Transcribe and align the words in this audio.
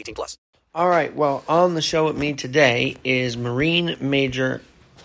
18 0.00 0.14
plus. 0.14 0.38
All 0.74 0.88
right. 0.88 1.14
Well, 1.14 1.44
on 1.48 1.74
the 1.74 1.82
show 1.82 2.06
with 2.06 2.16
me 2.16 2.32
today 2.34 2.96
is 3.02 3.36
Marine 3.36 3.96
Major 4.00 4.62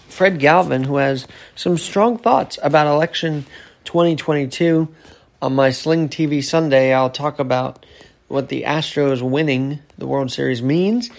Fred 0.10 0.40
Galvin, 0.40 0.84
who 0.84 0.98
has 0.98 1.28
some 1.56 1.78
strong 1.78 2.18
thoughts 2.18 2.60
about 2.62 2.88
election 2.88 3.46
2022. 3.86 4.88
On 5.42 5.56
my 5.56 5.72
Sling 5.72 6.10
TV 6.10 6.44
Sunday, 6.44 6.94
I'll 6.94 7.10
talk 7.10 7.40
about 7.40 7.86
what 8.28 8.50
the 8.50 8.64
Astros 8.64 9.22
winning 9.22 9.80
the 9.98 10.08
World 10.08 10.32
Series 10.32 10.62
means 10.62 11.10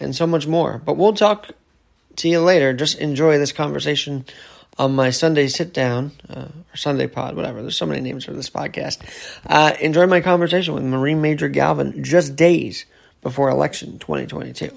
and 0.00 0.14
so 0.14 0.26
much 0.26 0.46
more. 0.46 0.80
But 0.84 0.96
we'll 0.96 1.14
talk 1.14 1.50
to 2.16 2.28
you 2.28 2.40
later. 2.40 2.72
Just 2.72 2.98
enjoy 2.98 3.38
this 3.38 3.52
conversation 3.52 4.24
on 4.78 4.94
my 4.94 5.10
Sunday 5.10 5.48
sit 5.48 5.72
down 5.72 6.12
uh, 6.28 6.48
or 6.72 6.76
Sunday 6.76 7.06
pod, 7.06 7.36
whatever. 7.36 7.62
There's 7.62 7.76
so 7.76 7.86
many 7.86 8.00
names 8.00 8.24
for 8.24 8.32
this 8.32 8.50
podcast. 8.50 8.98
Uh, 9.46 9.74
enjoy 9.80 10.06
my 10.06 10.20
conversation 10.20 10.74
with 10.74 10.82
Marine 10.82 11.22
Major 11.22 11.48
Galvin 11.48 12.02
just 12.02 12.36
days 12.36 12.84
before 13.26 13.50
election 13.50 13.98
2022. 13.98 14.70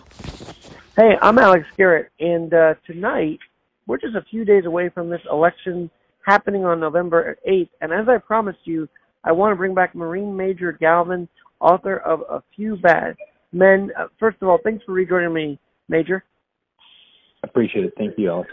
Hey, 0.98 1.12
I'm 1.22 1.38
Alex 1.38 1.68
Garrett, 1.78 2.10
and 2.20 2.52
uh, 2.52 2.74
tonight 2.88 3.38
we're 3.86 4.00
just 4.00 4.16
a 4.16 4.26
few 4.32 4.44
days 4.44 4.66
away 4.66 4.90
from 4.90 5.08
this 5.08 5.22
election 5.32 5.88
happening 6.26 6.66
on 6.66 6.80
November 6.80 7.38
8th. 7.48 7.70
And 7.80 7.94
as 7.94 8.10
I 8.10 8.18
promised 8.18 8.58
you, 8.64 8.90
I 9.24 9.34
want 9.34 9.52
to 9.52 9.56
bring 9.56 9.76
back 9.76 9.94
Marine 9.94 10.36
Major 10.36 10.72
Galvin, 10.72 11.30
author 11.60 11.98
of 11.98 12.22
A 12.22 12.42
Few 12.56 12.76
Bad 12.78 13.16
Men. 13.52 13.92
Uh, 13.96 14.08
first 14.20 14.38
of 14.42 14.48
all, 14.48 14.58
thanks 14.64 14.84
for 14.84 14.94
rejoining 14.94 15.32
me, 15.32 15.60
Major. 15.88 16.24
Appreciate 17.44 17.86
it. 17.86 17.94
Thank 18.00 18.18
you, 18.18 18.32
Alex. 18.32 18.50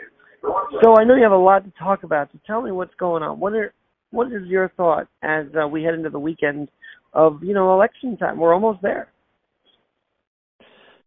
So 0.83 0.99
I 0.99 1.05
know 1.05 1.17
you 1.17 1.23
have 1.23 1.33
a 1.33 1.39
lot 1.39 1.65
to 1.65 1.73
talk 1.79 2.03
about. 2.03 2.29
So 2.33 2.39
tell 2.47 2.61
me 2.61 2.71
what's 2.71 2.95
going 2.97 3.23
on. 3.23 3.41
What 3.41 3.55
are 3.55 3.73
what 4.11 4.27
is 4.27 4.47
your 4.47 4.69
thought 4.77 5.09
as 5.23 5.47
uh, 5.59 5.67
we 5.67 5.85
head 5.85 5.95
into 5.95 6.11
the 6.11 6.21
weekend 6.21 6.69
of 7.15 7.43
you 7.43 7.55
know 7.55 7.73
election 7.73 8.19
time? 8.19 8.37
We're 8.37 8.53
almost 8.53 8.83
there. 8.83 9.09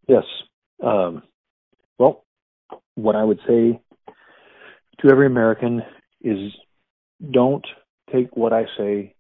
Yes. 0.09 0.23
Um, 0.83 1.23
well, 1.97 2.25
what 2.95 3.15
I 3.15 3.23
would 3.23 3.39
say 3.47 3.79
to 4.99 5.09
every 5.09 5.27
American 5.27 5.81
is 6.21 6.51
don't 7.31 7.65
take 8.11 8.35
what 8.35 8.51
I 8.51 8.65
say 8.77 9.15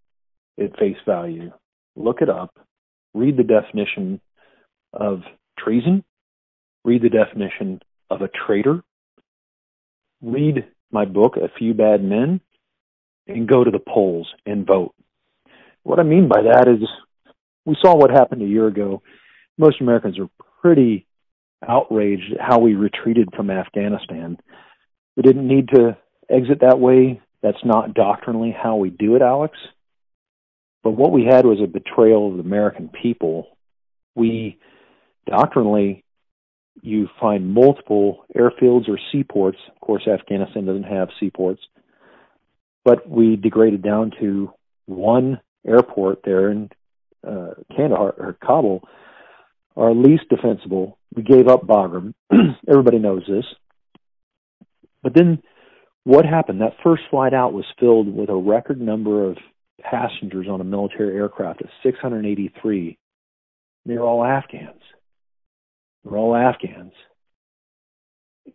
at 0.61 0.77
face 0.77 0.97
value. 1.05 1.51
Look 1.95 2.21
it 2.21 2.29
up. 2.29 2.57
Read 3.13 3.37
the 3.37 3.43
definition 3.43 4.19
of 4.91 5.21
treason. 5.57 6.03
Read 6.83 7.01
the 7.01 7.09
definition 7.09 7.81
of 8.09 8.21
a 8.21 8.29
traitor, 8.45 8.81
read 10.21 10.65
my 10.91 11.05
book, 11.05 11.35
A 11.37 11.49
Few 11.57 11.73
Bad 11.73 12.03
Men, 12.03 12.41
and 13.27 13.47
go 13.47 13.63
to 13.63 13.71
the 13.71 13.79
polls 13.79 14.27
and 14.45 14.65
vote. 14.65 14.93
What 15.83 15.99
I 15.99 16.03
mean 16.03 16.27
by 16.27 16.41
that 16.41 16.67
is 16.67 16.87
we 17.65 17.75
saw 17.81 17.95
what 17.95 18.09
happened 18.09 18.41
a 18.41 18.47
year 18.47 18.67
ago. 18.67 19.01
Most 19.57 19.81
Americans 19.81 20.17
are 20.19 20.29
pretty 20.61 21.05
outraged 21.67 22.33
at 22.33 22.41
how 22.41 22.59
we 22.59 22.75
retreated 22.75 23.29
from 23.35 23.49
Afghanistan. 23.49 24.37
We 25.15 25.23
didn't 25.23 25.47
need 25.47 25.69
to 25.75 25.97
exit 26.29 26.61
that 26.61 26.79
way. 26.79 27.21
That's 27.41 27.63
not 27.63 27.93
doctrinally 27.93 28.55
how 28.57 28.77
we 28.77 28.89
do 28.89 29.15
it, 29.15 29.21
Alex. 29.21 29.57
But 30.83 30.91
what 30.91 31.11
we 31.11 31.25
had 31.25 31.45
was 31.45 31.59
a 31.61 31.67
betrayal 31.67 32.29
of 32.29 32.37
the 32.37 32.43
American 32.43 32.89
people. 32.89 33.57
We 34.15 34.59
doctrinally 35.25 36.03
you 36.81 37.09
find 37.19 37.53
multiple 37.53 38.25
airfields 38.35 38.87
or 38.87 38.97
seaports. 39.11 39.57
Of 39.73 39.81
course, 39.81 40.07
Afghanistan 40.07 40.65
doesn't 40.65 40.83
have 40.83 41.09
seaports, 41.19 41.61
but 42.85 43.09
we 43.09 43.35
degraded 43.35 43.81
down 43.81 44.11
to 44.19 44.51
one 44.85 45.41
airport 45.67 46.21
there 46.23 46.51
in 46.51 46.69
uh, 47.27 47.51
Kandahar 47.75 48.13
or 48.17 48.37
Kabul, 48.41 48.87
our 49.75 49.93
least 49.93 50.23
defensible. 50.29 50.97
We 51.15 51.23
gave 51.23 51.47
up 51.47 51.63
Bagram. 51.63 52.13
Everybody 52.67 52.99
knows 52.99 53.23
this. 53.27 53.45
But 55.01 55.13
then 55.13 55.41
what 56.03 56.25
happened? 56.25 56.61
That 56.61 56.73
first 56.83 57.03
flight 57.09 57.33
out 57.33 57.53
was 57.53 57.65
filled 57.79 58.13
with 58.13 58.29
a 58.29 58.35
record 58.35 58.81
number 58.81 59.29
of 59.29 59.37
passengers 59.81 60.47
on 60.49 60.61
a 60.61 60.65
military 60.65 61.15
aircraft 61.15 61.61
of 61.61 61.69
683. 61.83 62.97
They 63.85 63.97
were 63.97 64.03
all 64.03 64.23
Afghans. 64.23 64.81
They're 66.03 66.17
all 66.17 66.35
Afghans. 66.35 66.93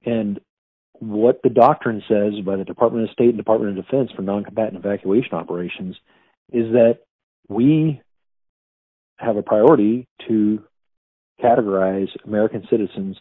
And 0.05 0.41
what 0.95 1.41
the 1.43 1.51
doctrine 1.51 2.03
says 2.09 2.35
by 2.45 2.57
the 2.57 2.65
Department 2.65 3.05
of 3.05 3.13
State 3.13 3.29
and 3.29 3.37
Department 3.37 3.79
of 3.79 3.85
Defense 3.85 4.11
for 4.15 4.23
non-combatant 4.23 4.77
evacuation 4.77 5.35
operations 5.35 5.97
is 6.53 6.73
that 6.73 6.99
we 7.49 8.01
have 9.17 9.37
a 9.37 9.43
priority 9.43 10.07
to 10.29 10.63
categorize 11.43 12.09
American 12.25 12.67
citizens 12.71 13.17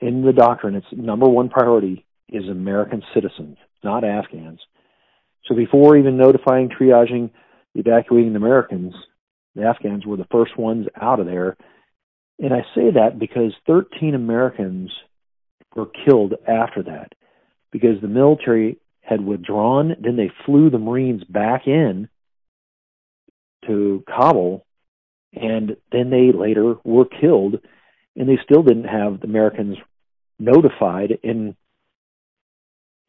in 0.00 0.22
the 0.22 0.32
doctrine. 0.32 0.74
Its 0.74 0.86
number 0.92 1.28
one 1.28 1.48
priority 1.48 2.04
is 2.28 2.48
American 2.48 3.02
citizens, 3.14 3.56
not 3.82 4.04
Afghans. 4.04 4.60
So 5.46 5.54
before 5.54 5.96
even 5.96 6.16
notifying, 6.16 6.68
triaging, 6.68 7.30
evacuating 7.74 8.32
the 8.32 8.38
Americans, 8.38 8.94
the 9.54 9.64
Afghans 9.64 10.04
were 10.04 10.16
the 10.16 10.26
first 10.30 10.58
ones 10.58 10.86
out 11.00 11.20
of 11.20 11.26
there 11.26 11.56
and 12.38 12.54
I 12.54 12.60
say 12.74 12.90
that 12.92 13.18
because 13.18 13.52
13 13.66 14.14
Americans 14.14 14.92
were 15.74 15.86
killed 16.04 16.34
after 16.46 16.82
that 16.84 17.12
because 17.72 18.00
the 18.00 18.08
military 18.08 18.78
had 19.00 19.24
withdrawn. 19.24 19.96
Then 20.00 20.16
they 20.16 20.30
flew 20.46 20.70
the 20.70 20.78
Marines 20.78 21.24
back 21.24 21.66
in 21.66 22.08
to 23.66 24.04
Kabul, 24.06 24.64
and 25.32 25.76
then 25.92 26.10
they 26.10 26.32
later 26.32 26.74
were 26.84 27.04
killed, 27.04 27.56
and 28.16 28.28
they 28.28 28.38
still 28.44 28.62
didn't 28.62 28.84
have 28.84 29.20
the 29.20 29.26
Americans 29.26 29.76
notified 30.38 31.18
and 31.22 31.54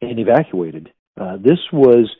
and 0.02 0.18
evacuated. 0.18 0.90
Uh, 1.20 1.36
this 1.36 1.58
was 1.72 2.10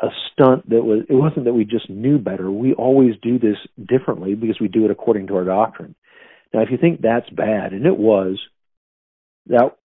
a 0.00 0.08
stunt 0.32 0.68
that 0.68 0.82
was 0.82 1.04
it 1.08 1.14
wasn't 1.14 1.44
that 1.44 1.54
we 1.54 1.64
just 1.64 1.88
knew 1.88 2.18
better 2.18 2.50
we 2.50 2.74
always 2.74 3.14
do 3.22 3.38
this 3.38 3.56
differently 3.82 4.34
because 4.34 4.60
we 4.60 4.68
do 4.68 4.84
it 4.84 4.90
according 4.90 5.26
to 5.26 5.34
our 5.34 5.44
doctrine 5.44 5.94
now, 6.52 6.62
if 6.62 6.70
you 6.70 6.78
think 6.78 7.00
that's 7.00 7.28
bad, 7.30 7.72
and 7.72 7.86
it 7.86 7.96
was, 7.96 8.38
that 9.46 9.76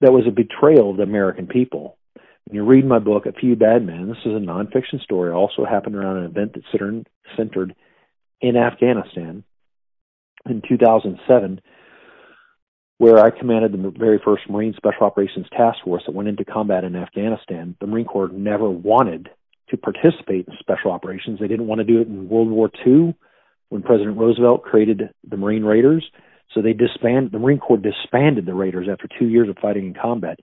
that 0.00 0.12
was 0.12 0.24
a 0.26 0.30
betrayal 0.30 0.90
of 0.90 0.96
the 0.96 1.02
American 1.02 1.46
people. 1.46 1.96
When 2.44 2.56
you 2.56 2.64
read 2.64 2.84
my 2.84 2.98
book, 2.98 3.26
A 3.26 3.32
Few 3.32 3.56
Bad 3.56 3.84
Men, 3.84 4.08
this 4.08 4.18
is 4.24 4.32
a 4.32 4.44
nonfiction 4.44 5.00
story. 5.02 5.30
It 5.30 5.34
also 5.34 5.64
happened 5.64 5.96
around 5.96 6.18
an 6.18 6.24
event 6.24 6.54
that 6.54 6.64
centered, 6.72 7.08
centered 7.36 7.74
in 8.40 8.56
Afghanistan 8.56 9.44
in 10.48 10.62
2007, 10.66 11.60
where 12.98 13.18
I 13.18 13.30
commanded 13.30 13.72
the 13.72 13.92
very 13.96 14.20
first 14.24 14.42
Marine 14.48 14.74
Special 14.76 15.06
Operations 15.06 15.46
Task 15.56 15.78
Force 15.84 16.02
that 16.06 16.14
went 16.14 16.28
into 16.28 16.44
combat 16.44 16.84
in 16.84 16.96
Afghanistan. 16.96 17.76
The 17.80 17.86
Marine 17.86 18.06
Corps 18.06 18.30
never 18.32 18.68
wanted 18.68 19.30
to 19.70 19.76
participate 19.76 20.48
in 20.48 20.54
special 20.58 20.90
operations. 20.90 21.38
They 21.38 21.48
didn't 21.48 21.66
want 21.66 21.78
to 21.80 21.84
do 21.84 22.00
it 22.00 22.08
in 22.08 22.28
World 22.28 22.50
War 22.50 22.70
II 22.86 23.14
when 23.68 23.82
President 23.82 24.18
Roosevelt 24.18 24.62
created 24.64 25.10
the 25.28 25.36
Marine 25.36 25.64
Raiders. 25.64 26.04
So 26.54 26.60
they 26.60 26.72
disbanded 26.72 27.32
the 27.32 27.38
Marine 27.38 27.58
Corps 27.58 27.78
disbanded 27.78 28.44
the 28.44 28.54
Raiders 28.54 28.88
after 28.90 29.08
two 29.18 29.28
years 29.28 29.48
of 29.48 29.56
fighting 29.62 29.86
in 29.86 29.94
combat. 29.94 30.40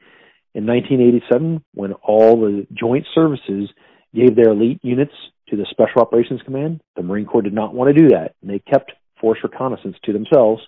In 0.56 0.66
1987, 0.66 1.64
when 1.74 1.94
all 1.94 2.40
the 2.40 2.66
joint 2.74 3.06
services 3.14 3.70
gave 4.14 4.36
their 4.36 4.52
elite 4.52 4.80
units 4.84 5.14
to 5.50 5.56
the 5.56 5.66
Special 5.70 6.02
Operations 6.02 6.42
Command, 6.44 6.82
the 6.96 7.04
Marine 7.04 7.26
Corps 7.26 7.42
did 7.42 7.54
not 7.54 7.74
want 7.74 7.94
to 7.94 8.02
do 8.02 8.10
that, 8.10 8.36
and 8.42 8.50
they 8.50 8.60
kept 8.60 8.92
force 9.20 9.40
reconnaissance 9.44 9.96
to 10.04 10.14
themselves. 10.14 10.62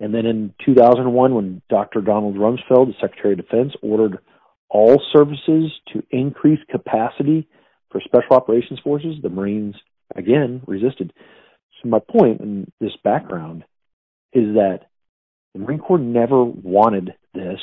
And 0.00 0.14
then 0.14 0.26
in 0.26 0.54
2001, 0.64 1.34
when 1.34 1.62
Dr. 1.68 2.00
Donald 2.00 2.36
Rumsfeld, 2.36 2.86
the 2.86 2.94
Secretary 3.00 3.34
of 3.34 3.40
Defense, 3.40 3.72
ordered 3.82 4.18
all 4.68 5.00
services 5.12 5.72
to 5.92 6.02
increase 6.10 6.58
capacity 6.70 7.48
for 7.90 8.00
special 8.00 8.36
operations 8.36 8.80
forces, 8.82 9.16
the 9.22 9.28
Marines 9.28 9.76
again 10.16 10.62
resisted. 10.66 11.12
So 11.82 11.88
my 11.88 12.00
point 12.00 12.40
in 12.40 12.70
this 12.80 12.96
background 13.04 13.64
is 14.32 14.54
that 14.54 14.80
the 15.54 15.60
Marine 15.60 15.78
Corps 15.78 15.98
never 15.98 16.44
wanted 16.44 17.14
this. 17.34 17.60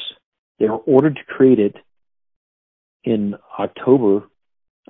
They 0.60 0.70
were 0.70 0.78
ordered 0.78 1.16
to 1.16 1.34
create 1.34 1.60
it 1.60 1.76
in 3.04 3.36
October 3.60 4.24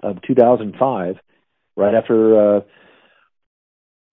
of 0.01 0.21
2005, 0.25 1.15
right 1.75 1.95
after 1.95 2.57
uh, 2.57 2.61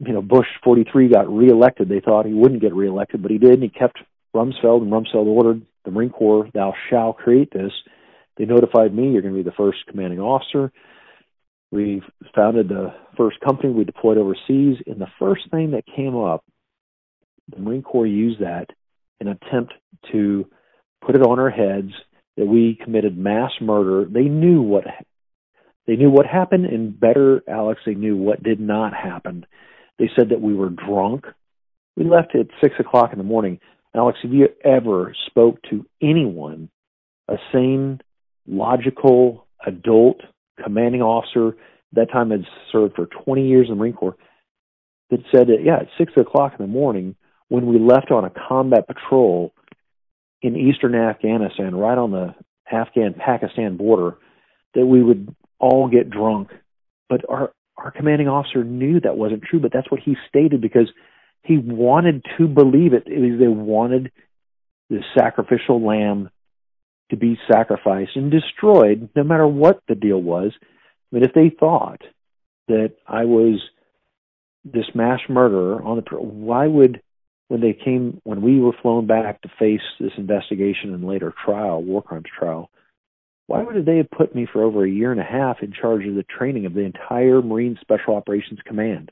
you 0.01 0.13
know 0.13 0.23
Bush 0.23 0.47
43 0.65 1.09
got 1.09 1.29
reelected. 1.29 1.89
They 1.89 2.01
thought 2.01 2.27
he 2.27 2.35
wouldn't 2.35 2.61
get 2.61 2.75
reelected, 2.75 3.23
but 3.23 3.31
he 3.31 3.39
did, 3.39 3.55
and 3.55 3.63
he 3.63 3.69
kept 3.69 3.99
Rumsfeld, 4.35 4.83
and 4.83 4.93
Rumsfeld 4.93 5.27
ordered 5.27 5.63
the 5.85 5.91
Marine 5.91 6.11
Corps, 6.11 6.49
"Thou 6.53 6.75
shall 6.91 7.13
create 7.13 7.53
this." 7.53 7.73
They 8.37 8.45
notified 8.45 8.95
me, 8.95 9.11
"You're 9.11 9.23
going 9.23 9.35
to 9.35 9.43
be 9.43 9.49
the 9.49 9.57
first 9.57 9.79
commanding 9.87 10.21
officer." 10.21 10.73
We 11.71 12.03
founded 12.35 12.69
the 12.69 12.95
first 13.17 13.41
company. 13.41 13.73
We 13.73 13.85
deployed 13.85 14.17
overseas, 14.17 14.79
and 14.87 15.01
the 15.01 15.11
first 15.19 15.51
thing 15.51 15.73
that 15.73 15.85
came 15.85 16.17
up, 16.17 16.45
the 17.49 17.61
Marine 17.61 17.83
Corps 17.83 18.07
used 18.07 18.41
that 18.41 18.71
in 19.21 19.29
attempt 19.29 19.75
to 20.13 20.47
put 21.05 21.15
it 21.15 21.23
on 21.23 21.39
our 21.39 21.51
heads 21.51 21.93
that 22.37 22.47
we 22.47 22.79
committed 22.83 23.19
mass 23.19 23.51
murder. 23.61 24.05
They 24.09 24.29
knew 24.29 24.63
what 24.63 24.85
they 25.89 25.97
knew 25.97 26.11
what 26.11 26.27
happened, 26.27 26.67
and 26.67 27.01
better, 27.01 27.43
Alex, 27.49 27.81
they 27.87 27.95
knew 27.95 28.15
what 28.15 28.43
did 28.43 28.61
not 28.61 28.93
happen. 28.93 29.47
They 29.99 30.11
said 30.15 30.29
that 30.29 30.41
we 30.43 30.55
were 30.55 30.69
drunk. 30.69 31.25
We 31.97 32.05
left 32.05 32.37
at 32.37 32.49
six 32.63 32.75
o'clock 32.79 33.13
in 33.13 33.19
the 33.19 33.25
morning. 33.25 33.59
Alex, 33.97 34.19
have 34.23 34.33
you 34.33 34.49
ever 34.63 35.15
spoke 35.27 35.61
to 35.71 35.87
anyone, 36.03 36.69
a 37.27 37.37
sane, 37.53 38.01
logical, 38.47 39.47
adult 39.67 40.21
commanding 40.63 41.01
officer 41.01 41.57
that 41.95 42.13
time 42.13 42.31
had 42.33 42.45
served 42.71 42.95
for 42.95 43.07
20 43.25 43.49
years 43.49 43.69
in 43.69 43.75
the 43.75 43.77
Marine 43.77 43.95
Corps 43.95 44.17
that 45.11 45.21
said 45.35 45.47
that 45.47 45.63
yeah, 45.65 45.77
at 45.77 45.89
six 45.97 46.13
o'clock 46.19 46.53
in 46.59 46.65
the 46.67 46.71
morning 46.71 47.17
when 47.49 47.67
we 47.67 47.79
left 47.79 48.11
on 48.11 48.27
a 48.27 48.33
combat 48.49 48.87
patrol 48.87 49.55
in 50.43 50.55
eastern 50.55 50.95
Afghanistan, 50.95 51.75
right 51.75 51.97
on 51.97 52.11
the 52.11 52.35
Afghan 52.71 53.15
Pakistan 53.15 53.79
border, 53.79 54.19
that 54.75 54.85
we 54.85 55.03
would 55.03 55.35
all 55.59 55.89
get 55.89 56.11
drunk. 56.11 56.49
But 57.09 57.23
our 57.29 57.53
our 57.77 57.91
commanding 57.93 58.29
officer 58.29 58.65
knew 58.65 59.01
that 59.01 59.17
wasn't 59.17 59.45
true, 59.45 59.61
but 59.61 59.73
that's 59.73 59.91
what 59.91 60.01
he 60.05 60.17
stated 60.29 60.61
because 60.61 60.91
he 61.43 61.59
wanted 61.59 62.25
to 62.37 62.49
believe 62.49 62.93
it. 62.93 63.05
it 63.07 63.21
was, 63.21 63.39
they 63.39 63.47
wanted 63.47 64.11
the 64.91 65.01
sacrificial 65.17 65.85
lamb 65.87 66.29
to 67.11 67.17
be 67.17 67.39
sacrificed 67.51 68.17
and 68.17 68.31
destroyed, 68.31 69.09
no 69.15 69.23
matter 69.23 69.47
what 69.47 69.81
the 69.89 69.95
deal 69.95 70.21
was. 70.21 70.53
But 71.13 71.23
if 71.23 71.33
they 71.35 71.51
thought 71.51 72.03
that 72.67 72.95
I 73.07 73.25
was 73.25 73.61
this 74.65 74.87
mass 74.95 75.21
murderer 75.29 75.83
on 75.83 75.97
the, 75.97 76.17
why 76.17 76.67
would 76.67 77.01
when 77.49 77.63
they 77.63 77.73
came 77.73 78.21
when 78.25 78.43
we 78.43 78.61
were 78.61 78.75
flown 78.83 79.07
back 79.07 79.41
to 79.43 79.49
face 79.59 79.81
this 79.99 80.13
investigation 80.19 80.93
and 80.93 81.07
later 81.07 81.33
trial, 81.45 81.83
war 81.83 82.03
crimes 82.03 82.27
trial, 82.39 82.71
why 83.49 83.63
would 83.63 83.87
they 83.87 83.97
have 83.97 84.11
put 84.11 84.35
me 84.35 84.47
for 84.53 84.63
over 84.63 84.85
a 84.85 84.91
year 84.91 85.11
and 85.11 85.21
a 85.21 85.25
half 85.25 85.63
in 85.63 85.73
charge 85.73 86.07
of 86.07 86.15
the 86.15 86.23
training 86.23 86.67
of 86.67 86.75
the 86.75 86.83
entire 86.83 87.41
Marine 87.41 87.79
Special 87.81 88.15
Operations 88.15 88.61
Command? 88.67 89.11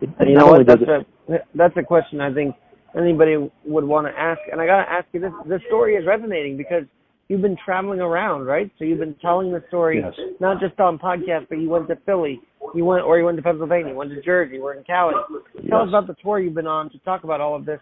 It, 0.00 0.10
you 0.26 0.34
know 0.34 0.48
what? 0.48 0.66
That's 0.66 0.82
a 0.82 1.06
that's 1.54 1.76
a 1.76 1.82
question 1.84 2.20
I 2.20 2.34
think 2.34 2.56
anybody 2.98 3.36
would 3.64 3.84
want 3.84 4.08
to 4.08 4.20
ask. 4.20 4.40
And 4.50 4.60
I 4.60 4.66
got 4.66 4.84
to 4.84 4.90
ask 4.90 5.06
you 5.12 5.20
this: 5.20 5.32
this 5.46 5.60
story 5.68 5.94
is 5.94 6.04
resonating 6.04 6.56
because 6.56 6.82
you've 7.28 7.42
been 7.42 7.56
traveling 7.64 8.00
around, 8.00 8.44
right? 8.44 8.70
So 8.76 8.84
you've 8.84 8.98
been 8.98 9.14
telling 9.22 9.52
the 9.52 9.62
story 9.68 10.02
yes. 10.04 10.12
not 10.40 10.60
just 10.60 10.78
on 10.80 10.98
podcasts, 10.98 11.46
but 11.48 11.58
you 11.58 11.70
went 11.70 11.86
to 11.88 11.96
Philly, 12.04 12.40
you 12.74 12.84
went 12.84 13.04
or 13.04 13.18
you 13.18 13.24
went 13.24 13.36
to 13.36 13.42
Pennsylvania, 13.42 13.92
you 13.92 13.96
went 13.96 14.10
to 14.10 14.20
Jersey, 14.20 14.56
you 14.56 14.62
were 14.62 14.74
in 14.74 14.82
Cali. 14.82 15.14
Yes. 15.54 15.64
Tell 15.70 15.82
us 15.82 15.88
about 15.88 16.08
the 16.08 16.16
tour 16.20 16.40
you've 16.40 16.54
been 16.54 16.66
on 16.66 16.90
to 16.90 16.98
talk 16.98 17.22
about 17.22 17.40
all 17.40 17.54
of 17.54 17.64
this 17.64 17.80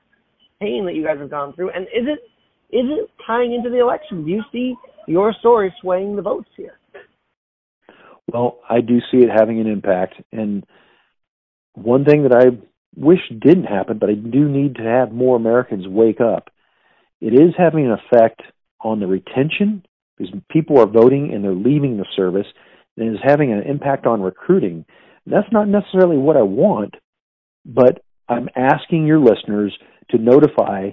pain 0.61 0.85
that 0.85 0.95
you 0.95 1.03
guys 1.03 1.19
have 1.19 1.31
gone 1.31 1.55
through. 1.55 1.71
And 1.71 1.85
is 1.85 2.07
it 2.07 2.21
is 2.73 2.87
it 2.87 3.11
tying 3.27 3.55
into 3.55 3.71
the 3.71 3.81
election? 3.81 4.25
Do 4.25 4.31
you 4.31 4.43
see 4.53 4.75
your 5.07 5.33
story 5.41 5.75
swaying 5.81 6.17
the 6.17 6.23
votes 6.23 6.49
here? 6.57 6.79
Well, 8.33 8.61
I 8.69 8.81
do 8.81 9.01
see 9.11 9.19
it 9.19 9.31
having 9.31 9.61
an 9.61 9.67
impact. 9.67 10.15
And 10.33 10.65
one 11.75 12.05
thing 12.05 12.23
that 12.25 12.33
I 12.33 12.57
wish 12.97 13.21
didn't 13.29 13.65
happen, 13.65 13.99
but 13.99 14.09
I 14.09 14.15
do 14.15 14.49
need 14.49 14.77
to 14.77 14.83
have 14.83 15.13
more 15.13 15.37
Americans 15.37 15.87
wake 15.89 16.21
up. 16.21 16.51
It 17.21 17.35
is 17.35 17.55
having 17.59 17.87
an 17.87 17.93
effect 17.93 18.43
on 18.81 19.01
the 19.01 19.07
retention 19.07 19.85
because 20.17 20.35
people 20.51 20.79
are 20.79 20.87
voting 20.87 21.33
and 21.33 21.43
they're 21.43 21.53
leaving 21.53 21.97
the 21.97 22.07
service, 22.15 22.47
and 22.97 23.09
it 23.09 23.13
is 23.13 23.21
having 23.23 23.53
an 23.53 23.63
impact 23.63 24.07
on 24.07 24.23
recruiting. 24.23 24.85
That's 25.27 25.51
not 25.53 25.69
necessarily 25.69 26.17
what 26.19 26.37
I 26.37 26.43
want, 26.43 26.95
but 27.65 28.03
I'm 28.29 28.49
asking 28.55 29.07
your 29.07 29.19
listeners 29.19 29.77
to 30.11 30.19
notify 30.19 30.91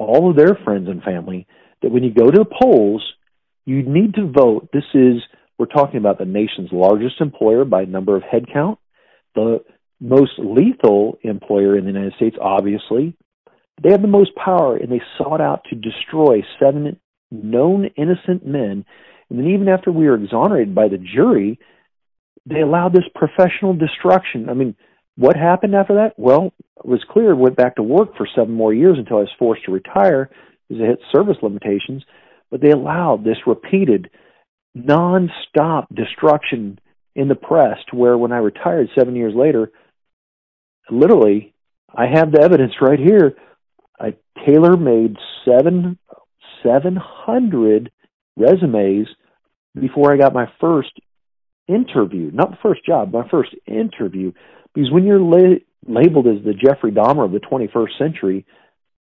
all 0.00 0.30
of 0.30 0.36
their 0.36 0.58
friends 0.64 0.88
and 0.88 1.02
family 1.02 1.46
that 1.82 1.92
when 1.92 2.02
you 2.02 2.12
go 2.12 2.30
to 2.30 2.38
the 2.38 2.44
polls, 2.60 3.04
you 3.66 3.82
need 3.82 4.14
to 4.14 4.32
vote. 4.32 4.70
This 4.72 4.84
is, 4.94 5.16
we're 5.58 5.66
talking 5.66 5.98
about 5.98 6.18
the 6.18 6.24
nation's 6.24 6.70
largest 6.72 7.20
employer 7.20 7.64
by 7.64 7.84
number 7.84 8.16
of 8.16 8.22
headcount, 8.22 8.78
the 9.34 9.58
most 10.00 10.32
lethal 10.38 11.18
employer 11.22 11.76
in 11.76 11.84
the 11.84 11.92
United 11.92 12.14
States, 12.14 12.36
obviously. 12.40 13.14
They 13.82 13.92
have 13.92 14.02
the 14.02 14.08
most 14.08 14.34
power, 14.34 14.76
and 14.76 14.90
they 14.90 15.02
sought 15.18 15.40
out 15.40 15.64
to 15.70 15.76
destroy 15.76 16.42
seven 16.58 16.98
known 17.30 17.90
innocent 17.96 18.46
men. 18.46 18.84
And 19.28 19.38
then, 19.38 19.48
even 19.48 19.68
after 19.68 19.92
we 19.92 20.06
were 20.06 20.16
exonerated 20.16 20.74
by 20.74 20.88
the 20.88 20.98
jury, 20.98 21.58
they 22.46 22.60
allowed 22.60 22.94
this 22.94 23.04
professional 23.14 23.74
destruction. 23.74 24.48
I 24.48 24.54
mean, 24.54 24.74
what 25.16 25.36
happened 25.36 25.74
after 25.74 25.94
that? 25.96 26.14
Well, 26.16 26.52
was 26.84 27.04
clear. 27.10 27.34
Went 27.34 27.56
back 27.56 27.76
to 27.76 27.82
work 27.82 28.16
for 28.16 28.28
seven 28.34 28.54
more 28.54 28.72
years 28.72 28.96
until 28.98 29.18
I 29.18 29.20
was 29.20 29.30
forced 29.38 29.64
to 29.64 29.72
retire 29.72 30.30
because 30.68 30.82
I 30.82 30.86
hit 30.86 31.00
service 31.12 31.36
limitations. 31.42 32.04
But 32.50 32.60
they 32.60 32.70
allowed 32.70 33.24
this 33.24 33.38
repeated, 33.46 34.10
non-stop 34.74 35.94
destruction 35.94 36.78
in 37.14 37.28
the 37.28 37.34
press 37.34 37.78
to 37.90 37.96
where 37.96 38.16
when 38.18 38.32
I 38.32 38.38
retired 38.38 38.88
seven 38.98 39.14
years 39.14 39.34
later, 39.34 39.70
literally, 40.90 41.54
I 41.94 42.06
have 42.06 42.32
the 42.32 42.42
evidence 42.42 42.72
right 42.80 42.98
here. 42.98 43.34
I 43.98 44.14
tailor 44.46 44.76
made 44.76 45.16
seven 45.44 45.98
seven 46.62 46.96
hundred 46.96 47.90
resumes 48.36 49.06
before 49.78 50.12
I 50.12 50.16
got 50.16 50.34
my 50.34 50.50
first 50.60 50.92
interview, 51.68 52.30
not 52.32 52.50
the 52.50 52.58
first 52.62 52.84
job, 52.84 53.12
my 53.12 53.28
first 53.28 53.54
interview. 53.66 54.32
Because 54.74 54.90
when 54.90 55.04
you're 55.04 55.20
la- 55.20 55.58
labeled 55.86 56.26
as 56.26 56.44
the 56.44 56.54
Jeffrey 56.54 56.92
Dahmer 56.92 57.24
of 57.24 57.32
the 57.32 57.40
21st 57.40 57.98
century, 57.98 58.46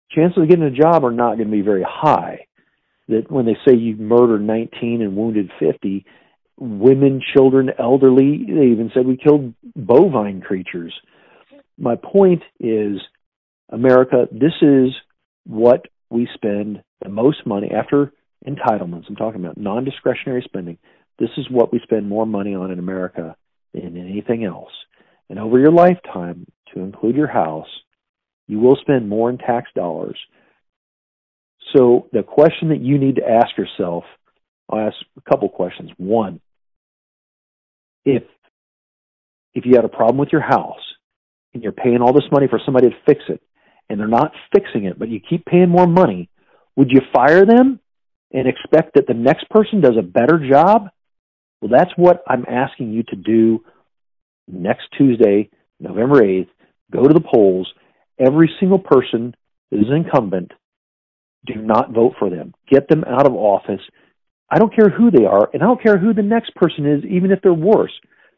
chances 0.09 0.41
of 0.41 0.49
getting 0.49 0.65
a 0.65 0.71
job 0.71 1.03
are 1.03 1.11
not 1.11 1.35
going 1.37 1.49
to 1.49 1.51
be 1.51 1.61
very 1.61 1.85
high. 1.87 2.47
That 3.07 3.29
when 3.29 3.45
they 3.45 3.57
say 3.67 3.75
you 3.75 3.95
murdered 3.97 4.41
19 4.41 5.01
and 5.01 5.15
wounded 5.15 5.51
50, 5.59 6.05
women, 6.57 7.21
children, 7.35 7.71
elderly, 7.77 8.45
they 8.47 8.67
even 8.67 8.91
said 8.93 9.05
we 9.05 9.17
killed 9.17 9.53
bovine 9.75 10.41
creatures 10.41 10.93
my 11.81 11.95
point 11.95 12.43
is, 12.59 13.01
America, 13.69 14.27
this 14.31 14.53
is 14.61 14.89
what 15.45 15.87
we 16.09 16.27
spend 16.33 16.83
the 17.01 17.09
most 17.09 17.45
money 17.45 17.71
after 17.71 18.13
entitlements. 18.47 19.05
I'm 19.09 19.15
talking 19.15 19.43
about 19.43 19.57
non 19.57 19.83
discretionary 19.83 20.43
spending. 20.45 20.77
This 21.19 21.29
is 21.37 21.49
what 21.49 21.73
we 21.73 21.79
spend 21.83 22.07
more 22.07 22.25
money 22.25 22.55
on 22.55 22.71
in 22.71 22.79
America 22.79 23.35
than 23.73 23.97
anything 23.97 24.45
else. 24.45 24.71
And 25.29 25.39
over 25.39 25.59
your 25.59 25.71
lifetime, 25.71 26.45
to 26.73 26.81
include 26.81 27.15
your 27.15 27.27
house, 27.27 27.67
you 28.47 28.59
will 28.59 28.77
spend 28.81 29.07
more 29.07 29.29
in 29.29 29.37
tax 29.37 29.69
dollars. 29.75 30.17
So 31.75 32.07
the 32.11 32.23
question 32.23 32.69
that 32.69 32.81
you 32.81 32.97
need 32.97 33.15
to 33.15 33.27
ask 33.27 33.57
yourself, 33.57 34.03
I'll 34.69 34.87
ask 34.87 34.95
a 35.17 35.29
couple 35.29 35.49
questions. 35.49 35.91
One, 35.97 36.41
if 38.05 38.23
if 39.53 39.65
you 39.65 39.75
had 39.75 39.85
a 39.85 39.89
problem 39.89 40.17
with 40.17 40.29
your 40.31 40.41
house 40.41 40.79
and 41.53 41.61
you're 41.61 41.71
paying 41.73 42.01
all 42.01 42.13
this 42.13 42.29
money 42.31 42.47
for 42.49 42.59
somebody 42.63 42.89
to 42.89 42.95
fix 43.05 43.21
it 43.27 43.41
and 43.89 43.99
they're 43.99 44.07
not 44.07 44.31
fixing 44.53 44.85
it, 44.85 44.97
but 44.97 45.09
you 45.09 45.19
keep 45.19 45.45
paying 45.45 45.69
more 45.69 45.87
money, 45.87 46.29
would 46.75 46.89
you 46.89 47.01
fire 47.13 47.45
them 47.45 47.79
and 48.31 48.47
expect 48.47 48.95
that 48.95 49.07
the 49.07 49.13
next 49.13 49.49
person 49.49 49.81
does 49.81 49.97
a 49.97 50.01
better 50.01 50.39
job? 50.49 50.89
Well, 51.59 51.71
that's 51.71 51.91
what 51.97 52.23
I'm 52.27 52.45
asking 52.47 52.93
you 52.93 53.03
to 53.03 53.15
do 53.15 53.63
next 54.47 54.83
Tuesday, 54.97 55.49
November 55.79 56.21
8th. 56.21 56.47
Go 56.91 57.07
to 57.07 57.13
the 57.13 57.21
polls. 57.21 57.71
Every 58.19 58.49
single 58.59 58.79
person 58.79 59.33
that 59.71 59.79
is 59.79 59.87
incumbent, 59.89 60.51
do 61.45 61.55
not 61.55 61.91
vote 61.91 62.13
for 62.19 62.29
them. 62.29 62.53
Get 62.69 62.87
them 62.87 63.03
out 63.07 63.25
of 63.25 63.33
office. 63.33 63.81
I 64.49 64.59
don't 64.59 64.75
care 64.75 64.89
who 64.89 65.09
they 65.09 65.25
are, 65.25 65.49
and 65.53 65.63
I 65.63 65.65
don't 65.65 65.81
care 65.81 65.97
who 65.97 66.13
the 66.13 66.21
next 66.21 66.53
person 66.55 66.85
is, 66.85 67.03
even 67.05 67.31
if 67.31 67.39
they're 67.41 67.53
worse. 67.53 67.93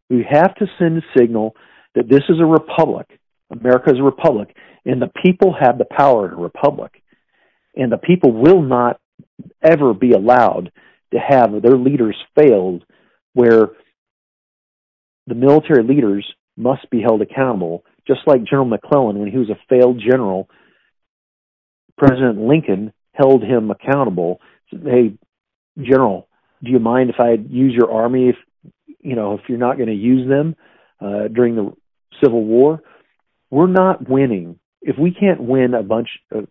We 0.10 0.26
have 0.30 0.56
to 0.56 0.68
send 0.78 0.98
a 0.98 1.20
signal 1.20 1.56
that 1.96 2.08
this 2.08 2.24
is 2.30 2.40
a 2.40 2.46
republic. 2.46 3.08
America 3.50 3.92
is 3.92 4.00
a 4.00 4.04
republic, 4.04 4.56
and 4.86 5.02
the 5.02 5.12
people 5.24 5.56
have 5.60 5.78
the 5.78 5.86
power 5.86 6.28
in 6.28 6.34
a 6.34 6.42
republic. 6.42 7.02
And 7.76 7.92
the 7.92 7.98
people 7.98 8.32
will 8.32 8.62
not 8.62 9.00
ever 9.62 9.94
be 9.94 10.12
allowed 10.12 10.72
to 11.14 11.20
have 11.20 11.62
their 11.62 11.78
leaders 11.78 12.16
failed 12.36 12.86
where 13.34 13.70
the 15.28 15.36
military 15.36 15.84
leaders 15.84 16.26
must 16.58 16.90
be 16.90 17.02
held 17.02 17.22
accountable, 17.22 17.84
just 18.08 18.22
like 18.28 18.44
General 18.44 18.66
McClellan, 18.66 19.20
when 19.20 19.32
he 19.32 19.38
was 19.38 19.50
a 19.50 19.60
failed 19.70 20.00
general, 20.00 20.50
President 21.98 22.40
Lincoln 22.40 22.94
held 23.14 23.44
him 23.44 23.72
accountable. 23.72 24.40
Hey, 24.70 25.14
General, 25.80 26.28
do 26.64 26.72
you 26.72 26.80
mind 26.80 27.10
if 27.10 27.16
I 27.20 27.32
use 27.32 27.74
your 27.74 27.92
army 27.92 28.30
if 28.30 28.36
you 29.00 29.16
know 29.16 29.34
if 29.36 29.42
you're 29.48 29.58
not 29.58 29.78
going 29.78 29.90
to 29.90 29.96
use 29.96 30.28
them 30.28 30.56
uh, 31.02 31.28
during 31.28 31.56
the 31.56 31.74
Civil 32.24 32.44
War? 32.44 32.82
We're 33.50 33.68
not 33.68 34.10
winning 34.10 34.60
if 34.82 34.98
we 34.98 35.12
can't 35.12 35.42
win 35.42 35.74
a 35.74 35.84
bunch 35.84 36.10
of, 36.32 36.48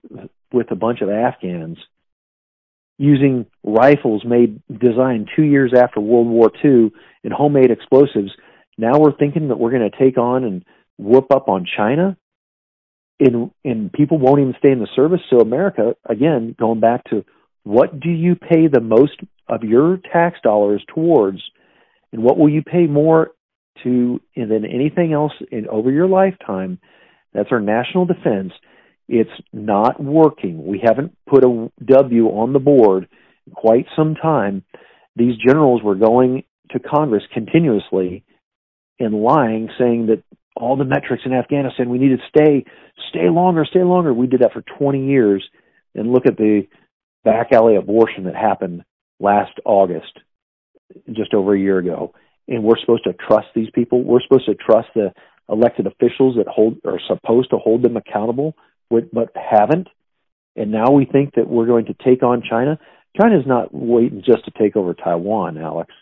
with 0.52 0.70
a 0.70 0.76
bunch 0.76 1.00
of 1.00 1.10
Afghans 1.10 1.78
using 2.98 3.46
rifles 3.64 4.24
made 4.24 4.62
designed 4.68 5.28
two 5.34 5.42
years 5.42 5.72
after 5.76 6.00
World 6.00 6.28
War 6.28 6.50
II 6.64 6.92
and 7.24 7.32
homemade 7.32 7.70
explosives. 7.70 8.30
Now 8.78 8.98
we're 8.98 9.16
thinking 9.16 9.48
that 9.48 9.58
we're 9.58 9.70
going 9.70 9.90
to 9.90 9.98
take 9.98 10.18
on 10.18 10.44
and 10.44 10.64
whoop 10.98 11.26
up 11.30 11.48
on 11.48 11.66
China, 11.76 12.16
and 13.20 13.50
and 13.64 13.92
people 13.92 14.18
won't 14.18 14.40
even 14.40 14.54
stay 14.58 14.70
in 14.70 14.80
the 14.80 14.88
service. 14.94 15.20
So 15.30 15.38
America, 15.38 15.94
again, 16.08 16.54
going 16.58 16.80
back 16.80 17.04
to 17.10 17.24
what 17.64 17.98
do 18.00 18.10
you 18.10 18.34
pay 18.34 18.68
the 18.68 18.80
most 18.80 19.20
of 19.48 19.62
your 19.62 19.98
tax 20.12 20.38
dollars 20.42 20.84
towards, 20.92 21.42
and 22.12 22.22
what 22.22 22.38
will 22.38 22.48
you 22.48 22.62
pay 22.62 22.86
more 22.86 23.32
to 23.82 24.20
than 24.36 24.64
anything 24.64 25.12
else 25.12 25.32
in 25.50 25.68
over 25.68 25.90
your 25.90 26.08
lifetime? 26.08 26.78
That's 27.32 27.48
our 27.50 27.60
national 27.60 28.06
defense. 28.06 28.52
It's 29.08 29.30
not 29.52 30.02
working. 30.02 30.66
We 30.66 30.80
haven't 30.84 31.16
put 31.26 31.44
a 31.44 31.70
W 31.84 32.28
on 32.28 32.52
the 32.52 32.58
board 32.58 33.08
in 33.46 33.52
quite 33.52 33.86
some 33.96 34.14
time. 34.14 34.64
These 35.16 35.36
generals 35.36 35.82
were 35.82 35.94
going 35.94 36.44
to 36.70 36.78
Congress 36.78 37.22
continuously 37.32 38.24
and 38.98 39.14
lying, 39.14 39.68
saying 39.78 40.06
that 40.06 40.22
all 40.56 40.76
the 40.76 40.84
metrics 40.84 41.22
in 41.24 41.32
Afghanistan, 41.32 41.88
we 41.88 41.98
need 41.98 42.16
to 42.16 42.22
stay, 42.28 42.64
stay 43.08 43.28
longer, 43.30 43.64
stay 43.64 43.82
longer. 43.82 44.12
We 44.12 44.26
did 44.26 44.40
that 44.40 44.52
for 44.52 44.62
20 44.78 45.06
years. 45.06 45.44
And 45.94 46.12
look 46.12 46.26
at 46.26 46.36
the 46.36 46.66
back 47.24 47.52
alley 47.52 47.76
abortion 47.76 48.24
that 48.24 48.34
happened 48.34 48.82
last 49.20 49.52
August, 49.64 50.18
just 51.12 51.34
over 51.34 51.54
a 51.54 51.58
year 51.58 51.78
ago. 51.78 52.14
And 52.48 52.64
we're 52.64 52.78
supposed 52.80 53.04
to 53.04 53.12
trust 53.12 53.48
these 53.54 53.68
people. 53.74 54.02
We're 54.02 54.22
supposed 54.22 54.46
to 54.46 54.54
trust 54.54 54.88
the 54.94 55.12
elected 55.48 55.86
officials 55.86 56.36
that 56.36 56.48
hold 56.48 56.78
are 56.84 57.00
supposed 57.06 57.50
to 57.50 57.58
hold 57.58 57.82
them 57.82 57.96
accountable, 57.96 58.54
but 58.90 59.04
haven't. 59.34 59.88
And 60.56 60.70
now 60.70 60.90
we 60.90 61.04
think 61.04 61.34
that 61.36 61.48
we're 61.48 61.66
going 61.66 61.86
to 61.86 61.94
take 61.94 62.22
on 62.22 62.42
China. 62.48 62.78
China's 63.20 63.46
not 63.46 63.72
waiting 63.72 64.22
just 64.24 64.44
to 64.46 64.50
take 64.58 64.76
over 64.76 64.94
Taiwan, 64.94 65.58
Alex. 65.58 65.92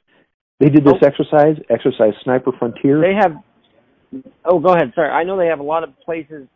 They 0.61 0.69
did 0.69 0.85
this 0.85 1.03
exercise, 1.03 1.57
exercise 1.69 2.13
Sniper 2.23 2.53
Frontier. 2.59 3.01
They 3.01 3.15
have. 3.15 3.33
Oh, 4.45 4.59
go 4.59 4.75
ahead. 4.75 4.93
Sorry, 4.95 5.11
I 5.11 5.25
know 5.25 5.37
they 5.39 5.47
have 5.47 5.61
a 5.61 5.65
lot 5.65 5.85
of 5.85 5.99
places 6.01 6.49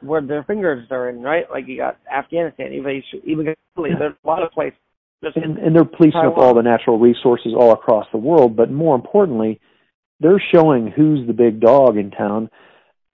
where 0.00 0.20
their 0.20 0.42
fingers 0.44 0.86
are 0.90 1.08
in, 1.08 1.22
right? 1.22 1.44
Like 1.50 1.66
you 1.66 1.76
got 1.76 1.98
Afghanistan, 2.12 2.72
even 2.72 3.02
even 3.24 3.54
Italy. 3.76 3.90
There's 3.98 4.14
a 4.22 4.26
lot 4.26 4.42
of 4.42 4.50
places. 4.52 4.78
And, 5.22 5.58
and 5.58 5.74
they're 5.74 5.84
policing 5.84 6.20
up 6.20 6.36
all 6.36 6.52
the 6.52 6.62
natural 6.62 6.98
resources 6.98 7.52
all 7.56 7.72
across 7.72 8.06
the 8.10 8.18
world. 8.18 8.56
But 8.56 8.72
more 8.72 8.96
importantly, 8.96 9.60
they're 10.18 10.42
showing 10.52 10.88
who's 10.88 11.26
the 11.26 11.32
big 11.32 11.60
dog 11.60 11.96
in 11.96 12.10
town. 12.10 12.50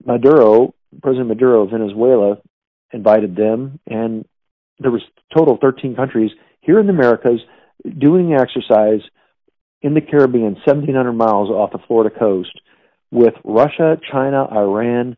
Maduro, 0.07 0.75
President 1.02 1.28
Maduro 1.28 1.64
of 1.64 1.71
Venezuela, 1.71 2.38
invited 2.92 3.37
them, 3.37 3.78
and 3.87 4.25
there 4.78 4.90
was 4.90 5.02
total 5.37 5.54
of 5.54 5.61
13 5.61 5.97
countries 5.97 6.30
here 6.61 6.78
in 6.78 6.87
the 6.87 6.92
Americas 6.92 7.40
doing 7.99 8.33
exercise 8.33 9.00
in 9.83 9.95
the 9.95 10.00
Caribbean, 10.00 10.54
1,700 10.64 11.12
miles 11.12 11.50
off 11.50 11.73
the 11.73 11.78
Florida 11.87 12.16
coast, 12.16 12.61
with 13.11 13.35
Russia, 13.45 13.99
China, 14.11 14.47
Iran. 14.50 15.17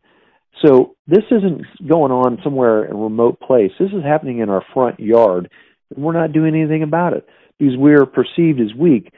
So 0.65 0.95
this 1.07 1.23
isn't 1.31 1.63
going 1.87 2.11
on 2.11 2.39
somewhere 2.43 2.85
in 2.85 2.91
a 2.91 2.95
remote 2.95 3.39
place. 3.39 3.71
This 3.79 3.91
is 3.91 4.03
happening 4.03 4.39
in 4.39 4.49
our 4.49 4.63
front 4.73 4.99
yard, 4.99 5.49
and 5.93 6.03
we're 6.03 6.13
not 6.13 6.33
doing 6.33 6.55
anything 6.55 6.83
about 6.83 7.13
it 7.13 7.27
because 7.57 7.75
we're 7.77 8.05
perceived 8.05 8.59
as 8.59 8.73
weak. 8.77 9.11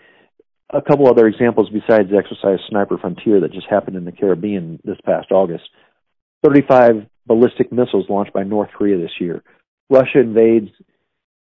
A 0.74 0.82
couple 0.82 1.08
other 1.08 1.28
examples 1.28 1.70
besides 1.70 2.10
the 2.10 2.18
exercise 2.18 2.60
Sniper 2.70 2.98
Frontier 2.98 3.42
that 3.42 3.54
just 3.54 3.68
happened 3.70 3.96
in 3.96 4.06
the 4.06 4.12
Caribbean 4.12 4.80
this 4.84 4.98
past 5.06 5.32
August. 5.32 5.64
35 6.44 7.08
ballistic 7.28 7.72
missiles 7.72 8.06
launched 8.10 8.34
by 8.34 8.44
North 8.44 8.70
Korea 8.76 8.98
this 8.98 9.20
year. 9.20 9.44
Russia 9.90 10.20
invades 10.20 10.70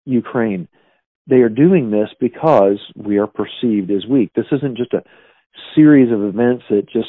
Ukraine 0.05 0.69
they 1.31 1.37
are 1.37 1.49
doing 1.49 1.91
this 1.91 2.09
because 2.19 2.79
we 2.97 3.19
are 3.19 3.29
perceived 3.29 3.91
as 3.91 4.05
weak. 4.07 4.31
This 4.35 4.47
isn't 4.51 4.77
just 4.77 4.93
a 4.93 5.05
series 5.75 6.13
of 6.13 6.23
events 6.23 6.65
that 6.71 6.89
just 6.93 7.09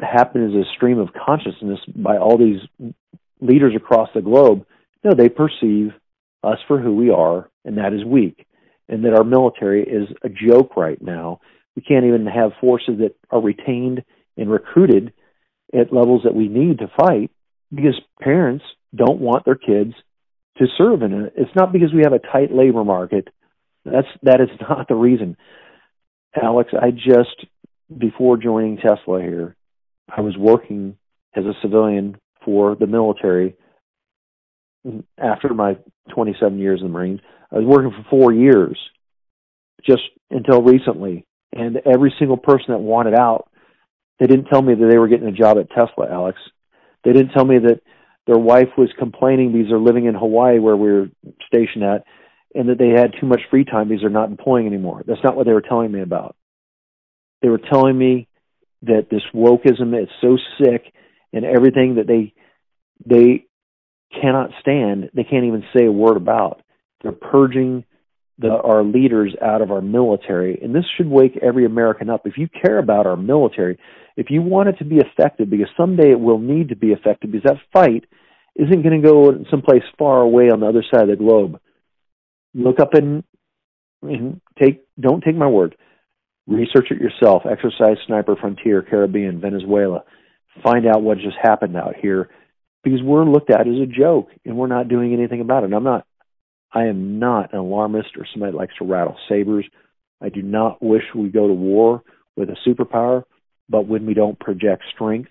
happen 0.00 0.44
as 0.44 0.54
a 0.54 0.70
stream 0.74 0.98
of 0.98 1.08
consciousness 1.12 1.78
by 1.94 2.16
all 2.16 2.38
these 2.38 2.60
leaders 3.40 3.74
across 3.76 4.08
the 4.14 4.22
globe. 4.22 4.64
No, 5.04 5.14
they 5.14 5.28
perceive 5.28 5.92
us 6.42 6.58
for 6.66 6.78
who 6.78 6.94
we 6.94 7.10
are, 7.10 7.48
and 7.64 7.78
that 7.78 7.92
is 7.92 8.04
weak, 8.04 8.46
and 8.88 9.04
that 9.04 9.14
our 9.14 9.24
military 9.24 9.82
is 9.82 10.08
a 10.22 10.28
joke 10.28 10.76
right 10.76 11.00
now. 11.00 11.40
We 11.76 11.82
can't 11.82 12.06
even 12.06 12.26
have 12.26 12.52
forces 12.60 12.98
that 12.98 13.14
are 13.30 13.40
retained 13.40 14.04
and 14.36 14.50
recruited 14.50 15.12
at 15.74 15.92
levels 15.92 16.22
that 16.24 16.34
we 16.34 16.48
need 16.48 16.78
to 16.78 16.90
fight 16.98 17.30
because 17.74 17.98
parents 18.20 18.64
don't 18.94 19.20
want 19.20 19.44
their 19.44 19.56
kids 19.56 19.94
to 20.58 20.66
serve 20.76 21.02
in 21.02 21.12
it. 21.12 21.32
It's 21.36 21.56
not 21.56 21.72
because 21.72 21.92
we 21.94 22.02
have 22.04 22.12
a 22.12 22.18
tight 22.18 22.52
labor 22.52 22.84
market. 22.84 23.28
That's 23.84 24.06
that 24.22 24.40
is 24.40 24.50
not 24.60 24.88
the 24.88 24.94
reason. 24.94 25.36
Alex, 26.40 26.70
I 26.80 26.90
just 26.90 27.46
before 27.96 28.36
joining 28.36 28.78
Tesla 28.78 29.20
here, 29.20 29.56
I 30.08 30.20
was 30.20 30.36
working 30.36 30.96
as 31.34 31.44
a 31.44 31.52
civilian 31.60 32.16
for 32.44 32.74
the 32.74 32.86
military 32.86 33.54
after 35.18 35.54
my 35.54 35.76
27 36.14 36.58
years 36.58 36.80
in 36.80 36.86
the 36.86 36.92
Marines. 36.92 37.20
I 37.50 37.58
was 37.58 37.66
working 37.66 37.90
for 37.90 38.08
4 38.10 38.32
years 38.32 38.78
just 39.86 40.02
until 40.30 40.62
recently 40.62 41.26
and 41.52 41.76
every 41.84 42.14
single 42.18 42.36
person 42.36 42.66
that 42.68 42.78
wanted 42.78 43.14
out 43.14 43.48
they 44.18 44.26
didn't 44.26 44.46
tell 44.46 44.62
me 44.62 44.74
that 44.74 44.86
they 44.88 44.98
were 44.98 45.08
getting 45.08 45.26
a 45.26 45.32
job 45.32 45.58
at 45.58 45.68
Tesla, 45.70 46.08
Alex. 46.08 46.38
They 47.02 47.12
didn't 47.12 47.32
tell 47.32 47.44
me 47.44 47.58
that 47.58 47.80
their 48.26 48.38
wife 48.38 48.68
was 48.78 48.88
complaining 48.96 49.52
because 49.52 49.68
they're 49.68 49.78
living 49.78 50.04
in 50.04 50.14
Hawaii 50.14 50.60
where 50.60 50.76
we 50.76 50.90
are 50.90 51.10
stationed 51.46 51.82
at, 51.82 52.04
and 52.54 52.68
that 52.68 52.78
they 52.78 52.90
had 52.90 53.14
too 53.20 53.26
much 53.26 53.40
free 53.50 53.64
time 53.64 53.88
because 53.88 54.02
they're 54.02 54.10
not 54.10 54.30
employing 54.30 54.66
anymore. 54.66 55.02
That's 55.06 55.22
not 55.24 55.36
what 55.36 55.46
they 55.46 55.52
were 55.52 55.62
telling 55.62 55.90
me 55.90 56.02
about. 56.02 56.36
They 57.40 57.48
were 57.48 57.58
telling 57.58 57.96
me 57.96 58.28
that 58.82 59.08
this 59.10 59.22
wokeism 59.34 60.00
is 60.00 60.08
so 60.20 60.36
sick 60.58 60.92
and 61.32 61.44
everything 61.44 61.96
that 61.96 62.06
they 62.06 62.34
they 63.04 63.46
cannot 64.20 64.50
stand, 64.60 65.10
they 65.14 65.24
can't 65.24 65.46
even 65.46 65.64
say 65.76 65.86
a 65.86 65.92
word 65.92 66.16
about. 66.16 66.62
They're 67.02 67.12
purging 67.12 67.84
the, 68.38 68.50
our 68.50 68.84
leaders 68.84 69.34
out 69.40 69.62
of 69.62 69.70
our 69.70 69.80
military, 69.80 70.60
and 70.62 70.74
this 70.74 70.84
should 70.96 71.08
wake 71.08 71.38
every 71.42 71.64
American 71.64 72.10
up. 72.10 72.26
If 72.26 72.38
you 72.38 72.48
care 72.48 72.78
about 72.78 73.06
our 73.06 73.16
military, 73.16 73.78
if 74.16 74.26
you 74.30 74.42
want 74.42 74.68
it 74.68 74.78
to 74.78 74.84
be 74.84 74.96
effective, 74.96 75.50
because 75.50 75.68
someday 75.76 76.10
it 76.10 76.20
will 76.20 76.38
need 76.38 76.68
to 76.68 76.76
be 76.76 76.92
effective, 76.92 77.32
because 77.32 77.50
that 77.50 77.60
fight 77.72 78.04
isn't 78.56 78.82
going 78.82 79.00
to 79.00 79.06
go 79.06 79.44
someplace 79.50 79.82
far 79.98 80.20
away 80.20 80.50
on 80.50 80.60
the 80.60 80.66
other 80.66 80.84
side 80.92 81.04
of 81.04 81.08
the 81.08 81.16
globe. 81.16 81.58
Look 82.54 82.80
up 82.80 82.94
and, 82.94 83.24
and 84.02 84.40
take. 84.60 84.82
Don't 84.98 85.22
take 85.22 85.36
my 85.36 85.46
word. 85.46 85.76
Research 86.46 86.90
it 86.90 87.00
yourself. 87.00 87.42
Exercise 87.50 87.96
Sniper 88.06 88.36
Frontier, 88.36 88.82
Caribbean, 88.82 89.40
Venezuela. 89.40 90.04
Find 90.62 90.86
out 90.86 91.02
what 91.02 91.18
just 91.18 91.36
happened 91.40 91.76
out 91.76 91.94
here, 91.96 92.28
because 92.84 93.00
we're 93.02 93.24
looked 93.24 93.50
at 93.50 93.66
as 93.66 93.80
a 93.82 93.86
joke, 93.86 94.28
and 94.44 94.56
we're 94.56 94.66
not 94.66 94.88
doing 94.88 95.14
anything 95.14 95.40
about 95.40 95.62
it. 95.62 95.66
And 95.66 95.74
I'm 95.74 95.84
not. 95.84 96.06
I 96.74 96.84
am 96.84 97.18
not 97.18 97.52
an 97.52 97.58
alarmist 97.58 98.08
or 98.16 98.26
somebody 98.32 98.52
that 98.52 98.58
likes 98.58 98.74
to 98.78 98.84
rattle 98.84 99.16
sabers. 99.28 99.66
I 100.20 100.28
do 100.28 100.42
not 100.42 100.82
wish 100.82 101.02
we 101.14 101.28
go 101.28 101.46
to 101.46 101.54
war 101.54 102.02
with 102.36 102.48
a 102.48 102.56
superpower. 102.66 103.24
But 103.68 103.86
when 103.86 104.06
we 104.06 104.14
don't 104.14 104.38
project 104.38 104.82
strength 104.94 105.30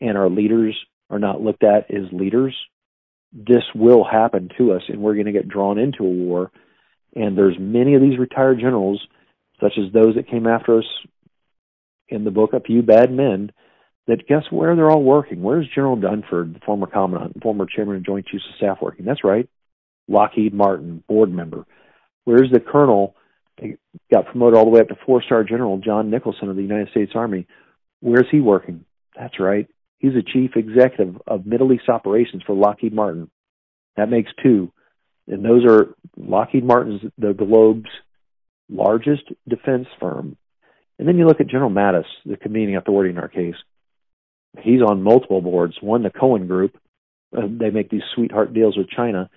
and 0.00 0.16
our 0.16 0.28
leaders 0.28 0.76
are 1.10 1.18
not 1.18 1.40
looked 1.40 1.64
at 1.64 1.90
as 1.90 2.12
leaders, 2.12 2.54
this 3.36 3.64
will 3.74 4.04
happen 4.04 4.50
to 4.56 4.72
us 4.72 4.82
and 4.88 5.00
we're 5.00 5.14
going 5.14 5.26
to 5.26 5.32
get 5.32 5.48
drawn 5.48 5.78
into 5.78 6.04
a 6.04 6.10
war. 6.10 6.50
And 7.14 7.36
there's 7.36 7.56
many 7.58 7.94
of 7.94 8.02
these 8.02 8.18
retired 8.18 8.58
generals, 8.58 9.06
such 9.60 9.72
as 9.78 9.92
those 9.92 10.14
that 10.16 10.30
came 10.30 10.46
after 10.46 10.78
us 10.78 10.84
in 12.08 12.24
the 12.24 12.30
book 12.30 12.52
A 12.52 12.60
Few 12.60 12.82
Bad 12.82 13.10
Men, 13.10 13.52
that 14.06 14.28
guess 14.28 14.44
where 14.50 14.76
they're 14.76 14.90
all 14.90 15.02
working? 15.02 15.42
Where's 15.42 15.68
General 15.74 15.96
Dunford, 15.96 16.54
the 16.54 16.60
former 16.64 16.86
commandant 16.86 17.34
and 17.34 17.42
former 17.42 17.66
chairman 17.66 17.96
of 17.96 18.06
Joint 18.06 18.26
Chiefs 18.26 18.44
of 18.48 18.56
Staff 18.56 18.78
working? 18.80 19.04
That's 19.04 19.24
right. 19.24 19.48
Lockheed 20.08 20.54
Martin, 20.54 21.02
board 21.08 21.32
member. 21.32 21.66
Where's 22.24 22.50
the 22.52 22.60
colonel 22.60 23.16
he 23.60 23.76
got 24.12 24.26
promoted 24.26 24.56
all 24.56 24.64
the 24.64 24.70
way 24.70 24.80
up 24.80 24.88
to 24.88 24.96
four 25.06 25.22
star 25.22 25.44
general 25.44 25.78
John 25.78 26.10
Nicholson 26.10 26.48
of 26.48 26.56
the 26.56 26.62
United 26.62 26.90
States 26.90 27.12
Army. 27.14 27.46
Where's 28.00 28.26
he 28.30 28.40
working? 28.40 28.84
That's 29.16 29.40
right. 29.40 29.68
He's 29.98 30.12
the 30.12 30.22
chief 30.22 30.52
executive 30.56 31.16
of 31.26 31.46
Middle 31.46 31.72
East 31.72 31.88
operations 31.88 32.42
for 32.46 32.54
Lockheed 32.54 32.92
Martin. 32.92 33.30
That 33.96 34.10
makes 34.10 34.30
two. 34.42 34.72
And 35.26 35.44
those 35.44 35.64
are 35.64 35.94
Lockheed 36.16 36.64
Martin's, 36.64 37.00
the 37.18 37.32
globe's 37.32 37.90
largest 38.68 39.22
defense 39.48 39.86
firm. 39.98 40.36
And 40.98 41.06
then 41.06 41.18
you 41.18 41.26
look 41.26 41.40
at 41.40 41.48
General 41.48 41.70
Mattis, 41.70 42.04
the 42.24 42.36
convening 42.36 42.76
authority 42.76 43.10
in 43.10 43.18
our 43.18 43.28
case. 43.28 43.54
He's 44.62 44.80
on 44.80 45.02
multiple 45.02 45.42
boards. 45.42 45.76
One, 45.80 46.02
the 46.02 46.10
Cohen 46.10 46.46
Group. 46.46 46.76
Uh, 47.36 47.42
they 47.48 47.70
make 47.70 47.90
these 47.90 48.02
sweetheart 48.14 48.54
deals 48.54 48.76
with 48.76 48.88
China. 48.88 49.28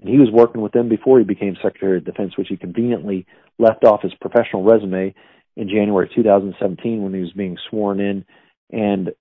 And 0.00 0.10
he 0.10 0.18
was 0.18 0.30
working 0.30 0.60
with 0.60 0.72
them 0.72 0.88
before 0.88 1.18
he 1.18 1.24
became 1.24 1.56
Secretary 1.62 1.98
of 1.98 2.04
Defense, 2.04 2.36
which 2.36 2.48
he 2.48 2.56
conveniently 2.56 3.26
left 3.58 3.84
off 3.84 4.02
his 4.02 4.12
professional 4.20 4.62
resume 4.62 5.14
in 5.56 5.68
January 5.68 6.10
2017 6.14 7.02
when 7.02 7.14
he 7.14 7.20
was 7.20 7.32
being 7.32 7.56
sworn 7.70 8.00
in. 8.00 8.24
And 8.70 9.12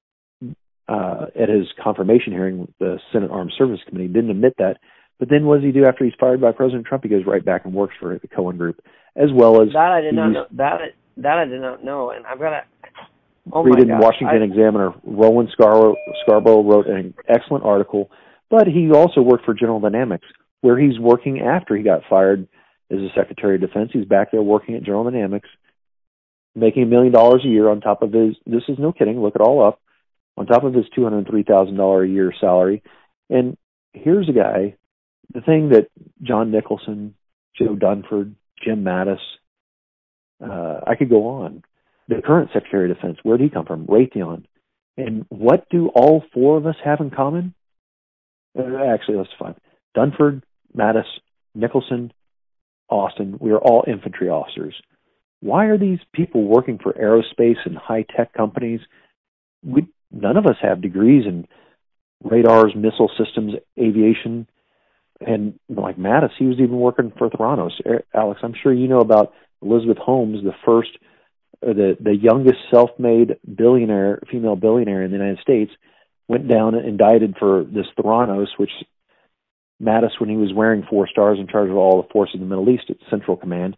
uh, 0.87 1.25
at 1.39 1.49
his 1.49 1.67
confirmation 1.83 2.33
hearing, 2.33 2.71
the 2.79 2.99
Senate 3.11 3.31
Armed 3.31 3.53
Services 3.57 3.83
Committee 3.87 4.07
didn't 4.07 4.29
admit 4.29 4.55
that. 4.57 4.77
But 5.19 5.29
then 5.29 5.45
what 5.45 5.57
does 5.57 5.65
he 5.65 5.71
do 5.71 5.85
after 5.85 6.03
he's 6.03 6.13
fired 6.19 6.41
by 6.41 6.51
President 6.51 6.85
Trump? 6.85 7.03
He 7.03 7.09
goes 7.09 7.25
right 7.25 7.43
back 7.43 7.65
and 7.65 7.73
works 7.73 7.95
for 7.99 8.17
the 8.19 8.27
Cohen 8.27 8.57
Group, 8.57 8.81
as 9.15 9.29
well 9.33 9.61
as 9.61 9.69
that 9.69 9.91
I 9.91 10.01
did 10.01 10.13
not 10.13 10.29
know. 10.29 10.45
That 10.51 10.79
that 11.17 11.37
I 11.37 11.45
did 11.45 11.61
not 11.61 11.83
know, 11.83 12.11
and 12.11 12.25
I've 12.25 12.39
got 12.39 12.49
to. 12.49 12.61
Oh 13.53 13.63
read 13.63 13.79
in 13.79 13.97
Washington 13.99 14.41
I, 14.41 14.45
Examiner. 14.45 14.93
Rowan 15.03 15.47
Scarborough, 15.51 15.95
Scarborough 16.25 16.63
wrote 16.63 16.87
an 16.87 17.13
excellent 17.29 17.63
article, 17.63 18.09
but 18.49 18.67
he 18.67 18.91
also 18.91 19.21
worked 19.21 19.45
for 19.45 19.53
General 19.53 19.79
Dynamics, 19.79 20.25
where 20.61 20.79
he's 20.79 20.99
working 20.99 21.41
after 21.41 21.75
he 21.77 21.83
got 21.83 22.01
fired 22.09 22.47
as 22.91 22.97
a 22.97 23.09
Secretary 23.15 23.55
of 23.55 23.61
Defense. 23.61 23.91
He's 23.93 24.05
back 24.05 24.31
there 24.31 24.41
working 24.41 24.75
at 24.75 24.83
General 24.83 25.03
Dynamics, 25.05 25.47
making 26.55 26.83
a 26.83 26.87
million 26.87 27.13
dollars 27.13 27.43
a 27.45 27.47
year 27.47 27.69
on 27.69 27.81
top 27.81 28.01
of 28.01 28.11
his. 28.11 28.35
This 28.45 28.63
is 28.67 28.79
no 28.79 28.91
kidding. 28.91 29.21
Look 29.21 29.35
it 29.35 29.41
all 29.41 29.65
up. 29.65 29.79
On 30.37 30.45
top 30.45 30.63
of 30.63 30.73
his 30.73 30.85
two 30.93 31.03
hundred 31.03 31.27
three 31.27 31.43
thousand 31.43 31.77
dollar 31.77 32.03
a 32.03 32.07
year 32.07 32.33
salary, 32.39 32.83
and 33.29 33.57
here's 33.93 34.29
a 34.29 34.33
guy. 34.33 34.75
The 35.33 35.41
thing 35.41 35.69
that 35.69 35.87
John 36.21 36.51
Nicholson, 36.51 37.15
Joe 37.57 37.75
Dunford, 37.75 38.35
Jim 38.63 38.83
Mattis, 38.83 39.17
uh, 40.43 40.81
I 40.85 40.95
could 40.95 41.09
go 41.09 41.27
on. 41.27 41.63
The 42.07 42.21
current 42.23 42.49
Secretary 42.53 42.89
of 42.89 42.97
Defense, 42.97 43.17
where 43.23 43.37
did 43.37 43.45
he 43.45 43.49
come 43.49 43.65
from? 43.65 43.87
Raytheon. 43.87 44.45
And 44.97 45.25
what 45.29 45.67
do 45.69 45.87
all 45.87 46.23
four 46.33 46.57
of 46.57 46.67
us 46.67 46.75
have 46.83 46.99
in 46.99 47.09
common? 47.09 47.53
Uh, 48.57 48.63
actually, 48.93 49.17
that's 49.17 49.29
fine. 49.39 49.55
Dunford, 49.97 50.43
Mattis, 50.77 51.03
Nicholson, 51.53 52.13
Austin. 52.89 53.37
We 53.39 53.51
are 53.51 53.57
all 53.57 53.83
infantry 53.87 54.29
officers. 54.29 54.75
Why 55.41 55.65
are 55.65 55.77
these 55.77 55.99
people 56.13 56.43
working 56.43 56.79
for 56.81 56.93
aerospace 56.93 57.57
and 57.65 57.77
high 57.77 58.05
tech 58.15 58.33
companies? 58.33 58.81
We 59.63 59.87
none 60.11 60.37
of 60.37 60.45
us 60.45 60.57
have 60.61 60.81
degrees 60.81 61.25
in 61.25 61.47
radars, 62.23 62.73
missile 62.75 63.11
systems, 63.17 63.53
aviation, 63.79 64.47
and 65.21 65.59
like 65.69 65.97
Mattis, 65.97 66.31
he 66.37 66.45
was 66.45 66.57
even 66.59 66.77
working 66.77 67.11
for 67.17 67.29
Theranos. 67.29 67.71
Alex, 68.13 68.41
I'm 68.43 68.55
sure 68.61 68.73
you 68.73 68.87
know 68.87 68.99
about 68.99 69.33
Elizabeth 69.61 69.97
Holmes, 69.97 70.43
the 70.43 70.53
first, 70.65 70.89
uh, 71.65 71.73
the 71.73 71.97
the 71.99 72.15
youngest 72.15 72.57
self-made 72.71 73.37
billionaire, 73.55 74.21
female 74.29 74.55
billionaire 74.55 75.03
in 75.03 75.11
the 75.11 75.17
United 75.17 75.39
States, 75.39 75.71
went 76.27 76.47
down 76.47 76.75
and 76.75 76.85
indicted 76.85 77.35
for 77.39 77.63
this 77.63 77.85
Theranos, 77.97 78.47
which 78.57 78.71
Mattis, 79.81 80.19
when 80.19 80.29
he 80.29 80.37
was 80.37 80.53
wearing 80.53 80.85
four 80.89 81.07
stars 81.07 81.39
in 81.39 81.47
charge 81.47 81.69
of 81.69 81.77
all 81.77 82.01
the 82.01 82.09
forces 82.09 82.35
in 82.35 82.41
the 82.41 82.47
Middle 82.47 82.69
East 82.69 82.89
at 82.89 82.97
Central 83.09 83.37
Command, 83.37 83.77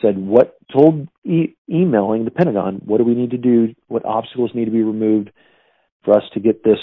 said 0.00 0.18
what 0.18 0.56
told 0.72 1.08
e- 1.24 1.56
emailing 1.68 2.24
the 2.24 2.30
Pentagon, 2.30 2.80
what 2.84 2.98
do 2.98 3.04
we 3.04 3.14
need 3.14 3.30
to 3.30 3.38
do? 3.38 3.74
What 3.88 4.04
obstacles 4.04 4.52
need 4.54 4.66
to 4.66 4.70
be 4.70 4.82
removed 4.82 5.30
for 6.04 6.16
us 6.16 6.24
to 6.34 6.40
get 6.40 6.62
this 6.64 6.78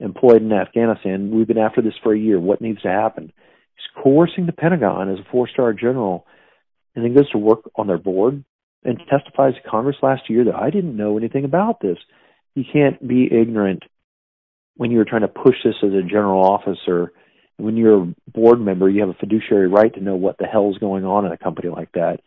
employed 0.00 0.42
in 0.42 0.52
Afghanistan? 0.52 1.30
We've 1.30 1.46
been 1.46 1.58
after 1.58 1.82
this 1.82 1.94
for 2.02 2.14
a 2.14 2.18
year. 2.18 2.38
What 2.38 2.60
needs 2.60 2.82
to 2.82 2.88
happen? 2.88 3.32
He's 3.74 4.02
coercing 4.02 4.46
the 4.46 4.52
Pentagon 4.52 5.10
as 5.10 5.18
a 5.18 5.30
four-star 5.30 5.72
general 5.72 6.26
and 6.94 7.04
then 7.04 7.14
goes 7.14 7.30
to 7.30 7.38
work 7.38 7.70
on 7.74 7.86
their 7.86 7.98
board 7.98 8.44
and 8.84 8.98
testifies 9.10 9.54
to 9.54 9.68
Congress 9.68 9.96
last 10.02 10.30
year 10.30 10.44
that 10.44 10.54
I 10.54 10.70
didn't 10.70 10.96
know 10.96 11.18
anything 11.18 11.44
about 11.44 11.80
this. 11.80 11.98
You 12.54 12.64
can't 12.72 13.06
be 13.06 13.28
ignorant 13.30 13.82
when 14.76 14.90
you're 14.90 15.04
trying 15.04 15.22
to 15.22 15.28
push 15.28 15.56
this 15.64 15.74
as 15.82 15.92
a 15.92 16.02
general 16.02 16.42
officer. 16.42 17.12
When 17.58 17.76
you're 17.76 18.02
a 18.02 18.14
board 18.32 18.60
member, 18.60 18.88
you 18.88 19.00
have 19.00 19.10
a 19.10 19.14
fiduciary 19.14 19.68
right 19.68 19.92
to 19.94 20.00
know 20.00 20.16
what 20.16 20.38
the 20.38 20.46
hell's 20.46 20.78
going 20.78 21.04
on 21.04 21.26
in 21.26 21.32
a 21.32 21.38
company 21.38 21.68
like 21.68 21.92
that. 21.92 22.20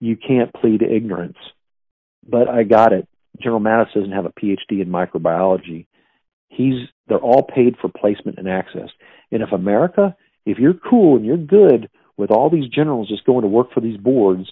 You 0.00 0.16
can't 0.16 0.52
plead 0.54 0.82
ignorance. 0.82 1.38
But 2.26 2.48
I 2.48 2.62
got 2.62 2.92
it. 2.92 3.08
General 3.42 3.60
Mattis 3.60 3.92
doesn't 3.94 4.12
have 4.12 4.26
a 4.26 4.32
PhD 4.32 4.80
in 4.82 4.88
microbiology. 4.88 5.86
He's 6.48 6.88
they're 7.08 7.18
all 7.18 7.42
paid 7.42 7.76
for 7.80 7.88
placement 7.88 8.38
and 8.38 8.48
access. 8.48 8.88
And 9.30 9.42
if 9.42 9.52
America, 9.52 10.16
if 10.46 10.58
you're 10.58 10.74
cool 10.74 11.16
and 11.16 11.24
you're 11.24 11.36
good 11.36 11.88
with 12.16 12.30
all 12.30 12.50
these 12.50 12.68
generals 12.68 13.08
just 13.08 13.24
going 13.24 13.42
to 13.42 13.48
work 13.48 13.72
for 13.72 13.80
these 13.80 13.96
boards, 13.96 14.50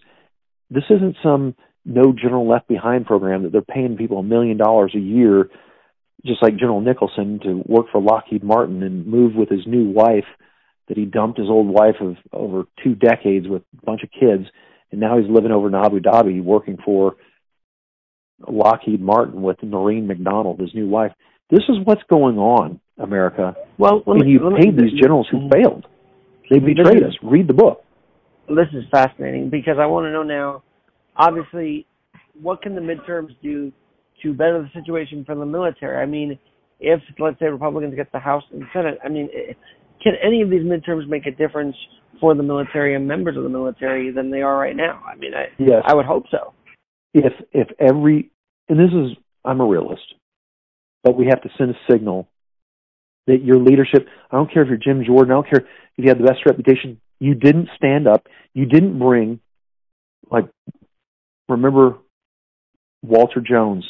this 0.70 0.85
isn't 0.90 1.16
some 1.22 1.55
no 1.85 2.12
general 2.12 2.48
left 2.48 2.68
behind 2.68 3.07
program 3.07 3.42
that 3.42 3.53
they're 3.53 3.62
paying 3.62 3.96
people 3.96 4.18
a 4.18 4.22
million 4.22 4.57
dollars 4.57 4.92
a 4.94 5.00
year, 5.00 5.48
just 6.24 6.42
like 6.42 6.57
General 6.57 6.81
Nicholson, 6.81 7.40
to 7.42 7.62
work 7.66 7.87
for 7.90 8.00
Lockheed 8.00 8.44
Martin 8.44 8.83
and 8.83 9.07
move 9.07 9.35
with 9.35 9.48
his 9.48 9.66
new 9.66 9.90
wife 9.90 10.26
that 10.88 10.96
he 10.96 11.05
dumped 11.05 11.38
his 11.38 11.48
old 11.48 11.68
wife 11.68 11.96
of 12.00 12.16
over 12.33 12.64
two 12.83 12.94
decades 12.94 13.46
with 13.48 13.62
a 13.81 13.87
bunch 13.87 14.03
of 14.03 14.11
kids, 14.11 14.48
and 14.90 15.00
now 15.00 15.18
he's 15.18 15.31
living 15.31 15.53
over 15.53 15.68
in 15.68 15.74
Abu 15.74 16.00
Dhabi 16.00 16.42
working 16.42 16.79
for 16.85 17.14
Lockheed 18.48 19.00
Martin 19.00 19.42
with 19.42 19.62
Noreen 19.62 20.07
McDonald, 20.07 20.61
his 20.61 20.74
new 20.74 20.88
wife. 20.88 21.12
This 21.50 21.64
is 21.68 21.76
what's 21.85 22.03
going 22.09 22.38
on, 22.38 22.81
America. 22.98 23.55
Well, 23.79 24.03
and 24.07 24.29
you 24.29 24.38
paid 24.57 24.76
these 24.76 24.98
generals 25.00 25.29
who 25.31 25.38
mm-hmm. 25.38 25.53
failed. 25.53 25.87
They 26.50 26.59
betrayed 26.59 27.03
us. 27.03 27.16
Read 27.22 27.48
the 27.48 27.55
book. 27.55 27.85
This 28.48 28.66
is 28.72 28.85
fascinating 28.90 29.50
because 29.50 29.76
I 29.81 29.87
want 29.87 30.07
to 30.07 30.12
know 30.12 30.22
now. 30.22 30.62
Obviously, 31.16 31.87
what 32.40 32.62
can 32.62 32.74
the 32.74 32.81
midterms 32.81 33.37
do 33.42 33.72
to 34.22 34.33
better 34.33 34.61
the 34.62 34.81
situation 34.81 35.24
for 35.24 35.35
the 35.35 35.46
military? 35.46 36.03
I 36.03 36.07
mean, 36.07 36.38
if 36.81 37.00
let's 37.18 37.38
say 37.38 37.46
Republicans 37.46 37.94
get 37.94 38.11
the 38.12 38.18
House 38.18 38.42
and 38.53 38.64
Senate, 38.72 38.98
I 39.05 39.09
mean, 39.09 39.29
eh, 39.35 39.53
can 40.03 40.14
any 40.24 40.42
of 40.42 40.50
these 40.50 40.62
midterms 40.62 41.09
make 41.09 41.26
a 41.26 41.31
difference 41.31 41.76
for 42.20 42.35
the 42.35 42.42
military 42.42 42.94
and 42.94 43.07
members 43.07 43.37
of 43.37 43.42
the 43.42 43.48
military 43.48 44.11
than 44.11 44.31
they 44.31 44.42
are 44.42 44.57
right 44.57 44.74
now? 44.74 45.03
I 45.07 45.16
mean, 45.16 45.33
I 45.35 45.46
yes. 45.59 45.83
I 45.87 45.94
would 45.94 46.07
hope 46.07 46.24
so. 46.31 46.53
If 47.12 47.33
if 47.53 47.68
every 47.79 48.31
and 48.68 48.79
this 48.79 48.92
is 48.92 49.16
I'm 49.44 49.61
a 49.61 49.66
realist, 49.66 50.14
but 51.03 51.16
we 51.16 51.27
have 51.27 51.42
to 51.42 51.51
send 51.59 51.70
a 51.70 51.92
signal 51.92 52.29
that 53.27 53.42
your 53.42 53.59
leadership, 53.59 54.07
I 54.31 54.37
don't 54.37 54.53
care 54.53 54.62
if 54.62 54.68
you're 54.68 54.77
Jim 54.77 55.05
Jordan, 55.05 55.33
I 55.33 55.35
don't 55.35 55.51
care 55.51 55.66
if 55.96 56.05
you 56.05 56.09
have 56.09 56.18
the 56.18 56.25
best 56.25 56.46
reputation, 56.46 57.01
you 57.18 57.35
didn't 57.35 57.68
stand 57.77 58.09
up, 58.09 58.27
you 58.55 58.66
didn't 58.66 58.99
bring, 58.99 59.40
like, 60.31 60.49
remember 61.49 61.99
Walter 63.03 63.40
Jones. 63.40 63.85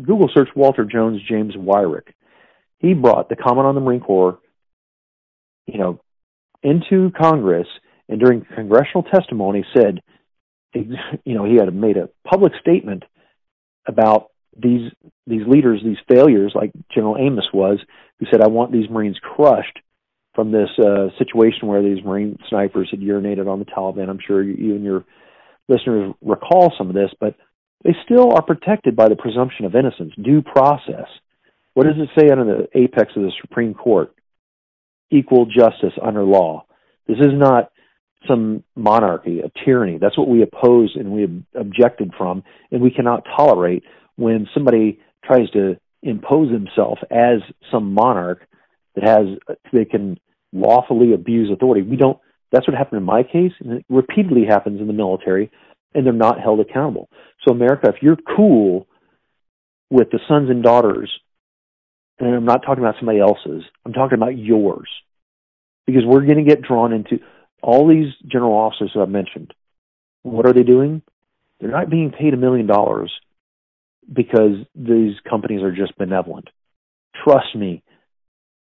Google 0.00 0.30
search 0.32 0.48
Walter 0.54 0.84
Jones, 0.84 1.20
James 1.28 1.54
Wyrick. 1.54 2.12
He 2.78 2.94
brought 2.94 3.28
the 3.28 3.36
Commandant 3.36 3.68
on 3.68 3.74
the 3.74 3.80
Marine 3.80 4.00
Corps, 4.00 4.38
you 5.66 5.78
know, 5.78 6.00
into 6.62 7.10
Congress 7.10 7.66
and 8.08 8.20
during 8.20 8.44
congressional 8.54 9.02
testimony 9.02 9.64
said, 9.76 10.00
you 10.74 11.34
know, 11.34 11.44
he 11.44 11.56
had 11.56 11.72
made 11.74 11.96
a 11.96 12.08
public 12.28 12.52
statement 12.60 13.04
about 13.86 14.28
these 14.56 14.90
these 15.26 15.46
leaders, 15.46 15.80
these 15.84 15.96
failures, 16.08 16.52
like 16.54 16.72
General 16.94 17.16
Amos 17.18 17.46
was, 17.52 17.78
who 18.18 18.26
said, 18.30 18.40
"I 18.42 18.48
want 18.48 18.72
these 18.72 18.90
Marines 18.90 19.18
crushed." 19.22 19.78
From 20.34 20.52
this 20.52 20.68
uh, 20.78 21.08
situation 21.18 21.66
where 21.66 21.82
these 21.82 22.04
Marine 22.04 22.38
snipers 22.48 22.86
had 22.92 23.00
urinated 23.00 23.48
on 23.48 23.58
the 23.58 23.64
Taliban, 23.64 24.08
I'm 24.08 24.20
sure 24.24 24.40
you, 24.40 24.54
you 24.54 24.76
and 24.76 24.84
your 24.84 25.04
listeners 25.68 26.14
recall 26.22 26.72
some 26.78 26.88
of 26.88 26.94
this, 26.94 27.10
but 27.18 27.34
they 27.82 27.90
still 28.04 28.32
are 28.32 28.42
protected 28.42 28.94
by 28.94 29.08
the 29.08 29.16
presumption 29.16 29.64
of 29.64 29.74
innocence, 29.74 30.12
due 30.22 30.42
process. 30.42 31.06
What 31.74 31.86
does 31.86 31.96
it 31.96 32.08
say 32.16 32.30
under 32.30 32.44
the 32.44 32.78
apex 32.78 33.12
of 33.16 33.22
the 33.22 33.32
Supreme 33.40 33.74
Court? 33.74 34.14
Equal 35.10 35.46
justice 35.46 35.94
under 36.00 36.22
law. 36.22 36.66
This 37.06 37.18
is 37.18 37.32
not 37.32 37.72
some 38.26 38.64
monarchy, 38.74 39.40
a 39.40 39.50
tyranny. 39.64 39.98
That's 39.98 40.18
what 40.18 40.28
we 40.28 40.42
oppose 40.42 40.96
and 40.96 41.12
we 41.12 41.44
objected 41.54 42.12
from, 42.16 42.42
and 42.70 42.82
we 42.82 42.90
cannot 42.90 43.24
tolerate 43.36 43.84
when 44.16 44.48
somebody 44.52 45.00
tries 45.24 45.50
to 45.50 45.76
impose 46.02 46.50
himself 46.50 46.98
as 47.10 47.40
some 47.70 47.92
monarch 47.94 48.46
that 48.94 49.04
has 49.04 49.58
they 49.72 49.84
can 49.84 50.18
lawfully 50.52 51.12
abuse 51.12 51.50
authority. 51.52 51.82
We 51.82 51.96
don't. 51.96 52.18
That's 52.50 52.66
what 52.66 52.76
happened 52.76 52.98
in 52.98 53.04
my 53.04 53.22
case, 53.22 53.52
and 53.60 53.74
it 53.74 53.84
repeatedly 53.88 54.46
happens 54.48 54.80
in 54.80 54.86
the 54.86 54.92
military, 54.94 55.50
and 55.94 56.06
they're 56.06 56.14
not 56.14 56.40
held 56.40 56.60
accountable. 56.60 57.10
So, 57.46 57.52
America, 57.52 57.88
if 57.94 58.02
you're 58.02 58.16
cool 58.16 58.86
with 59.90 60.10
the 60.10 60.18
sons 60.28 60.48
and 60.48 60.62
daughters, 60.62 61.10
and 62.18 62.34
I'm 62.34 62.46
not 62.46 62.62
talking 62.64 62.82
about 62.82 62.96
somebody 62.98 63.20
else's, 63.20 63.64
I'm 63.84 63.92
talking 63.92 64.16
about 64.16 64.36
yours, 64.38 64.88
because 65.86 66.04
we're 66.06 66.24
going 66.24 66.42
to 66.44 66.48
get 66.48 66.62
drawn 66.62 66.92
into 66.92 67.18
all 67.62 67.88
these 67.88 68.12
general 68.26 68.52
officers 68.52 68.90
who 68.94 69.02
I've 69.02 69.08
mentioned. 69.08 69.52
What 70.22 70.46
are 70.46 70.52
they 70.52 70.62
doing? 70.62 71.02
They're 71.60 71.70
not 71.70 71.90
being 71.90 72.12
paid 72.12 72.34
a 72.34 72.36
million 72.36 72.66
dollars 72.66 73.12
because 74.12 74.56
these 74.74 75.14
companies 75.28 75.62
are 75.62 75.72
just 75.72 75.96
benevolent. 75.98 76.48
trust 77.24 77.54
me, 77.54 77.82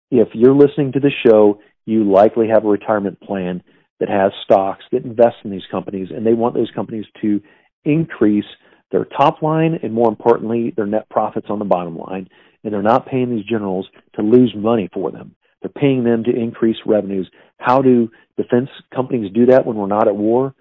if 0.09 0.29
you're 0.33 0.55
listening 0.55 0.91
to 0.93 0.99
the 0.99 1.11
show, 1.25 1.59
you 1.85 2.03
likely 2.03 2.47
have 2.49 2.65
a 2.65 2.69
retirement 2.69 3.19
plan 3.21 3.63
that 3.99 4.09
has 4.09 4.31
stocks 4.43 4.83
that 4.91 5.05
invest 5.05 5.37
in 5.43 5.51
these 5.51 5.65
companies, 5.71 6.09
and 6.11 6.25
they 6.25 6.33
want 6.33 6.53
those 6.53 6.71
companies 6.75 7.05
to 7.21 7.41
increase 7.85 8.45
their 8.91 9.05
top 9.05 9.41
line 9.41 9.79
and, 9.81 9.93
more 9.93 10.09
importantly, 10.09 10.73
their 10.75 10.85
net 10.85 11.09
profits 11.09 11.47
on 11.49 11.59
the 11.59 11.65
bottom 11.65 11.97
line. 11.97 12.27
And 12.63 12.73
they're 12.73 12.81
not 12.81 13.07
paying 13.07 13.29
these 13.29 13.45
generals 13.45 13.87
to 14.15 14.21
lose 14.21 14.53
money 14.55 14.89
for 14.93 15.11
them. 15.11 15.35
They're 15.61 15.69
paying 15.69 16.03
them 16.03 16.23
to 16.23 16.35
increase 16.35 16.77
revenues. 16.85 17.29
How 17.57 17.81
do 17.81 18.09
defense 18.37 18.69
companies 18.93 19.31
do 19.33 19.47
that 19.47 19.65
when 19.65 19.77
we're 19.77 19.87
not 19.87 20.07
at 20.07 20.15
war? 20.15 20.55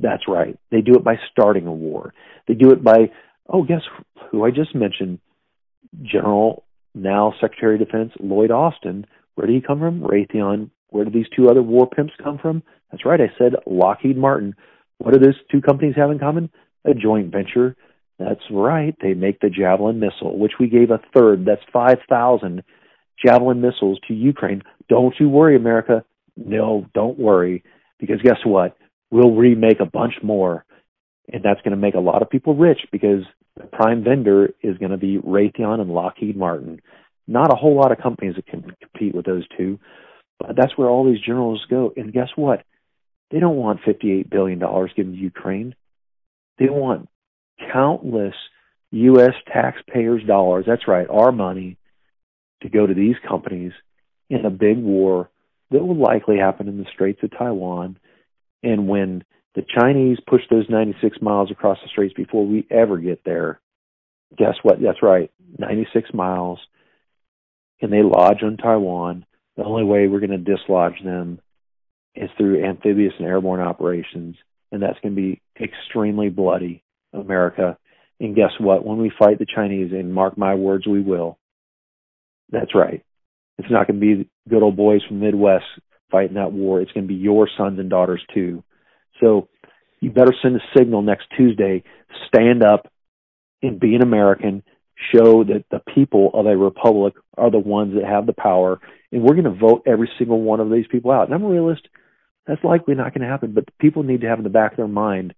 That's 0.00 0.28
right. 0.28 0.58
They 0.70 0.82
do 0.82 0.94
it 0.94 1.04
by 1.04 1.16
starting 1.32 1.66
a 1.66 1.72
war. 1.72 2.12
They 2.46 2.54
do 2.54 2.70
it 2.70 2.84
by, 2.84 3.10
oh, 3.48 3.62
guess 3.62 3.82
who 4.30 4.44
I 4.44 4.50
just 4.50 4.74
mentioned? 4.74 5.20
General, 6.02 6.64
now 6.94 7.32
Secretary 7.40 7.74
of 7.74 7.86
Defense 7.86 8.12
Lloyd 8.20 8.50
Austin. 8.50 9.06
Where 9.34 9.46
did 9.46 9.54
he 9.54 9.66
come 9.66 9.78
from? 9.78 10.00
Raytheon. 10.00 10.70
Where 10.90 11.04
did 11.04 11.14
these 11.14 11.28
two 11.34 11.48
other 11.48 11.62
war 11.62 11.88
pimps 11.88 12.12
come 12.22 12.38
from? 12.38 12.62
That's 12.90 13.04
right. 13.04 13.20
I 13.20 13.32
said 13.38 13.54
Lockheed 13.66 14.16
Martin. 14.16 14.54
What 14.98 15.14
do 15.14 15.20
those 15.20 15.36
two 15.50 15.60
companies 15.60 15.94
have 15.96 16.10
in 16.10 16.18
common? 16.18 16.50
A 16.84 16.92
joint 16.94 17.32
venture. 17.32 17.76
That's 18.18 18.42
right. 18.50 18.96
They 19.00 19.14
make 19.14 19.40
the 19.40 19.50
Javelin 19.50 20.00
missile, 20.00 20.38
which 20.38 20.54
we 20.58 20.68
gave 20.68 20.90
a 20.90 21.00
third. 21.14 21.44
That's 21.44 21.62
5,000 21.72 22.62
Javelin 23.24 23.60
missiles 23.60 23.98
to 24.08 24.14
Ukraine. 24.14 24.62
Don't 24.88 25.14
you 25.18 25.28
worry, 25.28 25.56
America. 25.56 26.04
No, 26.36 26.86
don't 26.94 27.18
worry. 27.18 27.64
Because 27.98 28.22
guess 28.22 28.38
what? 28.44 28.76
We'll 29.10 29.34
remake 29.34 29.80
a 29.80 29.86
bunch 29.86 30.14
more. 30.22 30.64
And 31.32 31.42
that's 31.42 31.60
going 31.60 31.72
to 31.72 31.76
make 31.76 31.94
a 31.94 32.00
lot 32.00 32.22
of 32.22 32.30
people 32.30 32.54
rich 32.54 32.80
because 32.90 33.24
the 33.56 33.64
prime 33.64 34.04
vendor 34.04 34.50
is 34.62 34.78
going 34.78 34.92
to 34.92 34.96
be 34.96 35.18
Raytheon 35.18 35.80
and 35.80 35.90
Lockheed 35.90 36.36
Martin. 36.36 36.80
Not 37.26 37.52
a 37.52 37.56
whole 37.56 37.76
lot 37.76 37.92
of 37.92 37.98
companies 37.98 38.36
that 38.36 38.46
can 38.46 38.62
compete 38.80 39.14
with 39.14 39.26
those 39.26 39.46
two. 39.56 39.78
But 40.38 40.56
that's 40.56 40.78
where 40.78 40.88
all 40.88 41.04
these 41.04 41.20
generals 41.20 41.64
go. 41.68 41.92
And 41.96 42.12
guess 42.12 42.28
what? 42.36 42.62
They 43.30 43.40
don't 43.40 43.56
want 43.56 43.80
$58 43.86 44.30
billion 44.30 44.58
given 44.96 45.12
to 45.12 45.18
Ukraine. 45.18 45.74
They 46.58 46.70
want 46.70 47.08
countless 47.72 48.34
U.S. 48.90 49.34
taxpayers' 49.52 50.24
dollars. 50.24 50.64
That's 50.66 50.88
right, 50.88 51.06
our 51.10 51.32
money 51.32 51.76
to 52.62 52.68
go 52.68 52.86
to 52.86 52.94
these 52.94 53.16
companies 53.26 53.72
in 54.30 54.44
a 54.44 54.50
big 54.50 54.78
war 54.78 55.30
that 55.70 55.84
will 55.84 55.96
likely 55.96 56.38
happen 56.38 56.68
in 56.68 56.78
the 56.78 56.86
Straits 56.92 57.22
of 57.22 57.30
Taiwan. 57.36 57.98
And 58.62 58.88
when 58.88 59.24
the 59.54 59.64
Chinese 59.78 60.18
push 60.26 60.42
those 60.50 60.68
96 60.68 61.18
miles 61.20 61.50
across 61.50 61.78
the 61.82 61.88
straits 61.88 62.14
before 62.14 62.46
we 62.46 62.66
ever 62.70 62.98
get 62.98 63.24
there, 63.24 63.60
guess 64.36 64.54
what? 64.62 64.80
That's 64.80 65.02
right, 65.02 65.30
96 65.58 66.12
miles. 66.14 66.58
And 67.80 67.92
they 67.92 68.02
lodge 68.02 68.42
on 68.42 68.56
Taiwan. 68.56 69.24
The 69.56 69.64
only 69.64 69.84
way 69.84 70.06
we're 70.06 70.20
going 70.20 70.30
to 70.30 70.38
dislodge 70.38 71.02
them 71.02 71.40
is 72.14 72.30
through 72.36 72.64
amphibious 72.64 73.14
and 73.18 73.26
airborne 73.26 73.60
operations. 73.60 74.36
And 74.70 74.82
that's 74.82 74.98
going 75.00 75.14
to 75.14 75.20
be 75.20 75.40
extremely 75.60 76.28
bloody, 76.28 76.82
America. 77.12 77.78
And 78.20 78.34
guess 78.34 78.52
what? 78.58 78.84
When 78.84 78.98
we 78.98 79.12
fight 79.16 79.38
the 79.38 79.46
Chinese, 79.46 79.92
and 79.92 80.12
mark 80.12 80.36
my 80.36 80.54
words, 80.54 80.86
we 80.86 81.00
will, 81.00 81.38
that's 82.50 82.74
right. 82.74 83.04
It's 83.58 83.70
not 83.70 83.86
going 83.86 84.00
to 84.00 84.06
be 84.06 84.30
good 84.48 84.62
old 84.62 84.76
boys 84.76 85.02
from 85.06 85.20
the 85.20 85.26
Midwest 85.26 85.64
fighting 86.10 86.34
that 86.34 86.52
war. 86.52 86.80
It's 86.80 86.92
going 86.92 87.04
to 87.04 87.12
be 87.12 87.20
your 87.20 87.48
sons 87.56 87.78
and 87.78 87.90
daughters 87.90 88.22
too. 88.32 88.62
So 89.20 89.48
you 90.00 90.10
better 90.10 90.34
send 90.40 90.56
a 90.56 90.60
signal 90.76 91.02
next 91.02 91.26
Tuesday. 91.36 91.82
Stand 92.28 92.62
up 92.62 92.90
and 93.62 93.80
be 93.80 93.94
an 93.94 94.02
American. 94.02 94.62
Show 95.14 95.44
that 95.44 95.64
the 95.70 95.80
people 95.94 96.30
of 96.34 96.46
a 96.46 96.56
republic 96.56 97.14
are 97.36 97.50
the 97.50 97.58
ones 97.58 97.94
that 97.94 98.04
have 98.04 98.26
the 98.26 98.32
power. 98.32 98.80
And 99.12 99.22
we're 99.22 99.34
going 99.34 99.44
to 99.44 99.50
vote 99.50 99.82
every 99.86 100.10
single 100.18 100.40
one 100.40 100.60
of 100.60 100.70
these 100.70 100.86
people 100.90 101.10
out. 101.10 101.26
And 101.26 101.34
I'm 101.34 101.44
a 101.44 101.48
realist. 101.48 101.86
That's 102.46 102.64
likely 102.64 102.94
not 102.94 103.12
going 103.12 103.22
to 103.22 103.28
happen. 103.28 103.52
But 103.52 103.66
people 103.78 104.02
need 104.02 104.22
to 104.22 104.28
have 104.28 104.38
in 104.38 104.44
the 104.44 104.50
back 104.50 104.72
of 104.72 104.76
their 104.76 104.88
mind, 104.88 105.34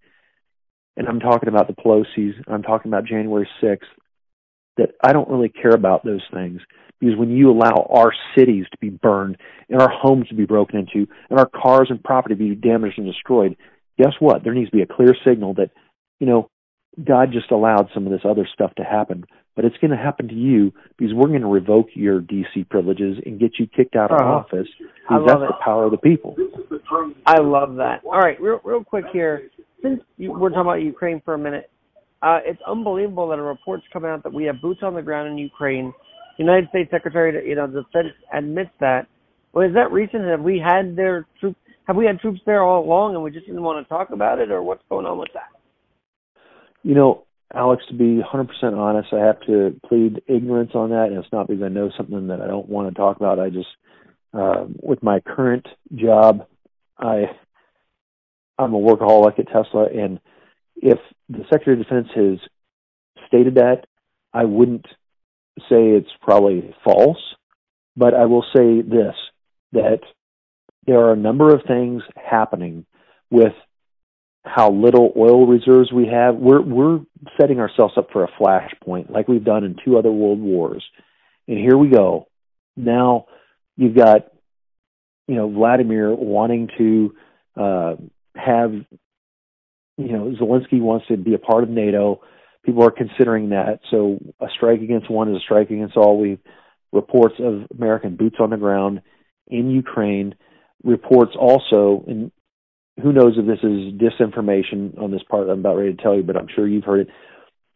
and 0.97 1.09
I'm 1.09 1.21
talking 1.21 1.49
about 1.49 1.67
the 1.67 1.75
Pelosi's, 1.75 2.37
I'm 2.47 2.63
talking 2.63 2.91
about 2.91 3.07
January 3.07 3.49
6th, 3.63 3.79
that 4.77 4.91
I 5.03 5.13
don't 5.13 5.29
really 5.29 5.49
care 5.49 5.75
about 5.75 6.05
those 6.05 6.23
things 6.33 6.61
because 7.01 7.17
when 7.17 7.31
you 7.31 7.51
allow 7.51 7.89
our 7.91 8.13
cities 8.37 8.67
to 8.71 8.77
be 8.79 8.91
burned 8.91 9.39
and 9.69 9.81
our 9.81 9.91
homes 9.91 10.29
to 10.29 10.35
be 10.35 10.45
broken 10.45 10.79
into 10.79 11.11
and 11.31 11.39
our 11.39 11.49
cars 11.49 11.89
and 11.91 12.03
property 12.03 12.35
to 12.35 12.39
be 12.39 12.55
damaged 12.55 12.99
and 12.99 13.07
destroyed, 13.07 13.57
guess 13.99 14.13
what? 14.21 14.45
There 14.45 14.55
needs 14.55 14.71
to 14.71 14.77
be 14.77 14.83
a 14.83 14.87
clear 14.87 15.15
signal 15.25 15.55
that, 15.55 15.71
you 16.19 16.27
know, 16.27 16.51
God 17.03 17.33
just 17.33 17.51
allowed 17.51 17.89
some 17.95 18.07
of 18.07 18.13
this 18.13 18.23
other 18.29 18.47
stuff 18.53 18.75
to 18.77 18.83
happen, 18.83 19.25
but 19.57 19.65
it's 19.65 19.77
going 19.79 19.93
to 19.93 19.97
happen 19.97 20.29
to 20.29 20.35
you 20.35 20.73
because 20.99 21.15
we're 21.15 21.29
going 21.29 21.41
to 21.41 21.47
revoke 21.47 21.89
your 21.95 22.21
DC 22.21 22.69
privileges 22.69 23.17
and 23.25 23.41
get 23.41 23.53
you 23.59 23.67
kicked 23.67 23.97
out 23.97 24.11
of 24.11 24.21
uh 24.21 24.25
office 24.25 24.69
because 24.79 25.23
that's 25.27 25.41
it. 25.41 25.49
the 25.49 25.55
power 25.65 25.85
of 25.85 25.93
the 25.93 25.99
people. 25.99 26.37
I 27.25 27.41
love 27.41 27.77
that. 27.77 28.03
All 28.05 28.19
right, 28.19 28.41
real 28.41 28.61
real 28.65 28.85
quick 28.85 29.05
here, 29.13 29.51
since 29.83 30.01
you, 30.19 30.33
we're 30.33 30.51
talking 30.51 30.63
about 30.63 30.83
Ukraine 30.83 31.23
for 31.25 31.35
a 31.35 31.39
minute, 31.39 31.71
uh, 32.23 32.41
it's 32.45 32.61
unbelievable 32.67 33.29
that 33.29 33.39
a 33.39 33.43
report's 33.43 33.85
coming 33.93 34.11
out 34.11 34.23
that 34.25 34.33
we 34.33 34.45
have 34.45 34.61
boots 34.61 34.81
on 34.83 34.95
the 34.95 35.03
ground 35.03 35.31
in 35.31 35.39
Ukraine 35.39 35.93
United 36.41 36.71
States 36.71 36.91
Secretary, 36.91 37.49
you 37.49 37.55
know, 37.55 37.67
Defense 37.67 38.15
admits 38.33 38.71
that. 38.81 39.07
Well, 39.53 39.69
is 39.69 39.75
that 39.75 39.93
recent? 39.93 40.25
Have 40.25 40.41
we 40.41 40.59
had 40.59 40.97
their 40.97 41.27
troops? 41.39 41.59
Have 41.85 41.97
we 41.97 42.07
had 42.07 42.19
troops 42.19 42.41
there 42.47 42.63
all 42.63 42.83
along, 42.85 43.15
and 43.15 43.23
we 43.23 43.31
just 43.31 43.47
didn't 43.47 43.63
want 43.63 43.85
to 43.85 43.89
talk 43.89 44.11
about 44.11 44.39
it, 44.39 44.51
or 44.51 44.63
what's 44.63 44.83
going 44.89 45.05
on 45.05 45.19
with 45.19 45.29
that? 45.35 45.51
You 46.83 46.95
know, 46.95 47.25
Alex, 47.53 47.83
to 47.89 47.95
be 47.95 48.23
100% 48.23 48.49
honest, 48.79 49.13
I 49.13 49.19
have 49.19 49.41
to 49.43 49.79
plead 49.87 50.23
ignorance 50.29 50.71
on 50.75 50.91
that, 50.91 51.09
and 51.09 51.19
it's 51.19 51.33
not 51.33 51.47
because 51.47 51.63
I 51.63 51.69
know 51.69 51.91
something 51.95 52.29
that 52.29 52.41
I 52.41 52.47
don't 52.47 52.69
want 52.69 52.89
to 52.89 52.95
talk 52.95 53.17
about. 53.17 53.39
I 53.39 53.51
just, 53.51 53.69
uh, 54.33 54.65
with 54.81 55.03
my 55.03 55.21
current 55.21 55.67
job, 55.95 56.47
I, 56.97 57.25
I'm 58.57 58.73
a 58.73 58.79
workaholic 58.79 59.39
at 59.39 59.49
Tesla, 59.49 59.87
and 59.93 60.21
if 60.77 60.99
the 61.29 61.45
Secretary 61.51 61.79
of 61.79 61.87
Defense 61.87 62.09
has 62.15 62.39
stated 63.27 63.57
that, 63.57 63.87
I 64.33 64.45
wouldn't 64.45 64.87
say 65.59 65.91
it's 65.91 66.11
probably 66.23 66.75
false, 66.85 67.19
but 67.97 68.15
I 68.15 68.27
will 68.27 68.45
say 68.55 68.83
this 68.83 69.15
that 69.73 70.01
there 70.87 70.99
are 71.01 71.13
a 71.13 71.17
number 71.17 71.55
of 71.55 71.63
things 71.67 72.03
happening 72.17 72.87
with 73.31 73.53
how 74.45 74.73
little 74.73 75.13
oil 75.17 75.47
reserves 75.47 75.93
we 75.93 76.07
have. 76.07 76.37
We're 76.37 76.63
we're 76.63 77.01
setting 77.39 77.61
ourselves 77.61 77.95
up 77.97 78.09
for 78.13 78.25
a 78.25 78.33
flashpoint 78.41 79.11
like 79.11 79.29
we've 79.29 79.45
done 79.45 79.65
in 79.65 79.77
two 79.85 79.99
other 79.99 80.11
world 80.11 80.41
wars. 80.41 80.85
And 81.47 81.59
here 81.59 81.77
we 81.77 81.89
go. 81.89 82.29
Now 82.77 83.27
you've 83.77 83.97
got 83.97 84.29
you 85.29 85.37
know 85.37 85.51
Vladimir 85.51 86.15
wanting 86.15 86.69
to 86.79 87.15
uh, 87.57 87.95
have 88.35 88.73
you 88.73 90.13
know 90.13 90.35
Zelensky 90.41 90.81
wants 90.81 91.07
to 91.09 91.17
be 91.17 91.35
a 91.35 91.39
part 91.39 91.63
of 91.63 91.69
NATO 91.69 92.23
people 92.65 92.85
are 92.85 92.91
considering 92.91 93.51
that. 93.51 93.81
So 93.91 94.19
a 94.41 94.47
strike 94.55 94.81
against 94.81 95.11
one 95.11 95.31
is 95.31 95.37
a 95.37 95.41
strike 95.41 95.71
against 95.71 95.97
all. 95.97 96.19
We 96.19 96.39
reports 96.93 97.37
of 97.39 97.67
American 97.77 98.17
boots 98.17 98.37
on 98.41 98.51
the 98.51 98.57
ground 98.57 99.03
in 99.47 99.71
Ukraine. 99.71 100.35
Reports 100.83 101.33
also, 101.39 102.05
and 102.07 102.33
who 103.03 103.13
knows 103.13 103.35
if 103.37 103.47
this 103.47 103.63
is 103.63 103.95
disinformation 103.95 105.01
on 105.01 105.11
this 105.11 105.23
part 105.29 105.49
I'm 105.49 105.61
about 105.61 105.77
ready 105.77 105.95
to 105.95 106.03
tell 106.03 106.17
you, 106.17 106.23
but 106.23 106.37
I'm 106.37 106.49
sure 106.55 106.67
you've 106.67 106.85
heard 106.85 107.01
it 107.01 107.09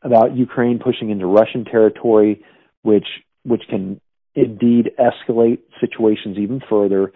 about 0.03 0.37
Ukraine 0.37 0.79
pushing 0.79 1.11
into 1.11 1.27
Russian 1.27 1.65
territory, 1.65 2.45
which 2.83 3.07
which 3.45 3.63
can 3.69 4.01
indeed 4.35 4.91
escalate 4.99 5.61
situations 5.81 6.39
even 6.39 6.61
further. 6.69 7.13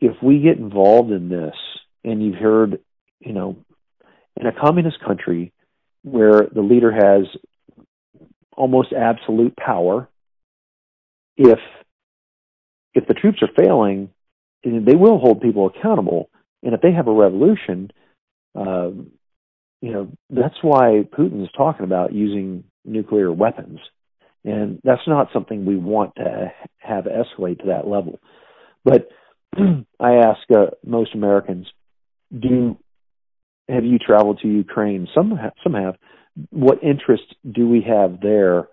If 0.00 0.16
we 0.22 0.40
get 0.40 0.58
involved 0.58 1.12
in 1.12 1.28
this, 1.28 1.54
and 2.04 2.24
you've 2.24 2.40
heard, 2.40 2.80
you 3.20 3.32
know, 3.32 3.56
in 4.36 4.46
a 4.46 4.52
communist 4.52 4.98
country, 5.04 5.52
where 6.02 6.48
the 6.52 6.62
leader 6.62 6.92
has 6.92 7.26
almost 8.56 8.92
absolute 8.92 9.56
power. 9.56 10.08
If 11.36 11.58
if 12.94 13.06
the 13.06 13.14
troops 13.14 13.38
are 13.42 13.64
failing, 13.64 14.10
they 14.62 14.94
will 14.94 15.18
hold 15.18 15.40
people 15.40 15.66
accountable. 15.66 16.28
And 16.62 16.74
if 16.74 16.80
they 16.80 16.92
have 16.92 17.08
a 17.08 17.12
revolution, 17.12 17.90
uh, 18.54 18.90
you 19.80 19.92
know 19.92 20.12
that's 20.30 20.62
why 20.62 21.04
Putin 21.12 21.42
is 21.42 21.50
talking 21.56 21.84
about 21.84 22.12
using 22.12 22.64
nuclear 22.84 23.32
weapons, 23.32 23.80
and 24.44 24.80
that's 24.84 25.06
not 25.06 25.28
something 25.32 25.64
we 25.64 25.76
want 25.76 26.14
to 26.16 26.52
have 26.78 27.04
escalate 27.04 27.60
to 27.60 27.68
that 27.68 27.88
level. 27.88 28.20
But 28.84 29.08
I 30.00 30.14
ask 30.14 30.40
uh, 30.54 30.66
most 30.84 31.14
Americans, 31.14 31.66
do 32.32 32.76
have 33.68 33.84
you 33.84 33.98
traveled 33.98 34.40
to 34.42 34.48
Ukraine? 34.48 35.08
Some 35.14 35.36
have, 35.36 35.52
some 35.62 35.74
have. 35.74 35.96
What 36.50 36.82
interest 36.82 37.24
do 37.50 37.68
we 37.68 37.82
have 37.82 38.20
there 38.20 38.68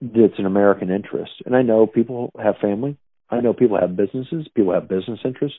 that's 0.00 0.38
an 0.38 0.46
American 0.46 0.90
interest? 0.90 1.32
And 1.44 1.56
I 1.56 1.62
know 1.62 1.86
people 1.86 2.32
have 2.42 2.56
family. 2.60 2.96
I 3.30 3.40
know 3.40 3.52
people 3.52 3.78
have 3.80 3.96
businesses. 3.96 4.46
People 4.54 4.74
have 4.74 4.88
business 4.88 5.20
interests. 5.24 5.58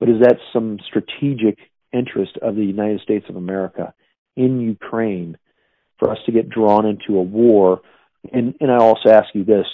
But 0.00 0.08
is 0.08 0.20
that 0.22 0.38
some 0.52 0.78
strategic 0.86 1.58
interest 1.92 2.36
of 2.42 2.56
the 2.56 2.64
United 2.64 3.00
States 3.02 3.26
of 3.28 3.36
America 3.36 3.94
in 4.36 4.60
Ukraine 4.60 5.38
for 5.98 6.10
us 6.10 6.18
to 6.26 6.32
get 6.32 6.48
drawn 6.48 6.86
into 6.86 7.18
a 7.18 7.22
war? 7.22 7.82
And, 8.32 8.54
and 8.60 8.70
I 8.70 8.78
also 8.78 9.10
ask 9.10 9.28
you 9.34 9.44
this: 9.44 9.66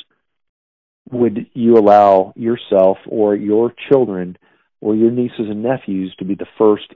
would 1.10 1.46
you 1.54 1.78
allow 1.78 2.32
yourself 2.36 2.98
or 3.08 3.34
your 3.34 3.72
children 3.90 4.36
or 4.80 4.94
your 4.94 5.10
nieces 5.10 5.46
and 5.48 5.62
nephews 5.62 6.14
to 6.18 6.24
be 6.24 6.34
the 6.34 6.46
first 6.58 6.94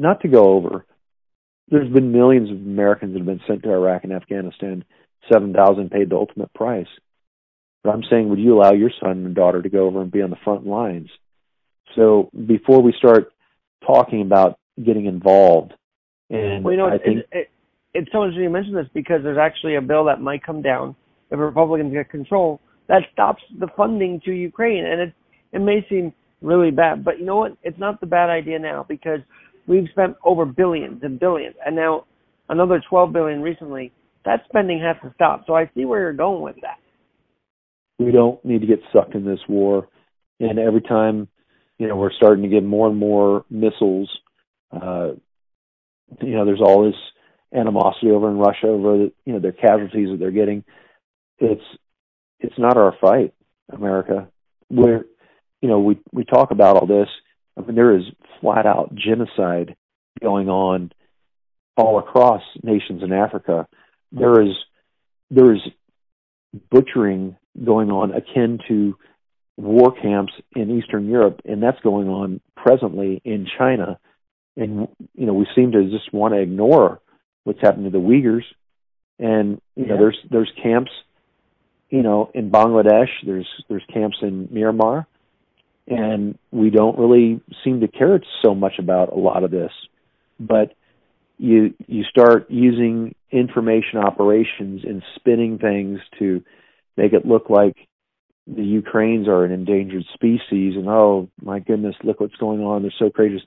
not 0.00 0.20
to 0.22 0.28
go 0.28 0.50
over? 0.54 0.84
There's 1.68 1.92
been 1.92 2.12
millions 2.12 2.50
of 2.50 2.56
Americans 2.56 3.12
that 3.12 3.20
have 3.20 3.26
been 3.26 3.40
sent 3.46 3.62
to 3.62 3.70
Iraq 3.70 4.04
and 4.04 4.12
Afghanistan. 4.12 4.84
Seven 5.30 5.52
thousand 5.52 5.90
paid 5.90 6.10
the 6.10 6.16
ultimate 6.16 6.52
price. 6.54 6.88
But 7.84 7.90
I'm 7.90 8.02
saying, 8.10 8.28
would 8.28 8.38
you 8.38 8.58
allow 8.58 8.72
your 8.72 8.90
son 9.00 9.24
and 9.24 9.34
daughter 9.34 9.62
to 9.62 9.68
go 9.68 9.86
over 9.86 10.02
and 10.02 10.10
be 10.10 10.22
on 10.22 10.30
the 10.30 10.36
front 10.44 10.66
lines? 10.66 11.08
So 11.96 12.30
before 12.46 12.82
we 12.82 12.94
start 12.98 13.32
talking 13.86 14.22
about 14.22 14.58
getting 14.82 15.06
involved, 15.06 15.74
and 16.28 16.64
well, 16.64 16.72
you 16.72 16.78
know, 16.78 16.86
I 16.86 16.98
think 16.98 17.18
it, 17.18 17.28
it, 17.32 17.50
it's 17.94 18.12
so 18.12 18.22
interesting 18.22 18.44
you 18.44 18.50
mention 18.50 18.74
this 18.74 18.86
because 18.94 19.22
there's 19.22 19.38
actually 19.38 19.76
a 19.76 19.80
bill 19.80 20.04
that 20.06 20.20
might 20.20 20.42
come 20.42 20.62
down 20.62 20.96
if 21.30 21.38
Republicans 21.38 21.92
get 21.92 22.10
control 22.10 22.60
that 22.88 23.02
stops 23.12 23.42
the 23.58 23.68
funding 23.76 24.20
to 24.24 24.32
Ukraine, 24.32 24.84
and 24.84 25.00
it 25.00 25.14
it 25.52 25.60
may 25.60 25.86
seem 25.88 26.12
really 26.42 26.70
bad, 26.70 27.04
but 27.04 27.18
you 27.18 27.24
know 27.24 27.36
what? 27.36 27.56
It's 27.62 27.78
not 27.78 28.00
the 28.00 28.06
bad 28.06 28.30
idea 28.30 28.58
now 28.58 28.84
because 28.88 29.20
we've 29.66 29.88
spent 29.90 30.16
over 30.24 30.44
billions 30.44 31.02
and 31.02 31.18
billions, 31.18 31.54
and 31.64 31.76
now 31.76 32.04
another 32.48 32.82
12 32.88 33.12
billion 33.12 33.42
recently. 33.42 33.92
That 34.24 34.42
spending 34.48 34.80
has 34.80 34.96
to 35.02 35.14
stop. 35.14 35.44
So 35.46 35.54
I 35.54 35.70
see 35.74 35.86
where 35.86 36.00
you're 36.00 36.12
going 36.12 36.42
with 36.42 36.56
that. 36.60 36.78
We 37.98 38.12
don't 38.12 38.44
need 38.44 38.60
to 38.60 38.66
get 38.66 38.80
sucked 38.92 39.14
in 39.14 39.24
this 39.24 39.40
war, 39.48 39.88
and 40.38 40.58
every 40.58 40.82
time, 40.82 41.28
you 41.78 41.88
know, 41.88 41.96
we're 41.96 42.12
starting 42.12 42.42
to 42.42 42.48
get 42.48 42.64
more 42.64 42.88
and 42.88 42.98
more 42.98 43.44
missiles. 43.50 44.10
Uh, 44.72 45.12
you 46.20 46.34
know, 46.34 46.44
there's 46.44 46.60
all 46.60 46.84
this 46.84 46.98
animosity 47.52 48.10
over 48.10 48.30
in 48.30 48.38
Russia 48.38 48.68
over 48.68 48.98
the, 48.98 49.12
you 49.24 49.32
know 49.32 49.40
their 49.40 49.52
casualties 49.52 50.08
that 50.10 50.18
they're 50.18 50.30
getting. 50.30 50.64
It's 51.38 51.62
it's 52.38 52.58
not 52.58 52.76
our 52.76 52.94
fight, 53.00 53.34
America. 53.70 54.28
Where 54.68 55.04
you 55.60 55.68
know 55.68 55.80
we 55.80 55.98
we 56.12 56.24
talk 56.24 56.50
about 56.50 56.76
all 56.76 56.86
this. 56.86 57.08
I 57.56 57.62
mean, 57.62 57.74
there 57.74 57.96
is 57.96 58.04
flat 58.40 58.66
out 58.66 58.94
genocide 58.94 59.76
going 60.20 60.48
on 60.48 60.92
all 61.76 61.98
across 61.98 62.42
nations 62.62 63.02
in 63.02 63.12
Africa. 63.12 63.66
There 64.12 64.42
is 64.42 64.54
there 65.30 65.52
is 65.52 65.60
butchering 66.70 67.36
going 67.64 67.90
on 67.90 68.12
akin 68.12 68.58
to 68.68 68.96
war 69.56 69.92
camps 69.92 70.32
in 70.56 70.78
Eastern 70.78 71.08
Europe, 71.08 71.40
and 71.44 71.62
that's 71.62 71.80
going 71.80 72.08
on 72.08 72.40
presently 72.56 73.20
in 73.24 73.46
China. 73.58 73.98
And 74.56 74.88
you 75.14 75.26
know, 75.26 75.34
we 75.34 75.46
seem 75.54 75.72
to 75.72 75.84
just 75.90 76.12
want 76.12 76.34
to 76.34 76.40
ignore 76.40 77.00
what's 77.44 77.60
happening 77.60 77.90
to 77.90 77.98
the 77.98 78.04
Uyghurs. 78.04 78.44
And 79.18 79.60
you 79.76 79.86
know, 79.86 79.96
there's 79.96 80.18
there's 80.30 80.52
camps, 80.62 80.90
you 81.88 82.02
know, 82.02 82.30
in 82.34 82.50
Bangladesh. 82.50 83.10
There's 83.24 83.48
there's 83.68 83.84
camps 83.92 84.18
in 84.22 84.48
Myanmar, 84.48 85.06
and 85.90 86.38
we 86.52 86.70
don't 86.70 86.98
really 86.98 87.40
seem 87.64 87.80
to 87.80 87.88
care 87.88 88.20
so 88.42 88.54
much 88.54 88.74
about 88.78 89.12
a 89.12 89.18
lot 89.18 89.42
of 89.42 89.50
this. 89.50 89.72
But 90.38 90.72
you 91.36 91.74
you 91.86 92.04
start 92.04 92.50
using 92.50 93.14
information 93.30 93.98
operations 93.98 94.82
and 94.84 95.02
spinning 95.16 95.58
things 95.58 95.98
to 96.18 96.42
make 96.96 97.12
it 97.12 97.26
look 97.26 97.50
like 97.50 97.76
the 98.46 98.62
Ukrainians 98.62 99.28
are 99.28 99.44
an 99.44 99.52
endangered 99.52 100.04
species 100.14 100.74
and 100.76 100.88
oh 100.88 101.28
my 101.42 101.58
goodness 101.58 101.96
look 102.04 102.20
what's 102.20 102.36
going 102.36 102.60
on. 102.60 102.82
They're 102.82 102.94
so 102.98 103.10
courageous. 103.10 103.42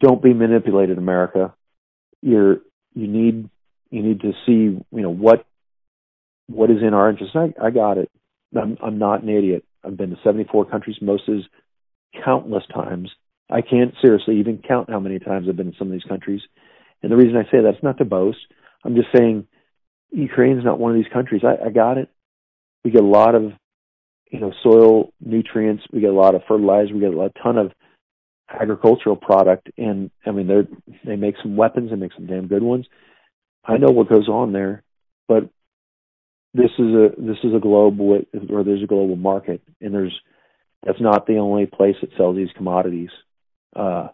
Don't 0.00 0.22
be 0.22 0.32
manipulated 0.32 0.98
America. 0.98 1.54
You're 2.22 2.60
you 2.94 3.06
need 3.06 3.50
you 3.90 4.02
need 4.02 4.20
to 4.20 4.32
see 4.46 4.52
you 4.52 4.84
know 4.90 5.12
what 5.12 5.44
what 6.46 6.70
is 6.70 6.82
in 6.82 6.94
our 6.94 7.10
interest. 7.10 7.36
I, 7.36 7.52
I 7.62 7.70
got 7.70 7.98
it. 7.98 8.10
I'm 8.56 8.78
I'm 8.82 8.98
not 8.98 9.22
an 9.22 9.28
idiot 9.28 9.64
I've 9.84 9.96
been 9.96 10.10
to 10.10 10.16
74 10.22 10.66
countries 10.66 10.96
most 11.00 11.24
is 11.28 11.42
countless 12.24 12.64
times. 12.72 13.10
I 13.50 13.62
can't 13.62 13.94
seriously 14.00 14.38
even 14.38 14.62
count 14.66 14.90
how 14.90 15.00
many 15.00 15.18
times 15.18 15.46
I've 15.48 15.56
been 15.56 15.68
in 15.68 15.74
some 15.78 15.88
of 15.88 15.92
these 15.92 16.08
countries. 16.08 16.40
And 17.02 17.10
the 17.10 17.16
reason 17.16 17.36
I 17.36 17.50
say 17.50 17.62
that's 17.62 17.82
not 17.82 17.98
to 17.98 18.04
boast. 18.04 18.38
I'm 18.84 18.94
just 18.94 19.08
saying 19.14 19.46
Ukraine's 20.10 20.64
not 20.64 20.78
one 20.78 20.92
of 20.92 20.96
these 20.96 21.12
countries. 21.12 21.42
I, 21.44 21.66
I 21.66 21.70
got 21.70 21.98
it. 21.98 22.08
We 22.84 22.90
get 22.90 23.02
a 23.02 23.06
lot 23.06 23.34
of 23.34 23.52
you 24.30 24.40
know 24.40 24.52
soil 24.62 25.12
nutrients. 25.20 25.84
We 25.92 26.00
get 26.00 26.10
a 26.10 26.14
lot 26.14 26.34
of 26.34 26.42
fertilizer. 26.46 26.94
We 26.94 27.00
get 27.00 27.12
a 27.12 27.32
ton 27.42 27.58
of 27.58 27.72
agricultural 28.48 29.16
product. 29.16 29.70
And 29.76 30.10
i 30.26 30.30
mean 30.30 30.46
they 30.46 30.62
they 31.04 31.16
make 31.16 31.36
some 31.42 31.56
weapons. 31.56 31.90
They 31.90 31.96
make 31.96 32.12
some 32.14 32.26
damn 32.26 32.48
good 32.48 32.62
ones. 32.62 32.86
I 33.64 33.76
know 33.76 33.90
what 33.90 34.08
goes 34.08 34.28
on 34.28 34.52
there. 34.52 34.82
But 35.28 35.50
this 36.54 36.70
is 36.78 36.86
a 36.86 37.10
this 37.18 37.38
is 37.44 37.54
a 37.54 37.60
global 37.60 38.22
or 38.50 38.64
there's 38.64 38.82
a 38.82 38.86
global 38.86 39.16
market 39.16 39.62
and 39.80 39.94
there's 39.94 40.18
that's 40.84 41.00
not 41.00 41.26
the 41.26 41.36
only 41.36 41.66
place 41.66 41.96
that 42.00 42.10
sells 42.16 42.36
these 42.36 42.48
commodities 42.56 43.10
uh 43.76 44.08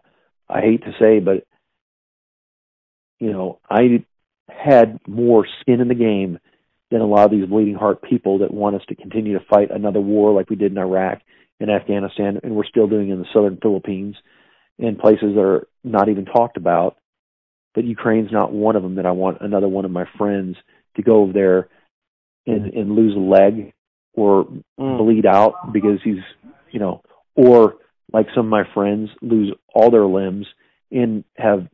i 0.49 0.61
hate 0.61 0.83
to 0.83 0.93
say 1.01 1.19
but 1.19 1.45
you 3.19 3.33
know 3.33 3.59
i 3.71 4.05
had 4.49 5.01
more 5.07 5.47
skin 5.61 5.81
in 5.81 5.89
the 5.89 5.95
game 5.95 6.39
than 6.91 7.01
a 7.01 7.07
lot 7.07 7.25
of 7.25 7.31
these 7.31 7.49
bleeding 7.49 7.75
heart 7.75 8.03
people 8.03 8.39
that 8.39 8.53
want 8.53 8.77
us 8.77 8.83
to 8.89 8.95
continue 8.95 9.39
to 9.39 9.45
fight 9.51 9.71
another 9.71 10.01
war 10.01 10.33
like 10.33 10.49
we 10.49 10.57
did 10.57 10.73
in 10.73 10.79
Iraq 10.79 11.21
and 11.59 11.71
Afghanistan, 11.71 12.39
and 12.43 12.55
we're 12.55 12.65
still 12.65 12.87
doing 12.87 13.09
in 13.09 13.19
the 13.19 13.27
southern 13.33 13.59
Philippines 13.61 14.15
in 14.79 14.97
places 14.97 15.35
that 15.35 15.41
are 15.41 15.67
not 15.83 16.09
even 16.09 16.25
talked 16.25 16.57
about. 16.57 16.97
But 17.75 17.85
Ukraine's 17.85 18.33
not 18.33 18.53
one 18.53 18.77
of 18.77 18.83
them 18.83 18.97
that 18.97 19.07
I 19.07 19.11
want 19.11 19.39
another 19.41 19.69
one 19.69 19.85
of 19.85 19.91
my 19.91 20.05
friends 20.17 20.57
to 20.97 21.03
go 21.03 21.23
over 21.23 21.33
there 21.33 21.69
and, 22.47 22.73
and 22.75 22.93
lose 22.95 23.15
a 23.15 23.19
leg 23.19 23.73
or 24.15 24.47
Mm. 24.79 24.99
bleed 24.99 25.27
out 25.27 25.73
because 25.73 25.99
he's, 26.05 26.23
you 26.71 26.81
know, 26.81 27.03
or 27.35 27.77
like 28.13 28.27
some 28.35 28.47
of 28.47 28.51
my 28.51 28.63
friends 28.75 29.11
lose 29.21 29.53
all 29.75 29.91
their 29.91 30.07
limbs 30.07 30.47
and 30.91 31.25
have 31.37 31.67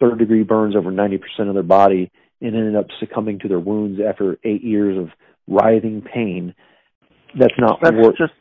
third 0.00 0.18
degree 0.18 0.42
burns 0.42 0.74
over 0.76 0.90
90% 0.90 1.20
of 1.48 1.54
their 1.54 1.62
body 1.62 2.10
and 2.40 2.54
ended 2.56 2.76
up 2.76 2.86
succumbing 3.00 3.38
to 3.40 3.48
their 3.48 3.60
wounds 3.60 4.00
after 4.00 4.38
eight 4.44 4.62
years 4.62 4.98
of 4.98 5.08
writhing 5.46 6.02
pain. 6.02 6.54
That's 7.38 7.54
not 7.58 7.80
That's 7.82 7.94
worth. 7.96 8.16
just 8.16 8.32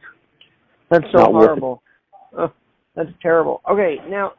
that's 0.90 1.06
so 1.12 1.20
Not 1.20 1.32
horrible. 1.32 1.84
That's 2.96 3.10
terrible. 3.22 3.62
Okay, 3.70 3.98
now 4.08 4.34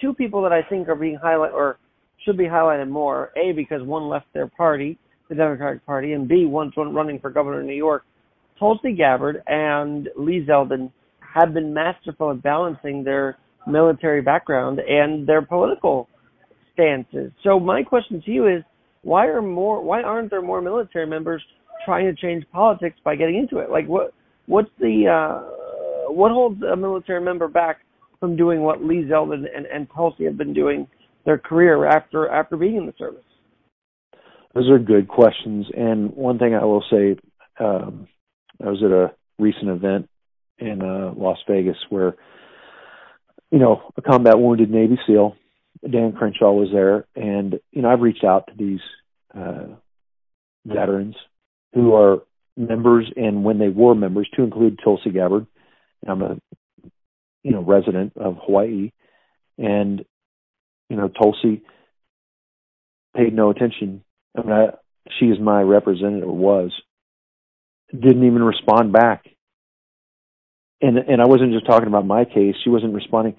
two 0.00 0.12
people 0.14 0.42
that 0.42 0.52
I 0.52 0.62
think 0.62 0.88
are 0.88 0.96
being 0.96 1.18
highlighted 1.22 1.52
or 1.52 1.78
should 2.24 2.36
be 2.36 2.44
highlighted 2.44 2.88
more. 2.88 3.30
A 3.36 3.52
because 3.52 3.82
one 3.82 4.08
left 4.08 4.26
their 4.32 4.48
party, 4.48 4.98
the 5.28 5.34
Democratic 5.34 5.84
Party, 5.86 6.12
and 6.12 6.28
B 6.28 6.46
once 6.46 6.76
one 6.76 6.94
running 6.94 7.18
for 7.18 7.30
governor 7.30 7.60
of 7.60 7.66
New 7.66 7.74
York. 7.74 8.04
Tulsi 8.58 8.92
Gabbard 8.92 9.42
and 9.46 10.08
Lee 10.16 10.44
Zeldin 10.48 10.90
have 11.20 11.52
been 11.52 11.74
masterful 11.74 12.30
at 12.30 12.42
balancing 12.42 13.04
their 13.04 13.36
military 13.66 14.22
background 14.22 14.78
and 14.78 15.26
their 15.26 15.42
political 15.42 16.08
stances. 16.72 17.32
So 17.42 17.58
my 17.58 17.82
question 17.82 18.22
to 18.24 18.30
you 18.30 18.46
is 18.46 18.62
why 19.02 19.26
are 19.26 19.42
more 19.42 19.82
why 19.82 20.02
aren't 20.02 20.30
there 20.30 20.42
more 20.42 20.60
military 20.60 21.06
members 21.06 21.42
trying 21.84 22.06
to 22.06 22.14
change 22.20 22.44
politics 22.52 22.96
by 23.04 23.16
getting 23.16 23.36
into 23.36 23.58
it? 23.58 23.70
Like 23.70 23.86
what 23.86 24.14
what's 24.46 24.70
the 24.78 25.06
uh 25.06 26.12
what 26.12 26.30
holds 26.30 26.62
a 26.62 26.76
military 26.76 27.20
member 27.20 27.48
back 27.48 27.80
from 28.20 28.36
doing 28.36 28.62
what 28.62 28.82
Lee 28.82 29.04
Zeldin 29.10 29.44
and, 29.54 29.66
and 29.66 29.86
Tulsi 29.94 30.24
have 30.24 30.38
been 30.38 30.54
doing 30.54 30.86
their 31.24 31.38
career 31.38 31.86
after 31.86 32.28
after 32.28 32.56
being 32.56 32.76
in 32.76 32.86
the 32.86 32.94
service? 32.98 33.22
Those 34.56 34.70
are 34.70 34.78
good 34.78 35.06
questions. 35.06 35.66
And 35.76 36.16
one 36.16 36.38
thing 36.38 36.54
I 36.54 36.64
will 36.64 36.82
say, 36.90 37.18
um, 37.60 38.08
I 38.64 38.70
was 38.70 38.82
at 38.82 38.90
a 38.90 39.12
recent 39.38 39.68
event 39.68 40.08
in 40.58 40.80
uh, 40.80 41.12
Las 41.14 41.36
Vegas 41.46 41.76
where, 41.90 42.16
you 43.50 43.58
know, 43.58 43.92
a 43.98 44.00
combat 44.02 44.38
wounded 44.38 44.70
Navy 44.70 44.98
SEAL, 45.06 45.36
Dan 45.82 46.12
Crenshaw, 46.12 46.52
was 46.52 46.70
there, 46.72 47.04
and 47.14 47.60
you 47.70 47.82
know, 47.82 47.90
I've 47.90 48.00
reached 48.00 48.24
out 48.24 48.46
to 48.46 48.54
these 48.56 48.80
uh, 49.38 49.66
veterans 50.64 51.16
who 51.74 51.94
are 51.94 52.22
members, 52.56 53.12
and 53.14 53.44
when 53.44 53.58
they 53.58 53.68
were 53.68 53.94
members, 53.94 54.28
to 54.36 54.42
include 54.42 54.80
Tulsi 54.82 55.10
Gabbard. 55.10 55.46
I'm 56.08 56.22
a, 56.22 56.38
you 57.42 57.50
know, 57.50 57.60
resident 57.60 58.14
of 58.16 58.38
Hawaii, 58.42 58.92
and 59.58 60.02
you 60.88 60.96
know, 60.96 61.08
Tulsi 61.08 61.60
paid 63.14 63.34
no 63.34 63.50
attention 63.50 64.02
I 64.36 64.66
she 65.18 65.26
is 65.26 65.38
my 65.40 65.62
representative, 65.62 66.28
was, 66.28 66.72
didn't 67.92 68.26
even 68.26 68.42
respond 68.42 68.92
back. 68.92 69.24
And 70.80 70.98
and 70.98 71.22
I 71.22 71.26
wasn't 71.26 71.52
just 71.52 71.66
talking 71.66 71.88
about 71.88 72.06
my 72.06 72.24
case. 72.24 72.54
She 72.62 72.70
wasn't 72.70 72.94
responding. 72.94 73.36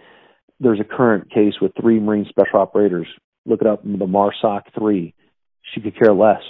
There's 0.59 0.79
a 0.79 0.83
current 0.83 1.31
case 1.31 1.53
with 1.61 1.71
three 1.79 1.99
Marine 1.99 2.25
Special 2.29 2.59
Operators. 2.59 3.07
Look 3.45 3.61
it 3.61 3.67
up, 3.67 3.83
the 3.83 3.89
MARSOC 3.89 4.61
three. 4.77 5.13
She 5.73 5.81
could 5.81 5.97
care 5.97 6.13
less. 6.13 6.41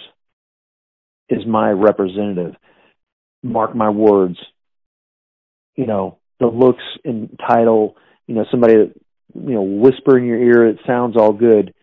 Is 1.29 1.45
my 1.45 1.71
representative. 1.71 2.55
Mark 3.43 3.75
my 3.75 3.89
words. 3.89 4.37
You 5.75 5.87
know 5.87 6.19
the 6.39 6.47
looks 6.47 6.83
and 7.03 7.37
title. 7.47 7.97
You 8.27 8.35
know 8.35 8.45
somebody 8.49 8.75
that 8.75 8.93
you 9.33 9.53
know 9.55 9.61
whisper 9.61 10.17
in 10.17 10.25
your 10.25 10.41
ear. 10.41 10.67
It 10.67 10.79
sounds 10.87 11.17
all 11.17 11.33
good. 11.33 11.73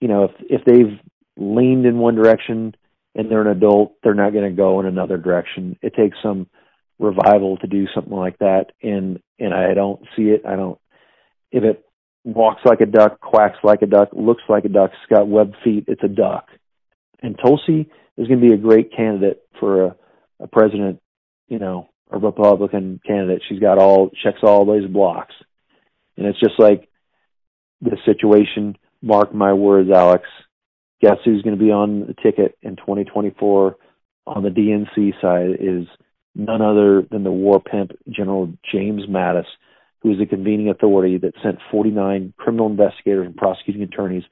You 0.00 0.08
know 0.08 0.24
if 0.24 0.32
if 0.40 0.64
they've 0.66 0.98
leaned 1.36 1.86
in 1.86 1.98
one 1.98 2.14
direction 2.14 2.74
and 3.14 3.30
they're 3.30 3.42
an 3.42 3.56
adult, 3.56 3.94
they're 4.02 4.14
not 4.14 4.32
going 4.32 4.48
to 4.48 4.56
go 4.56 4.80
in 4.80 4.86
another 4.86 5.16
direction. 5.16 5.78
It 5.82 5.94
takes 5.94 6.16
some 6.22 6.48
revival 6.98 7.56
to 7.58 7.66
do 7.66 7.86
something 7.94 8.12
like 8.12 8.38
that, 8.38 8.66
and 8.82 9.20
and 9.38 9.54
I 9.54 9.74
don't 9.74 10.00
see 10.16 10.24
it. 10.24 10.42
I 10.46 10.56
don't. 10.56 10.78
If 11.50 11.64
it 11.64 11.84
walks 12.24 12.62
like 12.64 12.80
a 12.80 12.86
duck, 12.86 13.20
quacks 13.20 13.58
like 13.62 13.82
a 13.82 13.86
duck, 13.86 14.08
looks 14.12 14.42
like 14.48 14.64
a 14.64 14.68
duck, 14.68 14.90
it's 14.92 15.14
got 15.14 15.28
webbed 15.28 15.56
feet, 15.62 15.84
it's 15.88 16.02
a 16.02 16.08
duck. 16.08 16.48
And 17.22 17.38
Tulsi 17.38 17.90
is 18.16 18.26
going 18.28 18.40
to 18.40 18.46
be 18.46 18.52
a 18.52 18.56
great 18.56 18.94
candidate 18.94 19.42
for 19.60 19.84
a, 19.84 19.96
a 20.40 20.46
president, 20.48 21.00
you 21.48 21.58
know, 21.58 21.88
a 22.10 22.18
Republican 22.18 23.00
candidate. 23.06 23.42
She's 23.48 23.60
got 23.60 23.78
all 23.78 24.10
checks 24.22 24.40
all 24.42 24.64
those 24.64 24.88
blocks, 24.88 25.34
and 26.16 26.26
it's 26.26 26.40
just 26.40 26.58
like 26.58 26.88
this 27.80 27.98
situation. 28.04 28.76
Mark 29.02 29.34
my 29.34 29.52
words, 29.52 29.90
Alex. 29.94 30.24
Guess 31.04 31.18
who's 31.22 31.42
going 31.42 31.58
to 31.58 31.62
be 31.62 31.70
on 31.70 32.06
the 32.06 32.14
ticket 32.14 32.56
in 32.62 32.76
2024 32.76 33.76
on 34.26 34.42
the 34.42 34.48
DNC 34.48 35.20
side 35.20 35.60
is 35.60 35.86
none 36.34 36.62
other 36.62 37.02
than 37.10 37.24
the 37.24 37.30
war 37.30 37.60
pimp 37.60 37.90
General 38.08 38.50
James 38.72 39.02
Mattis, 39.06 39.44
who 40.00 40.12
is 40.12 40.18
the 40.18 40.24
convening 40.24 40.70
authority 40.70 41.18
that 41.18 41.34
sent 41.42 41.58
49 41.70 42.32
criminal 42.38 42.68
investigators 42.68 43.26
and 43.26 43.36
prosecuting 43.36 43.82
attorneys 43.82 44.22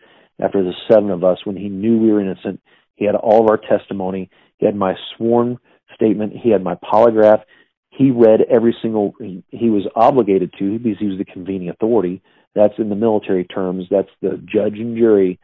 after 0.41 0.65
the 0.65 0.73
seven 0.91 1.11
of 1.11 1.25
us 1.25 1.45
when 1.45 1.57
he 1.59 1.69
knew 1.69 1.99
we 1.99 2.11
were 2.11 2.23
innocent. 2.23 2.63
He 2.95 3.05
had 3.05 3.17
all 3.17 3.43
of 3.43 3.51
our 3.51 3.59
testimony. 3.59 4.31
He 4.57 4.65
had 4.65 4.75
my 4.75 4.95
sworn 5.15 5.59
statement. 5.95 6.33
He 6.43 6.49
had 6.49 6.65
my 6.65 6.77
polygraph. 6.77 7.43
He 7.91 8.11
read 8.11 8.41
every 8.51 8.75
single, 8.81 9.13
he, 9.19 9.45
he 9.51 9.69
was 9.69 9.87
obligated 9.95 10.55
to 10.59 10.79
because 10.79 10.99
he 10.99 11.09
was 11.09 11.19
the 11.19 11.27
convening 11.27 11.69
authority. 11.69 12.23
That's 12.55 12.79
in 12.79 12.89
the 12.89 12.97
military 12.97 13.45
terms. 13.45 13.85
That's 13.91 14.09
the 14.23 14.43
judge 14.51 14.79
and 14.79 14.97
jury. 14.97 15.39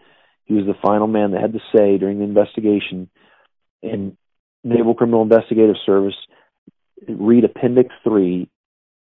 He 0.49 0.55
was 0.55 0.65
the 0.67 0.75
final 0.83 1.07
man 1.07 1.33
that 1.33 1.43
had 1.43 1.53
to 1.53 1.61
say 1.77 1.99
during 1.99 2.19
the 2.19 2.25
investigation. 2.25 3.11
And 3.83 4.17
Naval 4.65 4.95
Criminal 4.95 5.23
Investigative 5.23 5.77
Service, 5.85 6.17
read 7.07 7.45
Appendix 7.45 7.95
3. 8.03 8.49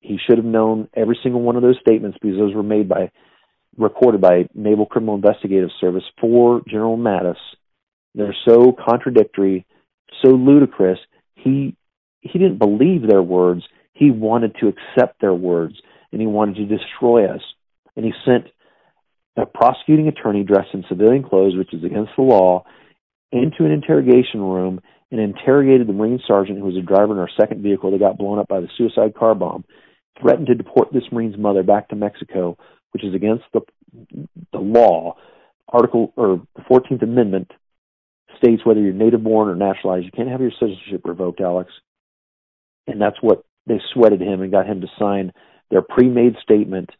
He 0.00 0.18
should 0.24 0.38
have 0.38 0.46
known 0.46 0.88
every 0.94 1.18
single 1.22 1.42
one 1.42 1.56
of 1.56 1.62
those 1.62 1.78
statements 1.80 2.16
because 2.20 2.38
those 2.38 2.54
were 2.54 2.62
made 2.62 2.88
by, 2.88 3.10
recorded 3.76 4.20
by 4.20 4.48
Naval 4.54 4.86
Criminal 4.86 5.16
Investigative 5.16 5.70
Service 5.80 6.04
for 6.20 6.62
General 6.68 6.96
Mattis. 6.96 7.36
They're 8.14 8.36
so 8.46 8.72
contradictory, 8.72 9.66
so 10.22 10.30
ludicrous. 10.30 10.98
He 11.34 11.76
he 12.20 12.38
didn't 12.38 12.58
believe 12.58 13.02
their 13.02 13.22
words. 13.22 13.62
He 13.94 14.12
wanted 14.12 14.54
to 14.60 14.68
accept 14.68 15.20
their 15.20 15.34
words, 15.34 15.74
and 16.12 16.20
he 16.20 16.26
wanted 16.26 16.56
to 16.56 16.76
destroy 16.76 17.26
us. 17.26 17.40
And 17.96 18.04
he 18.04 18.12
sent 18.24 18.46
a 19.36 19.46
prosecuting 19.46 20.08
attorney 20.08 20.44
dressed 20.44 20.74
in 20.74 20.84
civilian 20.88 21.22
clothes, 21.22 21.56
which 21.56 21.72
is 21.72 21.84
against 21.84 22.12
the 22.16 22.22
law, 22.22 22.64
into 23.30 23.64
an 23.64 23.70
interrogation 23.70 24.40
room 24.40 24.80
and 25.10 25.20
interrogated 25.20 25.86
the 25.86 25.92
Marine 25.92 26.20
sergeant 26.26 26.58
who 26.58 26.64
was 26.64 26.76
a 26.76 26.82
driver 26.82 27.12
in 27.12 27.18
our 27.18 27.30
second 27.38 27.62
vehicle 27.62 27.90
that 27.90 28.00
got 28.00 28.18
blown 28.18 28.38
up 28.38 28.48
by 28.48 28.60
the 28.60 28.68
suicide 28.76 29.14
car 29.14 29.34
bomb, 29.34 29.64
threatened 30.20 30.46
to 30.46 30.54
deport 30.54 30.92
this 30.92 31.04
Marine's 31.10 31.38
mother 31.38 31.62
back 31.62 31.88
to 31.88 31.96
Mexico, 31.96 32.56
which 32.92 33.04
is 33.04 33.14
against 33.14 33.44
the 33.52 33.60
the 34.52 34.58
law. 34.58 35.16
Article 35.68 36.12
or 36.16 36.42
the 36.54 36.62
Fourteenth 36.68 37.00
Amendment 37.00 37.50
states 38.36 38.64
whether 38.64 38.80
you're 38.80 38.92
native 38.92 39.24
born 39.24 39.48
or 39.48 39.56
naturalized, 39.56 40.04
you 40.04 40.10
can't 40.10 40.28
have 40.28 40.40
your 40.40 40.52
citizenship 40.60 41.02
revoked, 41.04 41.40
Alex. 41.40 41.70
And 42.86 43.00
that's 43.00 43.16
what 43.22 43.44
they 43.66 43.80
sweated 43.94 44.20
him 44.20 44.42
and 44.42 44.52
got 44.52 44.66
him 44.66 44.82
to 44.82 44.88
sign 44.98 45.32
their 45.70 45.82
pre-made 45.82 46.34
statement 46.42 46.90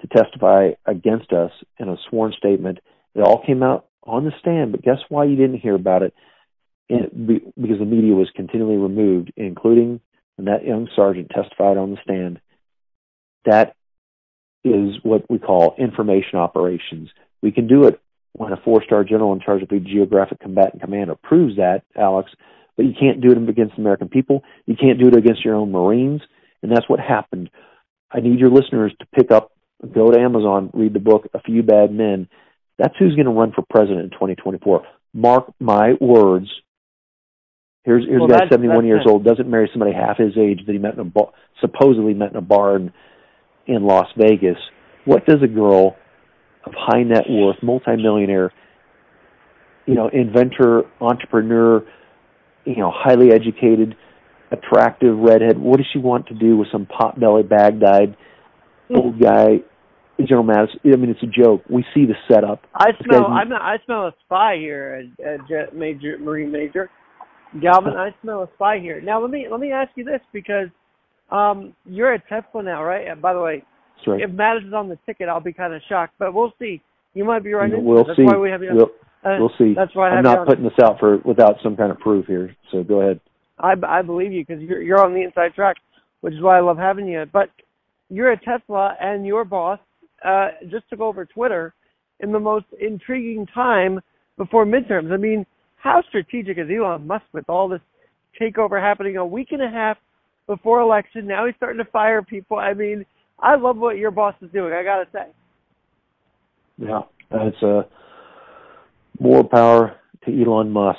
to 0.00 0.06
testify 0.08 0.70
against 0.86 1.32
us 1.32 1.52
in 1.78 1.88
a 1.88 1.96
sworn 2.08 2.32
statement. 2.36 2.78
It 3.14 3.22
all 3.22 3.42
came 3.44 3.62
out 3.62 3.86
on 4.02 4.24
the 4.24 4.32
stand, 4.40 4.72
but 4.72 4.82
guess 4.82 4.98
why 5.08 5.24
you 5.24 5.36
didn't 5.36 5.60
hear 5.60 5.74
about 5.74 6.02
it? 6.02 6.14
because 6.88 7.78
the 7.80 7.84
media 7.84 8.14
was 8.14 8.30
continually 8.34 8.76
removed, 8.76 9.32
including 9.36 10.00
when 10.36 10.46
that 10.46 10.64
young 10.64 10.88
sergeant 10.94 11.30
testified 11.30 11.76
on 11.76 11.90
the 11.90 11.98
stand. 12.02 12.40
That 13.44 13.74
is 14.64 14.96
what 15.02 15.28
we 15.30 15.38
call 15.38 15.74
information 15.78 16.38
operations. 16.38 17.08
We 17.42 17.52
can 17.52 17.66
do 17.66 17.84
it 17.84 18.00
when 18.32 18.52
a 18.52 18.56
four-star 18.56 19.04
general 19.04 19.32
in 19.32 19.40
charge 19.40 19.62
of 19.62 19.68
the 19.68 19.80
Geographic 19.80 20.40
Combatant 20.40 20.82
Command 20.82 21.10
approves 21.10 21.56
that, 21.56 21.82
Alex, 21.96 22.30
but 22.76 22.84
you 22.84 22.92
can't 22.98 23.20
do 23.20 23.30
it 23.30 23.48
against 23.48 23.76
the 23.76 23.82
American 23.82 24.08
people. 24.08 24.42
You 24.66 24.76
can't 24.76 25.00
do 25.00 25.08
it 25.08 25.16
against 25.16 25.44
your 25.44 25.54
own 25.54 25.72
Marines, 25.72 26.20
and 26.62 26.70
that's 26.70 26.88
what 26.88 27.00
happened. 27.00 27.50
I 28.10 28.20
need 28.20 28.38
your 28.38 28.50
listeners 28.50 28.92
to 29.00 29.06
pick 29.06 29.30
up, 29.30 29.52
go 29.82 30.10
to 30.10 30.18
Amazon, 30.18 30.70
read 30.72 30.94
the 30.94 31.00
book 31.00 31.28
A 31.34 31.40
Few 31.40 31.62
Bad 31.62 31.92
Men. 31.92 32.28
That's 32.78 32.94
who's 32.98 33.14
going 33.14 33.26
to 33.26 33.32
run 33.32 33.52
for 33.52 33.64
president 33.68 34.04
in 34.04 34.10
2024. 34.10 34.86
Mark 35.14 35.52
my 35.58 35.92
words. 36.00 36.48
Here's 37.84 38.04
here's 38.04 38.20
well, 38.20 38.34
a 38.34 38.40
guy 38.40 38.48
71 38.50 38.84
years 38.86 39.06
old, 39.06 39.24
doesn't 39.24 39.48
marry 39.48 39.70
somebody 39.72 39.92
half 39.92 40.18
his 40.18 40.36
age 40.36 40.60
that 40.66 40.72
he 40.72 40.78
met 40.78 40.94
in 40.94 41.00
a 41.00 41.04
bar, 41.04 41.32
supposedly 41.60 42.14
met 42.14 42.30
in 42.30 42.36
a 42.36 42.42
bar 42.42 42.76
in, 42.76 42.92
in 43.66 43.84
Las 43.84 44.08
Vegas. 44.16 44.58
What 45.04 45.24
does 45.24 45.42
a 45.42 45.46
girl 45.46 45.96
of 46.64 46.72
high 46.76 47.04
net 47.04 47.24
worth, 47.28 47.62
multimillionaire, 47.62 48.52
you 49.86 49.94
know, 49.94 50.08
inventor, 50.08 50.82
entrepreneur, 51.00 51.86
you 52.64 52.76
know, 52.76 52.92
highly 52.92 53.32
educated, 53.32 53.96
attractive 54.50 55.16
redhead. 55.16 55.58
What 55.58 55.76
does 55.78 55.86
she 55.92 56.00
want 56.00 56.26
to 56.26 56.34
do 56.34 56.56
with 56.56 56.68
some 56.72 56.86
pot-belly, 56.86 57.44
bag-dyed 57.44 58.16
old 58.90 59.20
guy, 59.20 59.60
General 60.18 60.44
Mattis? 60.44 60.68
I 60.84 60.96
mean, 60.96 61.10
it's 61.10 61.22
a 61.22 61.26
joke. 61.26 61.62
We 61.68 61.84
see 61.94 62.06
the 62.06 62.14
setup. 62.30 62.64
I 62.74 62.90
smell. 63.04 63.26
I'm. 63.26 63.52
A, 63.52 63.56
I 63.56 63.76
smell 63.84 64.06
a 64.06 64.14
spy 64.24 64.56
here, 64.58 65.08
a, 65.24 65.54
at 65.54 65.74
Major 65.74 66.18
Marine 66.18 66.50
Major 66.50 66.90
Galvin. 67.60 67.94
I 67.94 68.14
smell 68.22 68.42
a 68.42 68.48
spy 68.54 68.78
here. 68.78 69.00
Now 69.00 69.20
let 69.20 69.30
me 69.30 69.46
let 69.50 69.60
me 69.60 69.72
ask 69.72 69.90
you 69.94 70.04
this 70.04 70.20
because 70.32 70.68
um, 71.30 71.74
you're 71.84 72.12
at 72.12 72.26
Tesla 72.28 72.62
now, 72.62 72.82
right? 72.82 73.08
And 73.08 73.20
by 73.20 73.34
the 73.34 73.40
way, 73.40 73.62
right. 74.06 74.20
if 74.20 74.30
Mattis 74.30 74.68
is 74.68 74.74
on 74.74 74.88
the 74.88 74.98
ticket, 75.06 75.28
I'll 75.28 75.40
be 75.40 75.52
kind 75.52 75.74
of 75.74 75.82
shocked, 75.88 76.14
but 76.18 76.34
we'll 76.34 76.52
see. 76.58 76.80
You 77.14 77.24
might 77.24 77.42
be 77.42 77.52
right. 77.52 77.70
We'll 77.74 78.04
that's 78.04 78.16
see. 78.16 78.24
Why 78.24 78.36
we 78.36 78.50
have 78.50 78.62
you 78.62 78.70
we'll, 78.74 78.90
uh, 79.24 79.36
we'll 79.38 79.52
see. 79.58 79.74
That's 79.74 79.94
why 79.94 80.10
I 80.10 80.18
am 80.18 80.24
not 80.24 80.46
putting 80.46 80.64
this 80.64 80.78
out 80.82 80.98
for 81.00 81.18
without 81.24 81.56
some 81.62 81.76
kind 81.76 81.90
of 81.90 81.98
proof 81.98 82.26
here. 82.26 82.54
So 82.70 82.84
go 82.84 83.00
ahead. 83.00 83.20
I, 83.58 83.72
I 83.86 84.02
believe 84.02 84.32
you 84.32 84.44
because 84.44 84.62
you're 84.62 84.82
you're 84.82 85.02
on 85.02 85.14
the 85.14 85.22
inside 85.22 85.54
track, 85.54 85.76
which 86.20 86.34
is 86.34 86.42
why 86.42 86.58
I 86.58 86.60
love 86.60 86.76
having 86.76 87.06
you. 87.06 87.24
But 87.32 87.50
you're 88.08 88.32
at 88.32 88.42
Tesla, 88.42 88.96
and 89.00 89.26
your 89.26 89.44
boss 89.44 89.78
uh, 90.24 90.48
just 90.70 90.88
took 90.88 91.00
over 91.00 91.24
Twitter 91.24 91.74
in 92.20 92.32
the 92.32 92.40
most 92.40 92.66
intriguing 92.80 93.46
time 93.46 94.00
before 94.36 94.64
midterms. 94.64 95.12
I 95.12 95.16
mean, 95.16 95.44
how 95.76 96.02
strategic 96.08 96.58
is 96.58 96.68
Elon 96.70 97.06
Musk 97.06 97.24
with 97.32 97.48
all 97.48 97.68
this 97.68 97.80
takeover 98.40 98.80
happening 98.80 99.16
a 99.16 99.26
week 99.26 99.48
and 99.50 99.62
a 99.62 99.70
half 99.70 99.96
before 100.46 100.80
election? 100.80 101.26
Now 101.26 101.46
he's 101.46 101.54
starting 101.56 101.82
to 101.84 101.90
fire 101.90 102.22
people. 102.22 102.58
I 102.58 102.74
mean, 102.74 103.04
I 103.38 103.56
love 103.56 103.76
what 103.76 103.96
your 103.96 104.10
boss 104.10 104.34
is 104.40 104.50
doing. 104.52 104.72
I 104.72 104.82
gotta 104.82 105.06
say. 105.12 105.26
Yeah, 106.78 107.02
it's 107.30 107.62
a 107.62 107.78
uh, 107.78 107.82
more 109.18 109.44
power 109.44 109.96
to 110.24 110.42
Elon 110.42 110.70
Musk. 110.70 110.98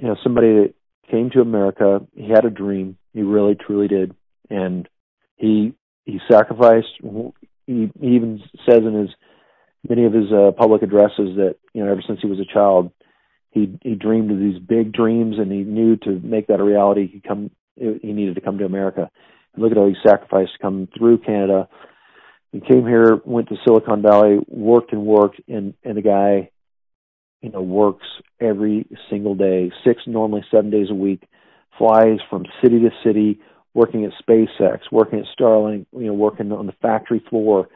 You 0.00 0.08
know, 0.08 0.16
somebody 0.22 0.48
that 0.48 0.74
came 1.10 1.30
to 1.30 1.40
America. 1.40 2.00
He 2.14 2.28
had 2.30 2.44
a 2.44 2.50
dream. 2.50 2.96
He 3.12 3.22
really, 3.22 3.56
truly 3.56 3.88
did, 3.88 4.14
and 4.48 4.88
he 5.36 5.74
he 6.04 6.20
sacrificed. 6.30 6.88
He, 7.66 7.90
he 8.00 8.08
even 8.14 8.42
says 8.68 8.80
in 8.80 8.94
his 8.94 9.10
many 9.88 10.04
of 10.04 10.12
his 10.12 10.30
uh, 10.32 10.52
public 10.52 10.82
addresses 10.82 11.36
that 11.36 11.56
you 11.72 11.84
know 11.84 11.90
ever 11.90 12.02
since 12.06 12.20
he 12.20 12.28
was 12.28 12.40
a 12.40 12.52
child, 12.52 12.90
he 13.50 13.78
he 13.82 13.94
dreamed 13.94 14.30
of 14.30 14.38
these 14.38 14.58
big 14.58 14.92
dreams, 14.92 15.36
and 15.38 15.50
he 15.50 15.58
knew 15.58 15.96
to 15.96 16.20
make 16.20 16.48
that 16.48 16.60
a 16.60 16.64
reality, 16.64 17.06
he 17.06 17.20
come 17.20 17.50
he 17.76 18.12
needed 18.12 18.34
to 18.34 18.40
come 18.40 18.58
to 18.58 18.64
America. 18.64 19.10
And 19.54 19.62
look 19.62 19.72
at 19.72 19.78
all 19.78 19.88
he 19.88 19.96
sacrificed 20.06 20.52
to 20.52 20.62
come 20.62 20.88
through 20.96 21.18
Canada. 21.18 21.68
He 22.52 22.60
came 22.60 22.84
here, 22.84 23.20
went 23.24 23.48
to 23.48 23.56
Silicon 23.64 24.02
Valley, 24.02 24.38
worked 24.48 24.92
and 24.92 25.04
worked, 25.04 25.40
and 25.48 25.74
and 25.84 25.96
the 25.96 26.02
guy, 26.02 26.50
you 27.40 27.50
know, 27.50 27.62
works 27.62 28.06
every 28.40 28.86
single 29.08 29.34
day, 29.34 29.70
six 29.84 30.02
normally 30.06 30.44
seven 30.50 30.70
days 30.70 30.88
a 30.90 30.94
week, 30.94 31.22
flies 31.78 32.18
from 32.28 32.44
city 32.62 32.80
to 32.80 32.90
city, 33.04 33.40
working 33.74 34.04
at 34.04 34.12
SpaceX, 34.24 34.80
working 34.90 35.20
at 35.20 35.26
Starlink, 35.38 35.86
you 35.92 36.06
know, 36.06 36.14
working 36.14 36.52
on 36.52 36.66
the 36.66 36.74
factory 36.82 37.22
floor. 37.30 37.68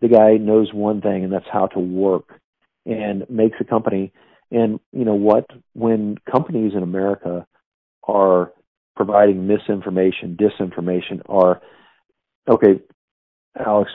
The 0.00 0.08
guy 0.08 0.36
knows 0.36 0.72
one 0.72 1.00
thing, 1.00 1.24
and 1.24 1.32
that's 1.32 1.48
how 1.50 1.68
to 1.68 1.78
work, 1.78 2.40
and 2.84 3.28
makes 3.30 3.56
a 3.60 3.64
company 3.64 4.12
and 4.50 4.80
you 4.92 5.04
know 5.04 5.14
what? 5.14 5.46
When 5.74 6.18
companies 6.30 6.72
in 6.74 6.82
America 6.82 7.46
are 8.04 8.52
providing 8.94 9.46
misinformation, 9.46 10.36
disinformation, 10.40 11.22
are 11.28 11.60
okay, 12.48 12.80
Alex. 13.58 13.90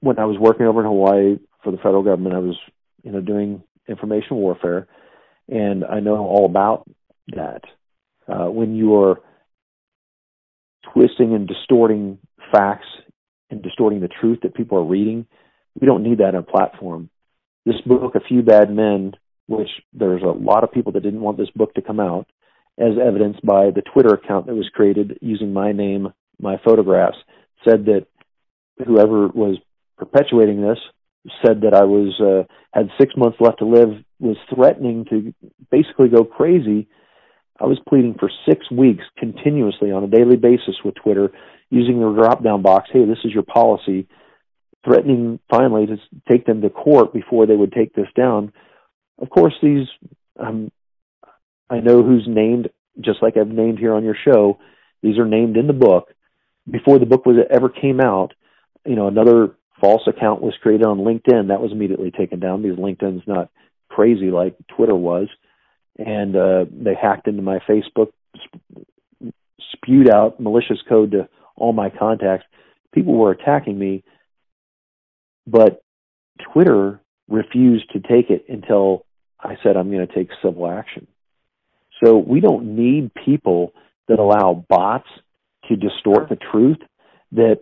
When 0.00 0.18
I 0.18 0.24
was 0.24 0.38
working 0.38 0.66
over 0.66 0.80
in 0.80 0.86
Hawaii 0.86 1.38
for 1.62 1.72
the 1.72 1.76
federal 1.78 2.02
government, 2.02 2.34
I 2.34 2.38
was 2.38 2.56
you 3.02 3.12
know 3.12 3.20
doing 3.20 3.62
information 3.88 4.36
warfare, 4.36 4.86
and 5.48 5.84
I 5.84 6.00
know 6.00 6.16
all 6.18 6.46
about 6.46 6.88
that. 7.34 7.62
Uh, 8.28 8.48
when 8.48 8.76
you 8.76 8.94
are 8.94 9.20
twisting 10.92 11.34
and 11.34 11.46
distorting 11.46 12.18
facts 12.52 12.86
and 13.50 13.62
distorting 13.62 14.00
the 14.00 14.08
truth 14.08 14.40
that 14.42 14.54
people 14.54 14.78
are 14.78 14.84
reading, 14.84 15.26
we 15.80 15.86
don't 15.86 16.02
need 16.02 16.18
that 16.18 16.34
on 16.34 16.36
a 16.36 16.42
platform. 16.42 17.10
This 17.66 17.80
book, 17.86 18.14
A 18.14 18.20
Few 18.20 18.42
Bad 18.42 18.70
Men, 18.70 19.12
which 19.46 19.68
there's 19.92 20.22
a 20.22 20.26
lot 20.26 20.64
of 20.64 20.72
people 20.72 20.92
that 20.92 21.02
didn't 21.02 21.20
want 21.20 21.36
this 21.36 21.50
book 21.54 21.74
to 21.74 21.82
come 21.82 22.00
out, 22.00 22.26
as 22.78 22.92
evidenced 23.04 23.44
by 23.44 23.70
the 23.70 23.82
Twitter 23.82 24.14
account 24.14 24.46
that 24.46 24.54
was 24.54 24.70
created 24.72 25.18
using 25.20 25.52
my 25.52 25.72
name, 25.72 26.12
my 26.40 26.56
photographs, 26.64 27.18
said 27.68 27.84
that 27.86 28.06
whoever 28.86 29.28
was 29.28 29.58
perpetuating 29.98 30.62
this 30.62 30.78
said 31.44 31.60
that 31.62 31.74
I 31.74 31.84
was 31.84 32.18
uh, 32.20 32.50
had 32.72 32.88
six 32.98 33.14
months 33.16 33.38
left 33.40 33.58
to 33.58 33.66
live, 33.66 33.90
was 34.18 34.36
threatening 34.54 35.04
to 35.10 35.34
basically 35.70 36.08
go 36.08 36.24
crazy. 36.24 36.88
I 37.60 37.66
was 37.66 37.78
pleading 37.88 38.16
for 38.18 38.30
six 38.48 38.70
weeks 38.70 39.04
continuously 39.18 39.92
on 39.92 40.04
a 40.04 40.08
daily 40.08 40.36
basis 40.36 40.76
with 40.84 40.94
Twitter, 40.94 41.30
using 41.68 42.00
the 42.00 42.10
drop 42.12 42.42
down 42.42 42.62
box. 42.62 42.88
Hey, 42.92 43.04
this 43.04 43.18
is 43.24 43.32
your 43.32 43.42
policy. 43.42 44.08
Threatening 44.84 45.38
finally 45.50 45.86
to 45.86 45.96
take 46.28 46.46
them 46.46 46.62
to 46.62 46.70
court 46.70 47.12
before 47.12 47.46
they 47.46 47.56
would 47.56 47.72
take 47.72 47.94
this 47.94 48.08
down. 48.16 48.52
Of 49.20 49.28
course, 49.28 49.52
these 49.62 49.86
um, 50.38 50.72
I 51.68 51.80
know 51.80 52.02
who's 52.02 52.24
named, 52.26 52.70
just 53.00 53.22
like 53.22 53.36
I've 53.36 53.48
named 53.48 53.78
here 53.78 53.94
on 53.94 54.04
your 54.04 54.16
show. 54.24 54.58
These 55.02 55.18
are 55.18 55.26
named 55.26 55.56
in 55.56 55.66
the 55.66 55.72
book. 55.72 56.08
Before 56.68 56.98
the 56.98 57.06
book 57.06 57.26
was 57.26 57.36
ever 57.50 57.68
came 57.68 58.00
out, 58.00 58.32
you 58.84 58.96
know, 58.96 59.06
another 59.06 59.54
false 59.80 60.02
account 60.06 60.42
was 60.42 60.54
created 60.62 60.86
on 60.86 60.98
LinkedIn. 60.98 61.48
That 61.48 61.60
was 61.60 61.72
immediately 61.72 62.10
taken 62.10 62.40
down 62.40 62.62
because 62.62 62.78
LinkedIn's 62.78 63.26
not 63.26 63.50
crazy 63.88 64.30
like 64.30 64.56
Twitter 64.76 64.94
was. 64.94 65.28
And 66.04 66.34
uh, 66.34 66.64
they 66.72 66.94
hacked 66.94 67.28
into 67.28 67.42
my 67.42 67.58
Facebook, 67.68 68.10
sp- 68.40 69.34
spewed 69.72 70.08
out 70.08 70.40
malicious 70.40 70.78
code 70.88 71.12
to 71.12 71.28
all 71.56 71.72
my 71.72 71.90
contacts. 71.90 72.46
People 72.92 73.14
were 73.14 73.32
attacking 73.32 73.78
me, 73.78 74.02
but 75.46 75.82
Twitter 76.52 77.00
refused 77.28 77.90
to 77.92 78.00
take 78.00 78.30
it 78.30 78.46
until 78.48 79.04
I 79.38 79.56
said 79.62 79.76
I'm 79.76 79.90
going 79.90 80.06
to 80.06 80.14
take 80.14 80.30
civil 80.42 80.68
action. 80.68 81.06
So 82.02 82.16
we 82.16 82.40
don't 82.40 82.76
need 82.76 83.12
people 83.14 83.72
that 84.08 84.18
allow 84.18 84.64
bots 84.68 85.08
to 85.68 85.76
distort 85.76 86.28
the 86.28 86.38
truth 86.50 86.78
that 87.32 87.60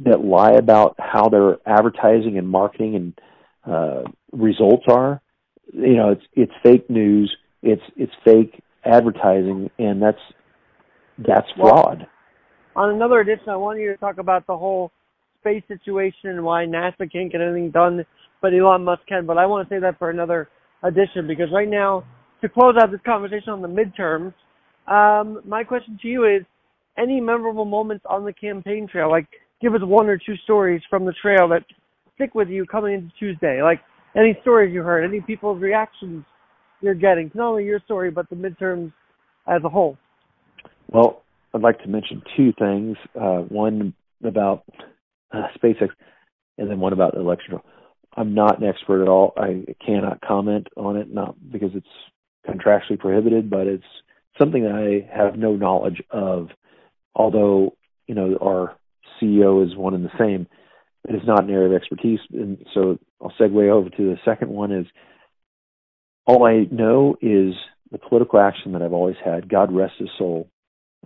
that 0.00 0.24
lie 0.24 0.52
about 0.52 0.96
how 0.98 1.28
their 1.28 1.58
advertising 1.66 2.36
and 2.36 2.48
marketing 2.48 2.96
and 2.96 3.20
uh, 3.64 4.02
results 4.32 4.84
are. 4.88 5.20
You 5.72 5.96
know, 5.96 6.10
it's 6.10 6.24
it's 6.32 6.52
fake 6.62 6.90
news. 6.90 7.34
It's 7.64 7.82
it's 7.96 8.12
fake 8.24 8.62
advertising, 8.84 9.70
and 9.78 10.00
that's 10.00 10.18
that's 11.26 11.46
fraud. 11.56 12.06
Well, 12.76 12.84
on 12.84 12.94
another 12.94 13.20
edition, 13.20 13.48
I 13.48 13.56
want 13.56 13.80
you 13.80 13.90
to 13.90 13.96
talk 13.96 14.18
about 14.18 14.46
the 14.46 14.56
whole 14.56 14.92
space 15.40 15.62
situation 15.66 16.28
and 16.30 16.44
why 16.44 16.66
NASA 16.66 17.10
can't 17.10 17.32
get 17.32 17.40
anything 17.40 17.70
done, 17.70 18.04
but 18.42 18.52
Elon 18.52 18.84
Musk 18.84 19.02
can. 19.08 19.24
But 19.24 19.38
I 19.38 19.46
want 19.46 19.66
to 19.66 19.74
say 19.74 19.80
that 19.80 19.98
for 19.98 20.10
another 20.10 20.50
edition 20.82 21.26
because 21.26 21.48
right 21.52 21.68
now, 21.68 22.04
to 22.42 22.50
close 22.50 22.74
out 22.78 22.90
this 22.90 23.00
conversation 23.06 23.48
on 23.48 23.62
the 23.62 23.68
midterms, 23.68 24.34
um, 24.86 25.40
my 25.46 25.64
question 25.64 25.98
to 26.02 26.08
you 26.08 26.26
is: 26.26 26.42
any 26.98 27.18
memorable 27.18 27.64
moments 27.64 28.04
on 28.10 28.26
the 28.26 28.32
campaign 28.34 28.86
trail? 28.86 29.10
Like 29.10 29.26
give 29.62 29.74
us 29.74 29.80
one 29.82 30.06
or 30.06 30.18
two 30.18 30.36
stories 30.44 30.82
from 30.90 31.06
the 31.06 31.14
trail 31.22 31.48
that 31.48 31.64
stick 32.14 32.34
with 32.34 32.50
you 32.50 32.66
coming 32.66 32.92
into 32.92 33.10
Tuesday. 33.18 33.62
Like 33.62 33.80
any 34.14 34.36
stories 34.42 34.74
you 34.74 34.82
heard, 34.82 35.02
any 35.02 35.22
people's 35.22 35.62
reactions 35.62 36.26
you're 36.84 36.94
getting, 36.94 37.30
not 37.34 37.48
only 37.48 37.64
your 37.64 37.80
story 37.80 38.10
but 38.10 38.28
the 38.30 38.36
midterms 38.36 38.92
as 39.46 39.62
a 39.64 39.68
whole. 39.68 39.96
Well, 40.88 41.22
I'd 41.54 41.62
like 41.62 41.80
to 41.82 41.88
mention 41.88 42.22
two 42.36 42.52
things. 42.58 42.96
Uh, 43.18 43.38
one 43.38 43.94
about 44.22 44.64
uh, 45.32 45.48
SpaceX, 45.56 45.88
and 46.58 46.70
then 46.70 46.80
one 46.80 46.92
about 46.92 47.14
the 47.14 47.20
election. 47.20 47.58
I'm 48.16 48.34
not 48.34 48.60
an 48.60 48.68
expert 48.68 49.02
at 49.02 49.08
all. 49.08 49.32
I 49.36 49.64
cannot 49.84 50.20
comment 50.20 50.68
on 50.76 50.96
it, 50.96 51.12
not 51.12 51.36
because 51.50 51.70
it's 51.74 51.86
contractually 52.48 52.98
prohibited, 52.98 53.50
but 53.50 53.66
it's 53.66 53.84
something 54.38 54.62
that 54.62 54.72
I 54.72 55.16
have 55.16 55.36
no 55.36 55.56
knowledge 55.56 56.02
of. 56.10 56.48
Although 57.14 57.76
you 58.06 58.14
know 58.14 58.36
our 58.42 58.76
CEO 59.20 59.64
is 59.66 59.76
one 59.76 59.94
and 59.94 60.04
the 60.04 60.18
same. 60.18 60.46
It 61.08 61.14
is 61.14 61.22
not 61.26 61.44
an 61.44 61.50
area 61.50 61.68
of 61.68 61.74
expertise, 61.74 62.20
and 62.32 62.58
so 62.72 62.98
I'll 63.20 63.32
segue 63.38 63.70
over 63.70 63.90
to 63.90 64.02
the 64.02 64.16
second 64.24 64.48
one. 64.50 64.72
Is 64.72 64.86
all 66.26 66.44
I 66.44 66.66
know 66.70 67.16
is 67.20 67.54
the 67.90 67.98
political 67.98 68.40
action 68.40 68.72
that 68.72 68.82
I've 68.82 68.92
always 68.92 69.16
had. 69.24 69.48
God 69.48 69.72
rest 69.72 69.94
his 69.98 70.08
soul. 70.18 70.48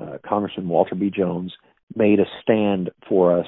Uh, 0.01 0.19
Congressman 0.27 0.69
Walter 0.69 0.95
B. 0.95 1.11
Jones 1.15 1.53
made 1.95 2.21
a 2.21 2.25
stand 2.43 2.91
for 3.09 3.39
us. 3.39 3.47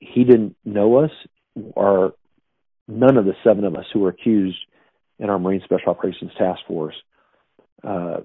He 0.00 0.24
didn't 0.24 0.56
know 0.64 0.96
us, 1.04 1.10
or 1.54 2.14
none 2.88 3.16
of 3.16 3.24
the 3.24 3.34
seven 3.44 3.64
of 3.64 3.76
us 3.76 3.84
who 3.92 4.00
were 4.00 4.08
accused 4.08 4.58
in 5.18 5.30
our 5.30 5.38
Marine 5.38 5.60
Special 5.64 5.90
Operations 5.90 6.32
Task 6.36 6.60
Force. 6.66 6.96
Uh, 7.84 8.18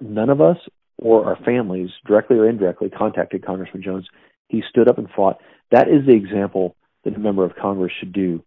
none 0.00 0.30
of 0.30 0.40
us 0.40 0.58
or 0.98 1.26
our 1.26 1.36
families, 1.44 1.90
directly 2.06 2.36
or 2.36 2.48
indirectly, 2.48 2.88
contacted 2.88 3.44
Congressman 3.44 3.82
Jones 3.82 4.06
he 4.48 4.62
stood 4.68 4.88
up 4.88 4.98
and 4.98 5.08
fought. 5.10 5.38
That 5.70 5.88
is 5.88 6.06
the 6.06 6.14
example 6.14 6.76
that 7.04 7.16
a 7.16 7.18
member 7.18 7.44
of 7.44 7.56
Congress 7.60 7.92
should 7.98 8.12
do. 8.12 8.42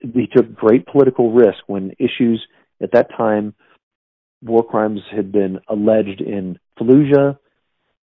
He 0.00 0.26
took 0.34 0.54
great 0.54 0.86
political 0.86 1.32
risk 1.32 1.58
when 1.66 1.92
issues 1.98 2.46
at 2.82 2.92
that 2.92 3.10
time, 3.16 3.54
war 4.42 4.64
crimes 4.64 5.00
had 5.14 5.32
been 5.32 5.60
alleged 5.68 6.20
in 6.20 6.58
Fallujah, 6.78 7.38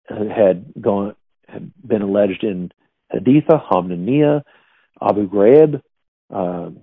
had 0.09 0.73
gone 0.79 1.15
had 1.47 1.71
been 1.85 2.01
alleged 2.01 2.43
in 2.43 2.71
Haditha, 3.13 3.61
Hamdaniya, 3.69 4.41
Abu 5.01 5.29
Ghraib. 5.29 5.81
Um, 6.33 6.79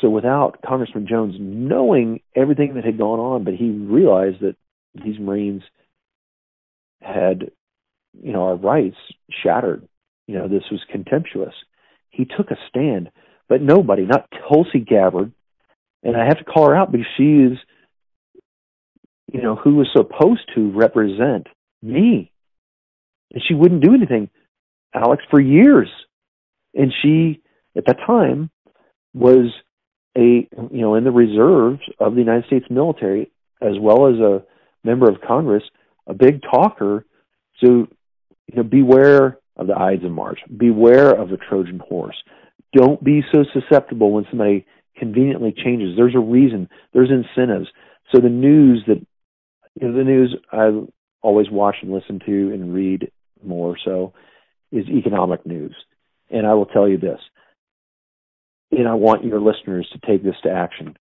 so 0.00 0.10
without 0.10 0.60
Congressman 0.66 1.06
Jones 1.06 1.36
knowing 1.38 2.20
everything 2.34 2.74
that 2.74 2.84
had 2.84 2.98
gone 2.98 3.20
on, 3.20 3.44
but 3.44 3.54
he 3.54 3.70
realized 3.70 4.40
that 4.40 4.56
these 4.94 5.18
Marines 5.18 5.62
had 7.00 7.52
you 8.20 8.32
know, 8.32 8.44
our 8.44 8.56
rights 8.56 8.96
shattered. 9.30 9.86
You 10.26 10.38
know, 10.38 10.48
this 10.48 10.64
was 10.70 10.80
contemptuous. 10.90 11.54
He 12.10 12.24
took 12.24 12.50
a 12.50 12.56
stand, 12.68 13.10
but 13.48 13.62
nobody, 13.62 14.04
not 14.04 14.28
Tulsi 14.48 14.80
Gabbard, 14.80 15.32
and 16.02 16.16
I 16.16 16.24
have 16.24 16.38
to 16.38 16.44
call 16.44 16.68
her 16.68 16.76
out 16.76 16.92
because 16.92 17.06
she 17.16 17.22
is, 17.22 17.58
you 19.32 19.42
know, 19.42 19.56
who 19.56 19.76
was 19.76 19.88
supposed 19.92 20.42
to 20.54 20.70
represent 20.72 21.46
me. 21.82 22.30
And 23.32 23.42
she 23.46 23.54
wouldn't 23.54 23.82
do 23.82 23.94
anything, 23.94 24.28
Alex, 24.94 25.22
for 25.30 25.40
years. 25.40 25.88
And 26.74 26.92
she, 27.02 27.40
at 27.76 27.86
that 27.86 27.98
time, 28.06 28.50
was 29.14 29.50
a, 30.16 30.48
you 30.70 30.80
know, 30.80 30.94
in 30.94 31.04
the 31.04 31.10
reserves 31.10 31.80
of 31.98 32.14
the 32.14 32.20
United 32.20 32.46
States 32.46 32.66
military, 32.68 33.30
as 33.60 33.78
well 33.80 34.08
as 34.08 34.18
a 34.18 34.42
member 34.84 35.08
of 35.08 35.20
Congress, 35.26 35.62
a 36.06 36.14
big 36.14 36.42
talker. 36.42 37.06
So 37.62 37.88
you 38.48 38.56
know, 38.56 38.62
beware 38.62 39.38
of 39.56 39.66
the 39.66 39.78
Ides 39.78 40.04
of 40.04 40.10
March. 40.10 40.40
Beware 40.56 41.10
of 41.10 41.28
the 41.28 41.36
Trojan 41.36 41.78
horse. 41.78 42.16
Don't 42.74 43.02
be 43.02 43.22
so 43.32 43.44
susceptible 43.52 44.12
when 44.12 44.26
somebody 44.30 44.66
conveniently 44.96 45.52
changes. 45.52 45.96
There's 45.96 46.14
a 46.14 46.20
reason. 46.20 46.68
There's 46.92 47.10
incentives. 47.10 47.68
So 48.12 48.20
the 48.20 48.28
news 48.28 48.84
that 48.86 49.04
you 49.80 49.88
know, 49.88 49.96
the 49.96 50.04
news 50.04 50.36
I 50.50 50.70
always 51.22 51.50
watch 51.50 51.76
and 51.82 51.92
listen 51.92 52.20
to 52.26 52.52
and 52.52 52.74
read 52.74 53.10
more 53.42 53.76
so 53.84 54.12
is 54.70 54.86
economic 54.88 55.46
news. 55.46 55.74
And 56.30 56.46
I 56.46 56.54
will 56.54 56.66
tell 56.66 56.88
you 56.88 56.98
this, 56.98 57.20
and 58.70 58.88
I 58.88 58.94
want 58.94 59.24
your 59.24 59.40
listeners 59.40 59.88
to 59.92 60.06
take 60.06 60.22
this 60.22 60.36
to 60.44 60.50
action. 60.50 60.96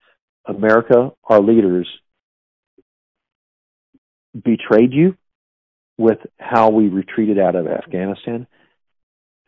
America, 0.46 1.12
our 1.24 1.40
leaders, 1.40 1.88
betrayed 4.32 4.92
you 4.92 5.16
with 5.98 6.18
how 6.38 6.70
we 6.70 6.88
retreated 6.88 7.38
out 7.38 7.56
of 7.56 7.66
Afghanistan. 7.66 8.46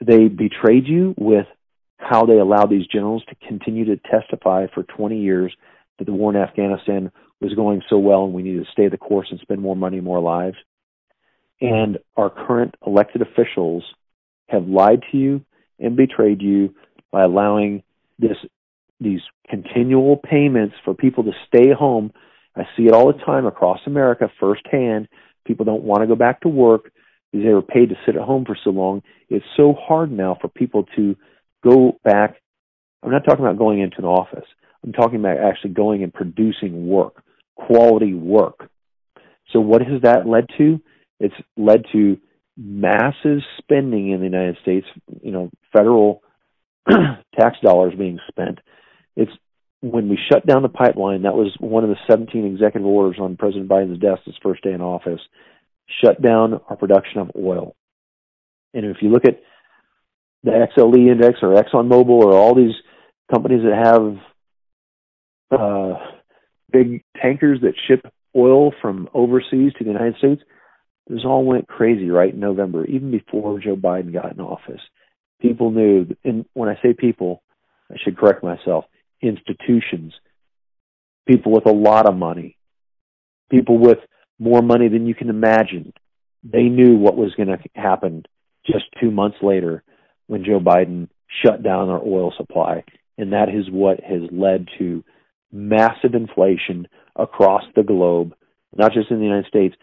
They 0.05 0.29
betrayed 0.29 0.87
you 0.87 1.15
with 1.17 1.47
how 2.01 2.27
they 2.27 2.39
allowed 2.39 2.71
these 2.71 2.87
generals 2.87 3.23
to 3.29 3.35
continue 3.47 3.85
to 3.85 3.97
testify 3.97 4.67
for 4.75 4.83
20 4.83 5.21
years 5.21 5.53
that 5.99 6.05
the 6.05 6.13
war 6.13 6.35
in 6.35 6.41
Afghanistan 6.41 7.11
was 7.41 7.55
going 7.55 7.83
so 7.89 7.99
well 7.99 8.25
and 8.25 8.33
we 8.33 8.43
needed 8.43 8.65
to 8.65 8.73
stay 8.73 8.89
the 8.89 8.99
course 8.99 9.29
and 9.31 9.41
spend 9.41 9.61
more 9.61 9.77
money, 9.77 10.01
more 10.01 10.21
lives. 10.21 10.57
And 11.61 11.99
our 12.17 12.31
current 12.31 12.75
elected 12.87 13.23
officials 13.23 13.85
have 14.49 14.67
lied 14.67 15.03
to 15.13 15.19
you 15.19 15.45
and 15.79 15.97
betrayed 15.97 16.41
you 16.41 16.75
by 17.11 17.23
allowing 17.23 17.83
this 18.19 18.37
these 19.03 19.21
continual 19.49 20.17
payments 20.19 20.75
for 20.85 20.95
people 20.95 21.25
to 21.25 21.33
stay 21.49 21.73
home. 21.73 22.13
I 22.55 22.65
see 22.77 22.85
it 22.85 22.93
all 22.93 23.11
the 23.11 23.19
time 23.25 23.47
across 23.47 23.81
America 23.87 24.31
firsthand 24.39 25.09
People 25.45 25.65
don't 25.65 25.83
want 25.83 26.03
to 26.03 26.07
go 26.07 26.15
back 26.15 26.43
to 26.43 26.49
work 26.49 26.93
because 27.33 27.45
they 27.45 27.53
were 27.53 27.63
paid 27.63 27.89
to 27.89 27.97
sit 28.07 28.17
at 28.17 28.23
home 28.23 28.45
for 28.45 28.57
so 28.63 28.71
long. 28.71 29.03
It's 29.29 29.45
so 29.57 29.75
hard 29.75 30.13
now 30.13 30.37
for 30.41 30.49
people 30.49 30.85
to 30.97 31.17
go 31.65 31.99
back. 32.05 32.37
I'm 33.03 33.11
not 33.11 33.25
talking 33.25 33.45
about 33.45 33.59
going 33.59 33.81
into 33.81 33.99
an 33.99 34.05
office. 34.05 34.47
I'm 34.85 34.93
talking 34.93 35.21
about 35.21 35.39
actually 35.39 35.71
going 35.71 36.03
and 36.03 36.13
producing 36.13 36.87
work, 36.87 37.23
quality 37.55 38.15
work. 38.15 38.71
So 39.53 39.61
what 39.61 39.83
has 39.83 40.03
that 40.03 40.27
led 40.27 40.47
to? 40.59 40.81
It's 41.19 41.35
led 41.57 41.85
to 41.93 42.19
massive 42.57 43.41
spending 43.59 44.11
in 44.11 44.21
the 44.21 44.27
United 44.27 44.57
States, 44.63 44.87
you 45.23 45.33
know, 45.33 45.51
federal 45.77 46.23
tax 47.39 47.57
dollars 47.63 47.95
being 47.97 48.19
spent. 48.29 48.59
It's 49.17 49.33
when 49.81 50.09
we 50.09 50.19
shut 50.31 50.47
down 50.47 50.63
the 50.63 50.69
pipeline, 50.69 51.23
that 51.23 51.35
was 51.35 51.55
one 51.59 51.85
of 51.85 51.91
the 51.91 51.97
17 52.09 52.45
executive 52.45 52.87
orders 52.87 53.19
on 53.21 53.37
President 53.37 53.69
Biden's 53.69 54.01
desk 54.01 54.23
his 54.25 54.35
first 54.43 54.63
day 54.63 54.73
in 54.73 54.81
office, 54.83 55.21
shut 56.05 56.21
down 56.21 56.61
our 56.69 56.77
production 56.77 57.21
of 57.21 57.31
oil. 57.37 57.75
And 58.75 58.85
if 58.85 58.99
you 59.01 59.09
look 59.09 59.25
at 59.25 59.41
the 60.43 60.51
XLE 60.51 61.11
index 61.11 61.39
or 61.43 61.55
ExxonMobil 61.55 62.09
or 62.09 62.33
all 62.33 62.55
these 62.55 62.75
companies 63.31 63.63
that 63.63 64.19
have 65.51 65.61
uh, 65.61 65.99
big 66.73 67.03
tankers 67.21 67.61
that 67.63 67.75
ship 67.87 68.07
oil 68.37 68.73
from 68.81 69.09
overseas 69.13 69.73
to 69.75 69.85
the 69.85 69.91
United 69.91 70.17
States, 70.17 70.43
this 71.07 71.25
all 71.25 71.45
went 71.45 71.69
crazy 71.69 72.09
right 72.11 72.33
in 72.33 72.41
November, 72.41 72.85
even 72.87 73.11
before 73.11 73.59
Joe 73.59 73.77
Biden 73.77 74.13
got 74.13 74.33
in 74.33 74.41
office. 74.41 74.81
People 75.41 75.71
knew, 75.71 76.07
and 76.25 76.45
when 76.53 76.69
I 76.69 76.79
say 76.83 76.95
people, 76.95 77.43
I 77.91 77.97
should 78.03 78.17
correct 78.17 78.45
myself, 78.45 78.85
institutions, 79.21 80.13
people 81.27 81.53
with 81.53 81.67
a 81.67 81.73
lot 81.73 82.09
of 82.09 82.17
money, 82.17 82.57
people 83.51 83.79
with 83.79 83.99
more 84.39 84.63
money 84.63 84.89
than 84.89 85.07
you 85.07 85.15
can 85.15 85.29
imagine. 85.29 85.93
They 86.45 86.65
knew 86.65 86.97
what 86.97 87.17
was 87.17 87.35
going 87.35 87.49
to 87.49 87.59
happen 87.75 88.25
just 88.65 88.85
two 89.01 89.11
months 89.11 89.39
later 89.43 89.83
when 90.31 90.45
Joe 90.45 90.61
Biden 90.61 91.09
shut 91.45 91.61
down 91.61 91.89
our 91.89 92.01
oil 92.01 92.33
supply. 92.37 92.85
And 93.19 93.33
that 93.33 93.49
is 93.49 93.69
what 93.69 93.99
has 93.99 94.23
led 94.31 94.69
to 94.79 95.03
massive 95.51 96.15
inflation 96.15 96.87
across 97.17 97.65
the 97.75 97.83
globe, 97.83 98.35
not 98.73 98.93
just 98.93 99.11
in 99.11 99.19
the 99.19 99.25
United 99.25 99.47
States. 99.47 99.75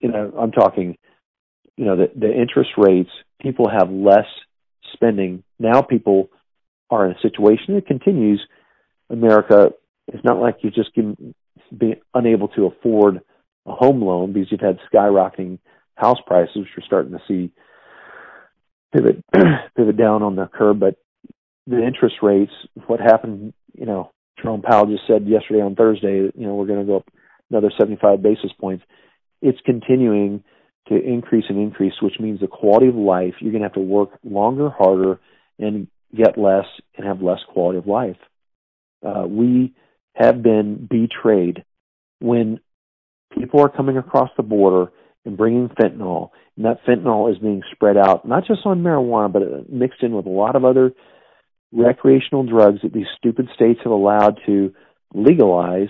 You 0.00 0.10
know, 0.10 0.32
I'm 0.36 0.50
talking, 0.50 0.98
you 1.76 1.84
know, 1.84 1.96
the, 1.96 2.10
the 2.18 2.32
interest 2.32 2.70
rates, 2.76 3.10
people 3.40 3.70
have 3.70 3.88
less 3.88 4.26
spending. 4.92 5.44
Now 5.60 5.80
people 5.80 6.30
are 6.90 7.06
in 7.06 7.12
a 7.12 7.20
situation 7.20 7.76
that 7.76 7.86
continues. 7.86 8.44
America, 9.10 9.70
it's 10.08 10.24
not 10.24 10.40
like 10.40 10.56
you're 10.62 10.72
just 10.72 10.92
can 10.92 11.36
be 11.78 11.94
unable 12.14 12.48
to 12.48 12.66
afford 12.66 13.20
a 13.64 13.72
home 13.72 14.02
loan 14.02 14.32
because 14.32 14.50
you've 14.50 14.60
had 14.60 14.80
skyrocketing 14.92 15.60
house 15.94 16.18
prices, 16.26 16.56
which 16.56 16.68
you're 16.76 16.84
starting 16.84 17.12
to 17.12 17.22
see 17.28 17.52
pivot 18.92 19.24
pivot 19.76 19.96
down 19.96 20.22
on 20.22 20.36
the 20.36 20.48
curve. 20.52 20.78
But 20.78 20.96
the 21.66 21.84
interest 21.84 22.16
rates, 22.22 22.52
what 22.86 23.00
happened, 23.00 23.54
you 23.74 23.86
know, 23.86 24.10
Jerome 24.40 24.62
Powell 24.62 24.86
just 24.86 25.06
said 25.06 25.26
yesterday 25.26 25.60
on 25.60 25.74
Thursday, 25.74 26.30
you 26.34 26.46
know, 26.46 26.54
we're 26.54 26.66
going 26.66 26.80
to 26.80 26.86
go 26.86 26.96
up 26.96 27.08
another 27.50 27.70
75 27.78 28.22
basis 28.22 28.50
points. 28.60 28.84
It's 29.40 29.58
continuing 29.64 30.42
to 30.88 30.96
increase 30.96 31.44
and 31.48 31.58
increase, 31.58 31.94
which 32.00 32.18
means 32.18 32.40
the 32.40 32.48
quality 32.48 32.88
of 32.88 32.94
life, 32.94 33.34
you're 33.40 33.52
going 33.52 33.62
to 33.62 33.68
have 33.68 33.74
to 33.74 33.80
work 33.80 34.10
longer, 34.24 34.70
harder, 34.70 35.20
and 35.58 35.86
get 36.14 36.36
less 36.36 36.66
and 36.96 37.06
have 37.06 37.22
less 37.22 37.38
quality 37.48 37.78
of 37.78 37.86
life. 37.86 38.16
Uh, 39.06 39.24
we 39.26 39.74
have 40.14 40.42
been 40.42 40.88
betrayed 40.90 41.64
when 42.20 42.60
people 43.36 43.60
are 43.60 43.68
coming 43.68 43.96
across 43.96 44.30
the 44.36 44.42
border 44.42 44.92
and 45.24 45.36
bringing 45.36 45.68
fentanyl, 45.68 46.30
and 46.56 46.64
that 46.64 46.84
fentanyl 46.86 47.30
is 47.32 47.38
being 47.38 47.62
spread 47.72 47.96
out 47.96 48.26
not 48.26 48.46
just 48.46 48.60
on 48.64 48.82
marijuana, 48.82 49.32
but 49.32 49.42
uh, 49.42 49.62
mixed 49.68 50.02
in 50.02 50.12
with 50.12 50.26
a 50.26 50.30
lot 50.30 50.56
of 50.56 50.64
other 50.64 50.92
recreational 51.72 52.44
drugs 52.44 52.80
that 52.82 52.92
these 52.92 53.06
stupid 53.16 53.48
states 53.54 53.80
have 53.84 53.92
allowed 53.92 54.38
to 54.46 54.74
legalize, 55.14 55.88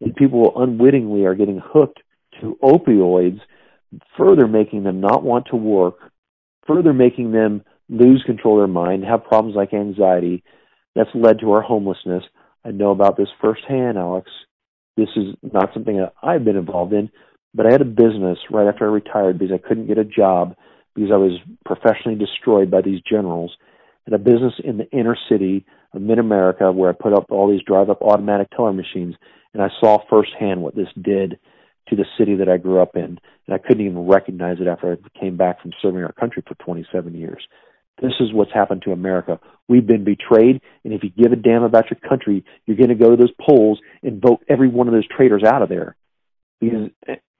and 0.00 0.14
people 0.14 0.52
unwittingly 0.56 1.24
are 1.24 1.34
getting 1.34 1.60
hooked 1.62 2.00
to 2.40 2.58
opioids, 2.62 3.40
further 4.16 4.46
making 4.46 4.84
them 4.84 5.00
not 5.00 5.22
want 5.22 5.46
to 5.50 5.56
work, 5.56 5.96
further 6.66 6.92
making 6.92 7.32
them 7.32 7.62
lose 7.88 8.22
control 8.26 8.56
of 8.56 8.68
their 8.68 8.72
mind, 8.72 9.04
have 9.04 9.24
problems 9.24 9.56
like 9.56 9.74
anxiety. 9.74 10.42
That's 10.94 11.10
led 11.14 11.40
to 11.40 11.52
our 11.52 11.62
homelessness. 11.62 12.22
I 12.64 12.70
know 12.70 12.90
about 12.90 13.16
this 13.16 13.28
firsthand, 13.40 13.98
Alex. 13.98 14.30
This 14.96 15.08
is 15.16 15.34
not 15.42 15.70
something 15.74 15.96
that 15.96 16.14
I've 16.22 16.44
been 16.44 16.56
involved 16.56 16.92
in, 16.92 17.10
but 17.54 17.66
I 17.66 17.72
had 17.72 17.80
a 17.80 17.86
business 17.86 18.38
right 18.50 18.66
after 18.66 18.84
I 18.84 18.92
retired 18.92 19.38
because 19.38 19.54
I 19.54 19.66
couldn't 19.66 19.86
get 19.86 19.98
a 19.98 20.04
job 20.04 20.56
because 20.94 21.10
I 21.12 21.16
was 21.16 21.38
professionally 21.64 22.18
destroyed 22.18 22.70
by 22.70 22.82
these 22.82 23.00
generals. 23.08 23.56
And 24.06 24.14
a 24.14 24.18
business 24.18 24.54
in 24.62 24.76
the 24.76 24.90
inner 24.90 25.16
city 25.28 25.64
of 25.92 26.02
mid 26.02 26.18
America 26.18 26.70
where 26.70 26.90
I 26.90 26.92
put 26.92 27.14
up 27.14 27.30
all 27.30 27.50
these 27.50 27.62
drive 27.62 27.90
up 27.90 28.02
automatic 28.02 28.50
teller 28.50 28.72
machines 28.72 29.14
and 29.54 29.62
I 29.62 29.68
saw 29.80 29.98
firsthand 30.10 30.60
what 30.60 30.74
this 30.74 30.88
did 31.00 31.38
to 31.88 31.96
the 31.96 32.04
city 32.18 32.34
that 32.36 32.48
I 32.48 32.56
grew 32.56 32.80
up 32.80 32.96
in. 32.96 33.18
And 33.46 33.54
I 33.54 33.58
couldn't 33.58 33.84
even 33.84 34.06
recognize 34.06 34.56
it 34.60 34.66
after 34.66 34.92
I 34.92 35.20
came 35.20 35.36
back 35.36 35.62
from 35.62 35.72
serving 35.80 36.02
our 36.02 36.12
country 36.12 36.42
for 36.46 36.54
27 36.56 37.14
years. 37.14 37.46
This 38.02 38.12
is 38.20 38.32
what's 38.32 38.52
happened 38.52 38.82
to 38.82 38.92
America. 38.92 39.38
We've 39.68 39.86
been 39.86 40.02
betrayed, 40.02 40.60
and 40.82 40.92
if 40.92 41.04
you 41.04 41.10
give 41.10 41.32
a 41.32 41.36
damn 41.36 41.62
about 41.62 41.90
your 41.90 42.00
country, 42.08 42.44
you're 42.66 42.76
going 42.76 42.88
to 42.88 42.96
go 42.96 43.10
to 43.10 43.16
those 43.16 43.32
polls 43.40 43.78
and 44.02 44.20
vote 44.20 44.44
every 44.48 44.68
one 44.68 44.88
of 44.88 44.94
those 44.94 45.06
traitors 45.06 45.44
out 45.44 45.62
of 45.62 45.68
there. 45.68 45.94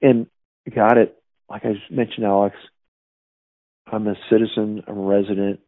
And 0.01 0.27
got 0.73 0.97
it, 0.97 1.17
like 1.49 1.63
I 1.65 1.73
mentioned, 1.89 2.25
Alex, 2.25 2.55
I'm 3.91 4.07
a 4.07 4.15
citizen, 4.29 4.83
I'm 4.87 4.97
a 4.97 5.01
resident, 5.01 5.59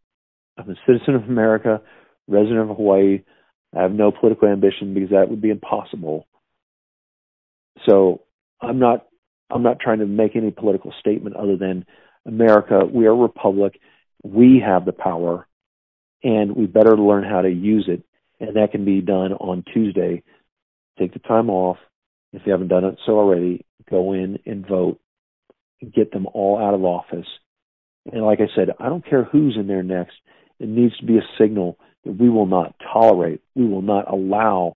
I'm 0.57 0.69
a 0.69 0.75
citizen 0.85 1.15
of 1.15 1.23
America, 1.23 1.81
resident 2.27 2.69
of 2.69 2.75
Hawaii. 2.75 3.23
I 3.75 3.81
have 3.81 3.91
no 3.91 4.11
political 4.11 4.47
ambition 4.47 4.93
because 4.93 5.11
that 5.11 5.29
would 5.29 5.41
be 5.41 5.49
impossible. 5.49 6.27
So 7.87 8.21
I'm 8.61 8.79
not 8.79 9.05
I'm 9.49 9.63
not 9.63 9.79
trying 9.79 9.99
to 9.99 10.05
make 10.05 10.35
any 10.35 10.51
political 10.51 10.93
statement 10.99 11.35
other 11.35 11.55
than 11.57 11.85
America, 12.25 12.81
we 12.85 13.05
are 13.05 13.11
a 13.11 13.15
republic 13.15 13.79
we 14.23 14.61
have 14.65 14.85
the 14.85 14.93
power 14.93 15.47
and 16.23 16.55
we 16.55 16.65
better 16.65 16.97
learn 16.97 17.23
how 17.23 17.41
to 17.41 17.49
use 17.49 17.87
it. 17.87 18.03
And 18.39 18.55
that 18.55 18.71
can 18.71 18.85
be 18.85 19.01
done 19.01 19.33
on 19.33 19.63
Tuesday. 19.73 20.23
Take 20.99 21.13
the 21.13 21.19
time 21.19 21.49
off. 21.49 21.77
If 22.37 22.43
you 22.45 22.51
haven't 22.51 22.69
done 22.69 22.85
it 22.85 22.97
so 23.05 23.13
already, 23.13 23.65
go 23.89 24.13
in 24.13 24.39
and 24.45 24.65
vote 24.67 24.99
get 25.81 26.11
them 26.11 26.27
all 26.33 26.57
out 26.57 26.73
of 26.73 26.83
office. 26.83 27.27
And 28.11 28.23
like 28.23 28.39
I 28.39 28.47
said, 28.55 28.69
I 28.79 28.89
don't 28.89 29.05
care 29.07 29.23
who's 29.23 29.57
in 29.59 29.67
there 29.67 29.83
next. 29.83 30.15
It 30.59 30.69
needs 30.69 30.97
to 30.97 31.05
be 31.05 31.17
a 31.17 31.27
signal 31.39 31.77
that 32.05 32.19
we 32.19 32.29
will 32.29 32.45
not 32.45 32.75
tolerate, 32.93 33.41
we 33.55 33.67
will 33.67 33.81
not 33.81 34.11
allow 34.11 34.65